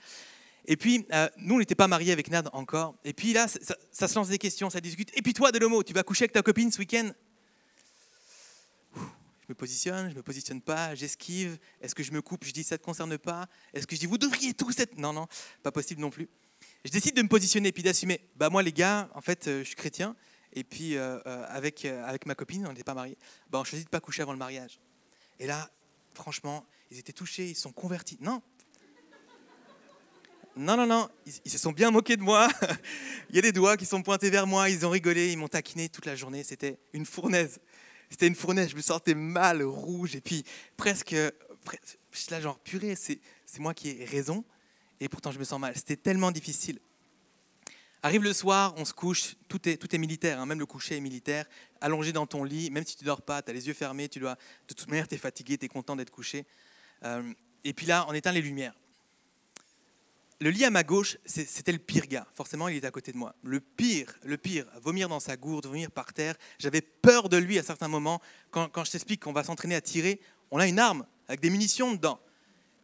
Et 0.67 0.77
puis, 0.77 1.05
euh, 1.13 1.29
nous, 1.37 1.55
on 1.55 1.59
n'était 1.59 1.75
pas 1.75 1.87
mariés 1.87 2.11
avec 2.11 2.31
Nad 2.31 2.49
encore. 2.53 2.95
Et 3.03 3.13
puis 3.13 3.33
là, 3.33 3.47
ça, 3.47 4.07
se 4.07 4.15
lance 4.15 4.29
des 4.29 4.39
questions, 4.39 4.69
ça 4.69 4.81
discute. 4.81 5.15
Et 5.15 5.21
puis 5.21 5.33
toi, 5.33 5.51
Delomo, 5.51 5.83
tu 5.83 5.93
vas 5.93 6.01
coucher 6.01 6.23
avec 6.23 6.31
ta 6.31 6.41
copine 6.41 6.71
ce 6.71 6.79
week-end? 6.79 7.11
Je 8.95 9.51
me 9.51 9.53
positionne, 9.53 10.09
je 10.09 10.15
me 10.15 10.23
positionne 10.23 10.59
pas, 10.59 10.95
j'esquive. 10.95 11.59
Est-ce 11.79 11.93
que 11.93 12.01
je 12.01 12.11
me 12.11 12.23
coupe? 12.23 12.45
Je 12.45 12.51
dis 12.51 12.63
ça 12.63 12.79
te 12.79 12.83
concerne 12.83 13.15
pas. 13.19 13.45
Est-ce 13.75 13.85
que 13.85 13.95
je 13.95 13.99
dis 13.99 14.07
vous 14.07 14.17
devriez 14.17 14.55
tous 14.55 14.79
être 14.79 14.97
Non, 14.97 15.13
non, 15.13 15.27
pas 15.61 15.71
possible 15.71 16.01
non 16.01 16.09
plus 16.09 16.27
je 16.85 16.91
décide 16.91 17.15
de 17.15 17.23
me 17.23 17.27
positionner 17.27 17.71
puis 17.71 17.81
d'assumer. 17.81 18.21
Bah 18.35 18.49
moi 18.51 18.61
les 18.61 18.71
gars, 18.71 19.09
en 19.15 19.21
fait, 19.21 19.47
euh, 19.47 19.59
je 19.59 19.63
suis 19.65 19.75
chrétien 19.75 20.15
et 20.53 20.63
puis 20.63 20.95
euh, 20.95 21.19
euh, 21.25 21.45
avec 21.49 21.83
avec 21.83 22.27
ma 22.27 22.35
copine, 22.35 22.65
on 22.67 22.69
n'était 22.69 22.83
pas 22.83 22.93
mariés. 22.93 23.17
Bah 23.49 23.59
on 23.59 23.63
choisit 23.63 23.87
de 23.87 23.89
pas 23.89 23.99
coucher 23.99 24.21
avant 24.21 24.33
le 24.33 24.37
mariage. 24.37 24.79
Et 25.39 25.47
là, 25.47 25.69
franchement, 26.13 26.63
ils 26.91 26.99
étaient 26.99 27.11
touchés, 27.11 27.49
ils 27.49 27.55
sont 27.55 27.71
convertis. 27.71 28.17
Non. 28.21 28.41
Non, 30.57 30.77
non, 30.77 30.85
non, 30.85 31.09
ils, 31.43 31.51
se 31.51 31.57
sont 31.57 31.73
bien 31.73 31.91
moqués 31.91 32.15
de 32.15 32.21
moi. 32.21 32.47
Il 33.29 33.35
y 33.35 33.39
a 33.39 33.41
des 33.41 33.51
doigts 33.51 33.75
qui 33.75 33.85
sont 33.85 34.01
pointés 34.01 34.29
vers 34.29 34.47
moi, 34.47 34.69
ils 34.69 34.85
ont 34.85 34.89
rigolé, 34.89 35.33
ils 35.33 35.37
m'ont 35.37 35.49
taquiné 35.49 35.89
toute 35.89 36.05
la 36.05 36.15
journée. 36.15 36.45
C'était 36.45 36.79
une 36.93 37.05
fournaise. 37.05 37.59
C'était 38.09 38.27
une 38.27 38.35
fournaise, 38.35 38.69
je 38.69 38.75
me 38.77 38.81
sentais 38.81 39.15
mal, 39.15 39.63
rouge, 39.63 40.15
et 40.15 40.21
puis 40.21 40.45
presque, 40.77 41.13
presque 41.65 42.31
là 42.31 42.39
genre, 42.39 42.57
purée, 42.59 42.95
c'est 42.95 43.19
moi 43.59 43.73
qui 43.73 43.89
ai 43.89 44.05
raison 44.05 44.45
et 44.99 45.09
pourtant 45.09 45.31
je 45.31 45.39
me 45.39 45.43
sens 45.43 45.59
mal. 45.59 45.73
C'était 45.75 45.97
tellement 45.97 46.31
difficile. 46.31 46.79
Arrive 48.03 48.21
le 48.21 48.33
soir, 48.33 48.75
on 48.77 48.85
se 48.85 48.93
couche, 48.93 49.35
tout 49.47 49.67
est, 49.67 49.77
tout 49.77 49.93
est 49.95 49.97
militaire, 49.97 50.39
hein, 50.39 50.45
même 50.45 50.59
le 50.59 50.67
coucher 50.67 50.95
est 50.95 51.01
militaire, 51.01 51.45
allongé 51.81 52.13
dans 52.13 52.27
ton 52.27 52.43
lit, 52.43 52.69
même 52.69 52.85
si 52.85 52.95
tu 52.95 53.03
dors 53.03 53.23
pas, 53.23 53.41
tu 53.41 53.49
as 53.49 53.53
les 53.53 53.67
yeux 53.67 53.73
fermés, 53.73 54.07
tu 54.07 54.19
dois, 54.19 54.37
de 54.67 54.73
toute 54.75 54.87
manière 54.87 55.07
tu 55.07 55.15
es 55.15 55.17
fatigué, 55.17 55.57
tu 55.57 55.65
es 55.65 55.67
content 55.69 55.95
d'être 55.95 56.11
couché. 56.11 56.45
Euh, 57.03 57.33
et 57.63 57.73
puis 57.73 57.87
là, 57.87 58.05
on 58.07 58.13
éteint 58.13 58.31
les 58.31 58.43
lumières. 58.43 58.75
Le 60.41 60.49
lit 60.49 60.65
à 60.65 60.69
ma 60.69 60.83
gauche, 60.83 61.17
c'était 61.25 61.71
le 61.71 61.79
pire 61.79 62.07
gars. 62.07 62.27
Forcément, 62.35 62.67
il 62.67 62.75
était 62.75 62.85
à 62.85 62.91
côté 62.91 63.11
de 63.13 63.17
moi. 63.17 63.33
Le 63.41 63.59
pire, 63.61 64.13
le 64.23 64.37
pire, 64.37 64.65
vomir 64.83 65.09
dans 65.09 65.21
sa 65.21 65.37
gourde, 65.37 65.65
vomir 65.65 65.89
par 65.89 66.13
terre. 66.13 66.35
J'avais 66.59 66.81
peur 66.81 67.29
de 67.29 67.37
lui 67.37 67.57
à 67.57 67.63
certains 67.63 67.87
moments. 67.87 68.21
Quand, 68.51 68.67
quand 68.67 68.83
je 68.83 68.91
t'explique 68.91 69.23
qu'on 69.23 69.33
va 69.33 69.45
s'entraîner 69.45 69.75
à 69.75 69.81
tirer, 69.81 70.19
on 70.51 70.59
a 70.59 70.67
une 70.67 70.77
arme 70.77 71.07
avec 71.27 71.39
des 71.39 71.49
munitions 71.49 71.93
dedans. 71.93 72.19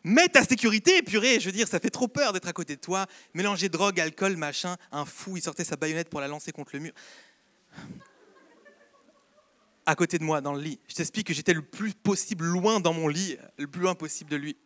Mets 0.03 0.29
ta 0.29 0.43
sécurité, 0.43 1.03
purée, 1.03 1.39
je 1.39 1.45
veux 1.45 1.51
dire, 1.51 1.67
ça 1.67 1.79
fait 1.79 1.91
trop 1.91 2.07
peur 2.07 2.33
d'être 2.33 2.47
à 2.47 2.53
côté 2.53 2.75
de 2.75 2.81
toi. 2.81 3.05
Mélanger 3.33 3.69
drogue, 3.69 3.99
alcool, 3.99 4.35
machin, 4.35 4.77
un 4.91 5.05
fou, 5.05 5.37
il 5.37 5.43
sortait 5.43 5.63
sa 5.63 5.75
baïonnette 5.75 6.09
pour 6.09 6.21
la 6.21 6.27
lancer 6.27 6.51
contre 6.51 6.71
le 6.73 6.79
mur. 6.79 6.93
À 9.85 9.95
côté 9.95 10.17
de 10.17 10.23
moi, 10.23 10.41
dans 10.41 10.53
le 10.53 10.61
lit. 10.61 10.79
Je 10.87 10.95
t'explique 10.95 11.27
que 11.27 11.33
j'étais 11.33 11.53
le 11.53 11.61
plus 11.61 11.93
possible 11.93 12.45
loin 12.45 12.79
dans 12.79 12.93
mon 12.93 13.07
lit, 13.07 13.37
le 13.57 13.67
plus 13.67 13.81
loin 13.81 13.93
possible 13.93 14.29
de 14.31 14.37
lui. 14.37 14.57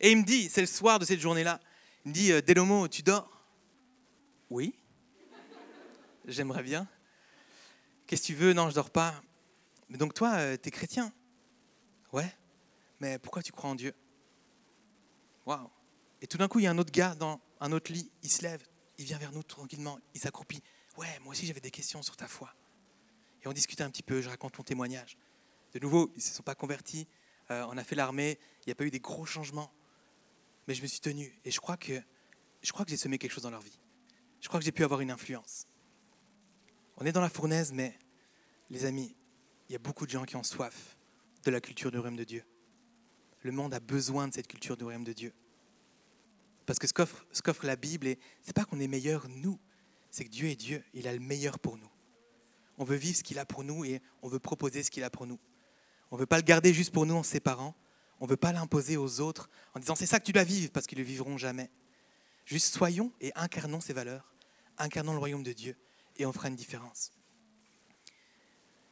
Et 0.00 0.10
il 0.10 0.18
me 0.18 0.24
dit, 0.24 0.48
c'est 0.50 0.60
le 0.60 0.66
soir 0.66 0.98
de 0.98 1.04
cette 1.04 1.20
journée-là, 1.20 1.60
il 2.04 2.08
me 2.10 2.14
dit, 2.14 2.32
euh, 2.32 2.42
Delomo, 2.42 2.88
tu 2.88 3.02
dors? 3.02 3.30
Oui. 4.50 4.74
J'aimerais 6.26 6.62
bien. 6.62 6.86
Qu'est-ce 8.06 8.22
que 8.22 8.26
tu 8.26 8.34
veux? 8.34 8.52
Non, 8.52 8.68
je 8.68 8.74
dors 8.74 8.90
pas. 8.90 9.14
Mais 9.88 9.96
donc 9.96 10.12
toi, 10.12 10.32
euh, 10.34 10.56
tu 10.60 10.68
es 10.68 10.70
chrétien? 10.70 11.12
Ouais. 12.12 12.30
Mais 13.00 13.18
pourquoi 13.18 13.42
tu 13.42 13.52
crois 13.52 13.70
en 13.70 13.74
Dieu? 13.74 13.94
Waouh 15.46 15.70
Et 16.20 16.26
tout 16.26 16.38
d'un 16.38 16.48
coup, 16.48 16.60
il 16.60 16.64
y 16.64 16.66
a 16.66 16.70
un 16.70 16.78
autre 16.78 16.92
gars 16.92 17.14
dans 17.14 17.40
un 17.60 17.72
autre 17.72 17.92
lit, 17.92 18.10
il 18.22 18.30
se 18.30 18.42
lève, 18.42 18.62
il 18.98 19.04
vient 19.04 19.18
vers 19.18 19.32
nous 19.32 19.42
tranquillement, 19.42 19.98
il 20.14 20.20
s'accroupit. 20.20 20.62
Ouais, 20.96 21.18
moi 21.20 21.32
aussi 21.32 21.46
j'avais 21.46 21.60
des 21.60 21.70
questions 21.70 22.02
sur 22.02 22.16
ta 22.16 22.28
foi. 22.28 22.54
Et 23.42 23.48
on 23.48 23.52
discute 23.52 23.80
un 23.80 23.90
petit 23.90 24.02
peu, 24.02 24.20
je 24.20 24.28
raconte 24.28 24.56
mon 24.58 24.64
témoignage. 24.64 25.16
De 25.72 25.78
nouveau, 25.78 26.10
ils 26.14 26.18
ne 26.18 26.22
se 26.22 26.34
sont 26.34 26.42
pas 26.42 26.54
convertis, 26.54 27.06
euh, 27.50 27.64
on 27.68 27.76
a 27.76 27.84
fait 27.84 27.96
l'armée, 27.96 28.38
il 28.60 28.68
n'y 28.68 28.72
a 28.72 28.74
pas 28.74 28.84
eu 28.84 28.90
des 28.90 29.00
gros 29.00 29.24
changements. 29.24 29.72
Mais 30.68 30.74
je 30.74 30.82
me 30.82 30.86
suis 30.86 31.00
tenu 31.00 31.38
et 31.44 31.50
je 31.50 31.60
crois 31.60 31.76
que, 31.76 32.00
je 32.62 32.72
crois 32.72 32.84
que 32.84 32.90
j'ai 32.90 32.96
semé 32.96 33.18
quelque 33.18 33.32
chose 33.32 33.42
dans 33.42 33.50
leur 33.50 33.62
vie. 33.62 33.78
Je 34.40 34.48
crois 34.48 34.60
que 34.60 34.64
j'ai 34.64 34.72
pu 34.72 34.84
avoir 34.84 35.00
une 35.00 35.10
influence. 35.10 35.66
On 36.96 37.06
est 37.06 37.12
dans 37.12 37.20
la 37.20 37.30
fournaise, 37.30 37.72
mais 37.72 37.98
les 38.70 38.84
amis, 38.84 39.16
il 39.68 39.72
y 39.72 39.76
a 39.76 39.78
beaucoup 39.78 40.06
de 40.06 40.10
gens 40.10 40.24
qui 40.24 40.36
ont 40.36 40.42
soif 40.42 40.96
de 41.44 41.50
la 41.50 41.60
culture 41.60 41.90
du 41.90 41.98
royaume 41.98 42.16
de 42.16 42.24
Dieu 42.24 42.44
le 43.42 43.52
monde 43.52 43.74
a 43.74 43.80
besoin 43.80 44.28
de 44.28 44.34
cette 44.34 44.46
culture 44.46 44.76
du 44.76 44.84
royaume 44.84 45.04
de 45.04 45.12
Dieu. 45.12 45.32
Parce 46.66 46.78
que 46.78 46.86
ce 46.86 46.92
qu'offre, 46.92 47.66
la 47.66 47.76
Bible, 47.76 48.06
ce 48.06 48.46
n'est 48.46 48.52
pas 48.54 48.64
qu'on 48.64 48.80
est 48.80 48.88
meilleur 48.88 49.28
nous, 49.28 49.58
c'est 50.10 50.24
que 50.24 50.30
Dieu 50.30 50.48
est 50.48 50.56
Dieu, 50.56 50.84
il 50.94 51.08
a 51.08 51.12
le 51.12 51.20
meilleur 51.20 51.58
pour 51.58 51.76
nous. 51.76 51.90
on 52.78 52.84
veut 52.84 52.96
vivre 52.96 53.16
ce 53.16 53.22
qu'il 53.22 53.38
a 53.38 53.46
pour 53.46 53.64
nous 53.64 53.84
et 53.84 54.00
on 54.22 54.28
veut 54.28 54.38
proposer 54.38 54.82
ce 54.82 54.90
qu'il 54.90 55.04
a 55.04 55.10
pour 55.10 55.26
nous. 55.26 55.38
On 56.10 56.16
ne 56.16 56.20
veut 56.20 56.26
pas 56.26 56.36
le 56.36 56.42
garder 56.42 56.74
juste 56.74 56.92
pour 56.92 57.06
nous 57.06 57.14
en 57.14 57.22
séparant. 57.22 57.74
On 58.20 58.26
ne 58.26 58.30
veut 58.30 58.36
pas 58.36 58.52
l'imposer 58.52 58.96
aux 58.96 59.20
autres 59.20 59.50
en 59.74 59.80
disant 59.80 59.94
c'est 59.94 60.06
ça 60.06 60.20
que 60.20 60.24
tu 60.24 60.32
dois 60.32 60.44
vivre 60.44 60.70
parce 60.70 60.86
qu'ils 60.86 60.98
ne 60.98 61.02
le 61.02 61.08
vivront 61.08 61.38
jamais. 61.38 61.70
Juste 62.44 62.74
soyons 62.74 63.12
et 63.20 63.32
incarnons 63.34 63.80
ces 63.80 63.92
valeurs, 63.92 64.32
incarnons 64.78 65.12
le 65.12 65.18
royaume 65.18 65.42
de 65.42 65.52
Dieu 65.52 65.76
et 66.16 66.26
on 66.26 66.32
fera 66.32 66.48
une 66.48 66.56
différence. 66.56 67.12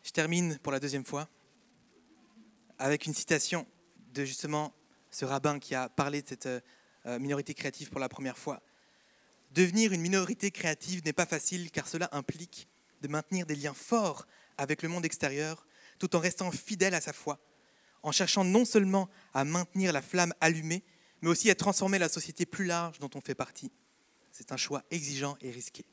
Je 0.02 0.10
termine 0.10 0.58
pour 0.58 0.72
la 0.72 0.80
deuxième 0.80 1.04
fois 1.04 1.28
avec 2.78 3.06
une 3.06 3.14
citation 3.14 3.66
de 4.12 4.24
justement 4.24 4.72
ce 5.10 5.24
rabbin 5.24 5.58
qui 5.58 5.74
a 5.74 5.88
parlé 5.88 6.22
de 6.22 6.28
cette 6.28 6.46
euh, 6.46 7.18
minorité 7.18 7.54
créative 7.54 7.90
pour 7.90 8.00
la 8.00 8.08
première 8.08 8.38
fois. 8.38 8.62
Devenir 9.52 9.92
une 9.92 10.00
minorité 10.00 10.50
créative 10.50 11.02
n'est 11.04 11.12
pas 11.12 11.26
facile 11.26 11.70
car 11.70 11.88
cela 11.88 12.08
implique 12.12 12.68
de 13.02 13.08
maintenir 13.08 13.46
des 13.46 13.56
liens 13.56 13.74
forts 13.74 14.26
avec 14.58 14.82
le 14.82 14.88
monde 14.88 15.04
extérieur 15.04 15.66
tout 15.98 16.14
en 16.16 16.20
restant 16.20 16.50
fidèle 16.50 16.94
à 16.94 17.00
sa 17.00 17.12
foi, 17.12 17.38
en 18.02 18.12
cherchant 18.12 18.44
non 18.44 18.64
seulement 18.64 19.08
à 19.34 19.44
maintenir 19.44 19.92
la 19.92 20.02
flamme 20.02 20.32
allumée, 20.40 20.82
mais 21.20 21.28
aussi 21.28 21.50
à 21.50 21.54
transformer 21.54 21.98
la 21.98 22.08
société 22.08 22.46
plus 22.46 22.64
large 22.64 22.98
dont 22.98 23.10
on 23.14 23.20
fait 23.20 23.34
partie. 23.34 23.70
C'est 24.32 24.52
un 24.52 24.56
choix 24.56 24.84
exigeant 24.90 25.36
et 25.40 25.50
risqué. 25.50 25.84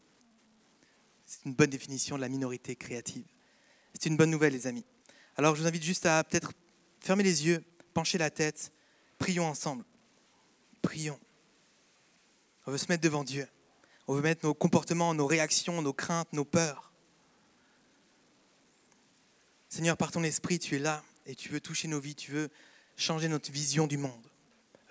C'est 1.25 1.45
une 1.45 1.53
bonne 1.53 1.69
définition 1.69 2.15
de 2.15 2.21
la 2.21 2.29
minorité 2.29 2.75
créative. 2.75 3.25
C'est 3.93 4.05
une 4.05 4.15
bonne 4.15 4.31
nouvelle, 4.31 4.53
les 4.53 4.67
amis. 4.67 4.85
Alors 5.35 5.55
je 5.55 5.61
vous 5.61 5.67
invite 5.67 5.83
juste 5.83 6.05
à 6.05 6.23
peut-être 6.23 6.53
fermer 6.99 7.23
les 7.23 7.45
yeux, 7.45 7.63
pencher 7.97 8.19
la 8.19 8.29
tête, 8.29 8.71
prions 9.17 9.47
ensemble. 9.47 9.83
Prions. 10.83 11.19
On 12.67 12.71
veut 12.71 12.77
se 12.77 12.85
mettre 12.89 13.01
devant 13.01 13.23
Dieu. 13.23 13.47
On 14.05 14.13
veut 14.13 14.21
mettre 14.21 14.45
nos 14.45 14.53
comportements, 14.53 15.15
nos 15.15 15.25
réactions, 15.25 15.81
nos 15.81 15.93
craintes, 15.93 16.31
nos 16.31 16.45
peurs. 16.45 16.91
Seigneur, 19.67 19.97
par 19.97 20.11
ton 20.11 20.21
esprit, 20.23 20.59
tu 20.59 20.75
es 20.75 20.79
là 20.79 21.03
et 21.25 21.33
tu 21.33 21.49
veux 21.49 21.59
toucher 21.59 21.87
nos 21.87 21.99
vies, 21.99 22.13
tu 22.13 22.31
veux 22.31 22.49
changer 22.97 23.29
notre 23.29 23.51
vision 23.51 23.87
du 23.87 23.97
monde, 23.97 24.27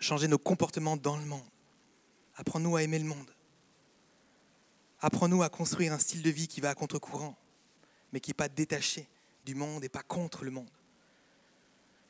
changer 0.01 0.27
nos 0.27 0.39
comportements 0.39 0.97
dans 0.97 1.17
le 1.17 1.27
monde. 1.27 1.49
Apprends-nous 2.35 2.75
à 2.75 2.83
aimer 2.83 2.99
le 2.99 3.05
monde. 3.05 3.31
Apprends-nous 4.99 5.45
à 5.45 5.49
construire 5.49 5.93
un 5.93 6.01
style 6.01 6.23
de 6.23 6.31
vie 6.31 6.49
qui 6.49 6.61
va 6.61 6.71
à 6.71 6.75
contre-courant, 6.75 7.37
mais 8.13 8.19
qui 8.19 8.31
n'est 8.31 8.35
pas 8.35 8.49
détaché 8.49 9.07
du 9.45 9.55
monde 9.55 9.85
et 9.85 9.89
pas 9.89 10.03
contre 10.03 10.45
le 10.45 10.51
monde. 10.51 10.76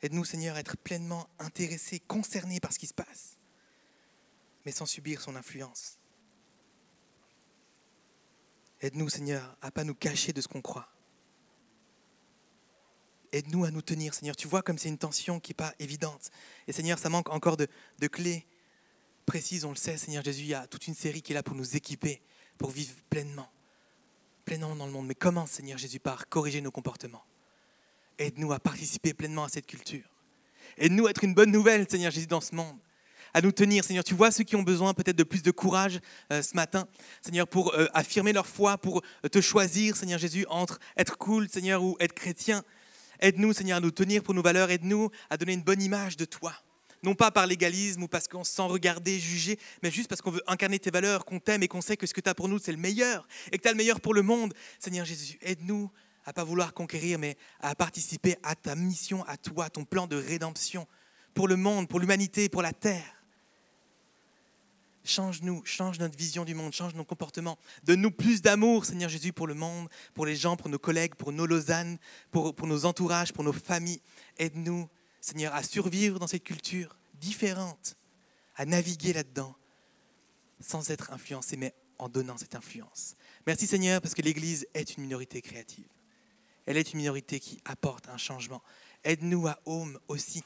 Aide-nous, 0.01 0.25
Seigneur, 0.25 0.55
à 0.55 0.59
être 0.59 0.77
pleinement 0.77 1.27
intéressés, 1.39 1.99
concernés 1.99 2.59
par 2.59 2.71
ce 2.71 2.79
qui 2.79 2.87
se 2.87 2.93
passe, 2.93 3.37
mais 4.65 4.71
sans 4.71 4.85
subir 4.85 5.21
son 5.21 5.35
influence. 5.35 5.97
Aide-nous, 8.81 9.09
Seigneur, 9.09 9.57
à 9.61 9.67
ne 9.67 9.71
pas 9.71 9.83
nous 9.83 9.95
cacher 9.95 10.33
de 10.33 10.41
ce 10.41 10.47
qu'on 10.47 10.61
croit. 10.61 10.87
Aide-nous 13.31 13.65
à 13.65 13.71
nous 13.71 13.81
tenir, 13.81 14.13
Seigneur. 14.13 14.35
Tu 14.35 14.47
vois 14.47 14.61
comme 14.61 14.77
c'est 14.77 14.89
une 14.89 14.99
tension 14.99 15.39
qui 15.39 15.51
n'est 15.51 15.55
pas 15.55 15.73
évidente. 15.79 16.29
Et 16.67 16.73
Seigneur, 16.73 16.99
ça 16.99 17.09
manque 17.09 17.29
encore 17.29 17.57
de, 17.57 17.67
clés 18.07 18.45
précises, 19.25 19.65
on 19.65 19.71
le 19.71 19.75
sait, 19.75 19.97
Seigneur 19.97 20.23
Jésus. 20.23 20.43
Il 20.43 20.47
y 20.47 20.53
a 20.53 20.67
toute 20.67 20.87
une 20.87 20.95
série 20.95 21.21
qui 21.21 21.33
est 21.33 21.35
là 21.35 21.43
pour 21.43 21.55
nous 21.55 21.75
équiper, 21.75 22.21
pour 22.57 22.69
vivre 22.69 22.95
pleinement, 23.09 23.51
pleinement 24.45 24.75
dans 24.75 24.85
le 24.85 24.91
monde. 24.91 25.07
Mais 25.07 25.15
comment, 25.15 25.45
Seigneur 25.47 25.77
Jésus, 25.77 25.99
par 25.99 26.29
corriger 26.29 26.61
nos 26.61 26.71
comportements 26.71 27.25
Aide-nous 28.19 28.51
à 28.53 28.59
participer 28.59 29.13
pleinement 29.13 29.43
à 29.43 29.49
cette 29.49 29.67
culture. 29.67 30.05
Aide-nous 30.77 31.07
à 31.07 31.11
être 31.11 31.23
une 31.23 31.33
bonne 31.33 31.51
nouvelle, 31.51 31.87
Seigneur 31.89 32.11
Jésus, 32.11 32.27
dans 32.27 32.41
ce 32.41 32.55
monde. 32.55 32.77
À 33.33 33.41
nous 33.41 33.51
tenir, 33.51 33.83
Seigneur. 33.83 34.03
Tu 34.03 34.15
vois 34.15 34.31
ceux 34.31 34.43
qui 34.43 34.55
ont 34.55 34.63
besoin 34.63 34.93
peut-être 34.93 35.15
de 35.15 35.23
plus 35.23 35.43
de 35.43 35.51
courage 35.51 35.99
euh, 36.31 36.41
ce 36.41 36.55
matin, 36.55 36.87
Seigneur, 37.21 37.47
pour 37.47 37.73
euh, 37.73 37.87
affirmer 37.93 38.33
leur 38.33 38.47
foi, 38.47 38.77
pour 38.77 39.03
euh, 39.25 39.29
te 39.29 39.41
choisir, 39.41 39.95
Seigneur 39.95 40.17
Jésus, 40.17 40.45
entre 40.49 40.79
être 40.95 41.17
cool, 41.17 41.47
Seigneur, 41.49 41.83
ou 41.83 41.97
être 41.99 42.13
chrétien. 42.13 42.63
Aide-nous, 43.19 43.53
Seigneur, 43.53 43.77
à 43.77 43.81
nous 43.81 43.91
tenir 43.91 44.23
pour 44.23 44.33
nos 44.33 44.41
valeurs. 44.41 44.71
Aide-nous 44.71 45.09
à 45.29 45.37
donner 45.37 45.53
une 45.53 45.63
bonne 45.63 45.81
image 45.81 46.17
de 46.17 46.25
toi. 46.25 46.53
Non 47.03 47.13
pas 47.13 47.29
par 47.29 47.45
l'égalisme 47.45 48.03
ou 48.03 48.07
parce 48.07 48.27
qu'on 48.27 48.43
se 48.43 48.51
sent 48.53 48.63
regarder, 48.63 49.19
jugé, 49.19 49.59
mais 49.83 49.91
juste 49.91 50.07
parce 50.07 50.21
qu'on 50.21 50.31
veut 50.31 50.43
incarner 50.47 50.79
tes 50.79 50.89
valeurs, 50.89 51.25
qu'on 51.25 51.39
t'aime 51.39 51.61
et 51.61 51.67
qu'on 51.67 51.81
sait 51.81 51.95
que 51.95 52.07
ce 52.07 52.13
que 52.13 52.21
tu 52.21 52.29
as 52.29 52.33
pour 52.33 52.49
nous, 52.49 52.57
c'est 52.57 52.71
le 52.71 52.77
meilleur 52.77 53.27
et 53.51 53.57
que 53.57 53.61
tu 53.61 53.67
as 53.67 53.71
le 53.71 53.77
meilleur 53.77 54.01
pour 54.01 54.13
le 54.13 54.23
monde. 54.23 54.53
Seigneur 54.79 55.05
Jésus, 55.05 55.37
aide-nous 55.41 55.91
à 56.27 56.33
pas 56.33 56.43
vouloir 56.43 56.73
conquérir, 56.73 57.17
mais 57.17 57.37
à 57.61 57.73
participer 57.73 58.35
à 58.43 58.53
ta 58.53 58.75
mission, 58.75 59.23
à 59.27 59.37
toi, 59.37 59.69
ton 59.69 59.85
plan 59.85 60.07
de 60.07 60.17
rédemption 60.17 60.85
pour 61.33 61.47
le 61.47 61.55
monde, 61.55 61.87
pour 61.87 62.01
l'humanité, 62.01 62.49
pour 62.49 62.61
la 62.61 62.73
terre. 62.73 63.23
Change-nous, 65.05 65.63
change 65.63 65.99
notre 65.99 66.17
vision 66.17 66.43
du 66.43 66.53
monde, 66.53 66.73
change 66.73 66.93
nos 66.95 67.05
comportements. 67.05 67.57
Donne-nous 67.85 68.11
plus 68.11 68.41
d'amour, 68.41 68.83
Seigneur 68.83 69.09
Jésus, 69.09 69.31
pour 69.31 69.47
le 69.47 69.53
monde, 69.53 69.87
pour 70.13 70.25
les 70.25 70.35
gens, 70.35 70.57
pour 70.57 70.67
nos 70.67 70.77
collègues, 70.77 71.15
pour 71.15 71.31
nos 71.31 71.45
Lausanne, 71.45 71.97
pour, 72.29 72.53
pour 72.53 72.67
nos 72.67 72.83
entourages, 72.83 73.31
pour 73.31 73.45
nos 73.45 73.53
familles. 73.53 74.01
Aide-nous, 74.37 74.89
Seigneur, 75.21 75.55
à 75.55 75.63
survivre 75.63 76.19
dans 76.19 76.27
cette 76.27 76.43
culture 76.43 76.97
différente, 77.21 77.95
à 78.57 78.65
naviguer 78.65 79.13
là-dedans, 79.13 79.55
sans 80.59 80.89
être 80.89 81.13
influencé, 81.13 81.55
mais 81.55 81.73
en 81.99 82.09
donnant 82.09 82.37
cette 82.37 82.55
influence. 82.55 83.15
Merci 83.45 83.65
Seigneur, 83.65 84.01
parce 84.01 84.13
que 84.13 84.21
l'Église 84.21 84.67
est 84.73 84.97
une 84.97 85.03
minorité 85.03 85.41
créative. 85.41 85.87
Elle 86.67 86.77
est 86.77 86.91
une 86.91 86.99
minorité 86.99 87.39
qui 87.39 87.59
apporte 87.65 88.09
un 88.09 88.17
changement. 88.17 88.61
Aide-nous 89.03 89.47
à 89.47 89.57
Home 89.65 89.97
aussi, 90.07 90.43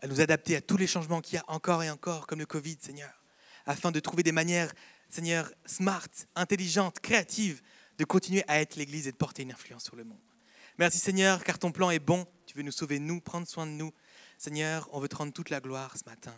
à 0.00 0.06
nous 0.06 0.20
adapter 0.20 0.56
à 0.56 0.60
tous 0.60 0.78
les 0.78 0.86
changements 0.86 1.20
qu'il 1.20 1.36
y 1.36 1.38
a 1.38 1.44
encore 1.46 1.82
et 1.82 1.90
encore, 1.90 2.26
comme 2.26 2.38
le 2.38 2.46
Covid, 2.46 2.78
Seigneur, 2.80 3.22
afin 3.66 3.92
de 3.92 4.00
trouver 4.00 4.22
des 4.22 4.32
manières, 4.32 4.72
Seigneur, 5.10 5.52
smart, 5.66 6.08
intelligentes, 6.34 7.00
créatives, 7.00 7.60
de 7.98 8.04
continuer 8.04 8.44
à 8.48 8.60
être 8.60 8.76
l'Église 8.76 9.06
et 9.06 9.12
de 9.12 9.16
porter 9.16 9.42
une 9.42 9.52
influence 9.52 9.84
sur 9.84 9.94
le 9.94 10.04
monde. 10.04 10.18
Merci 10.78 10.98
Seigneur, 10.98 11.44
car 11.44 11.58
ton 11.58 11.70
plan 11.70 11.90
est 11.90 11.98
bon. 11.98 12.26
Tu 12.46 12.56
veux 12.56 12.62
nous 12.62 12.72
sauver, 12.72 12.98
nous, 12.98 13.20
prendre 13.20 13.46
soin 13.46 13.66
de 13.66 13.72
nous. 13.72 13.92
Seigneur, 14.38 14.88
on 14.92 15.00
veut 15.00 15.08
te 15.08 15.16
rendre 15.16 15.32
toute 15.32 15.50
la 15.50 15.60
gloire 15.60 15.94
ce 15.96 16.08
matin. 16.08 16.32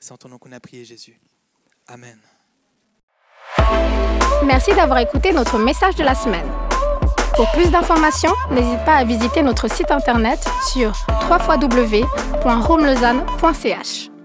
C'est 0.00 0.12
en 0.12 0.18
ton 0.18 0.28
nom 0.28 0.38
qu'on 0.38 0.52
a 0.52 0.60
prié, 0.60 0.84
Jésus. 0.84 1.18
Amen. 1.86 2.20
Merci 4.44 4.74
d'avoir 4.74 4.98
écouté 4.98 5.32
notre 5.32 5.58
message 5.58 5.94
de 5.94 6.04
la 6.04 6.14
semaine. 6.14 6.50
Pour 7.36 7.50
plus 7.52 7.70
d'informations, 7.70 8.32
n'hésite 8.50 8.82
pas 8.86 8.94
à 8.94 9.04
visiter 9.04 9.42
notre 9.42 9.70
site 9.70 9.90
internet 9.90 10.42
sur 10.72 10.94
www.romelausanne.ch. 11.30 14.15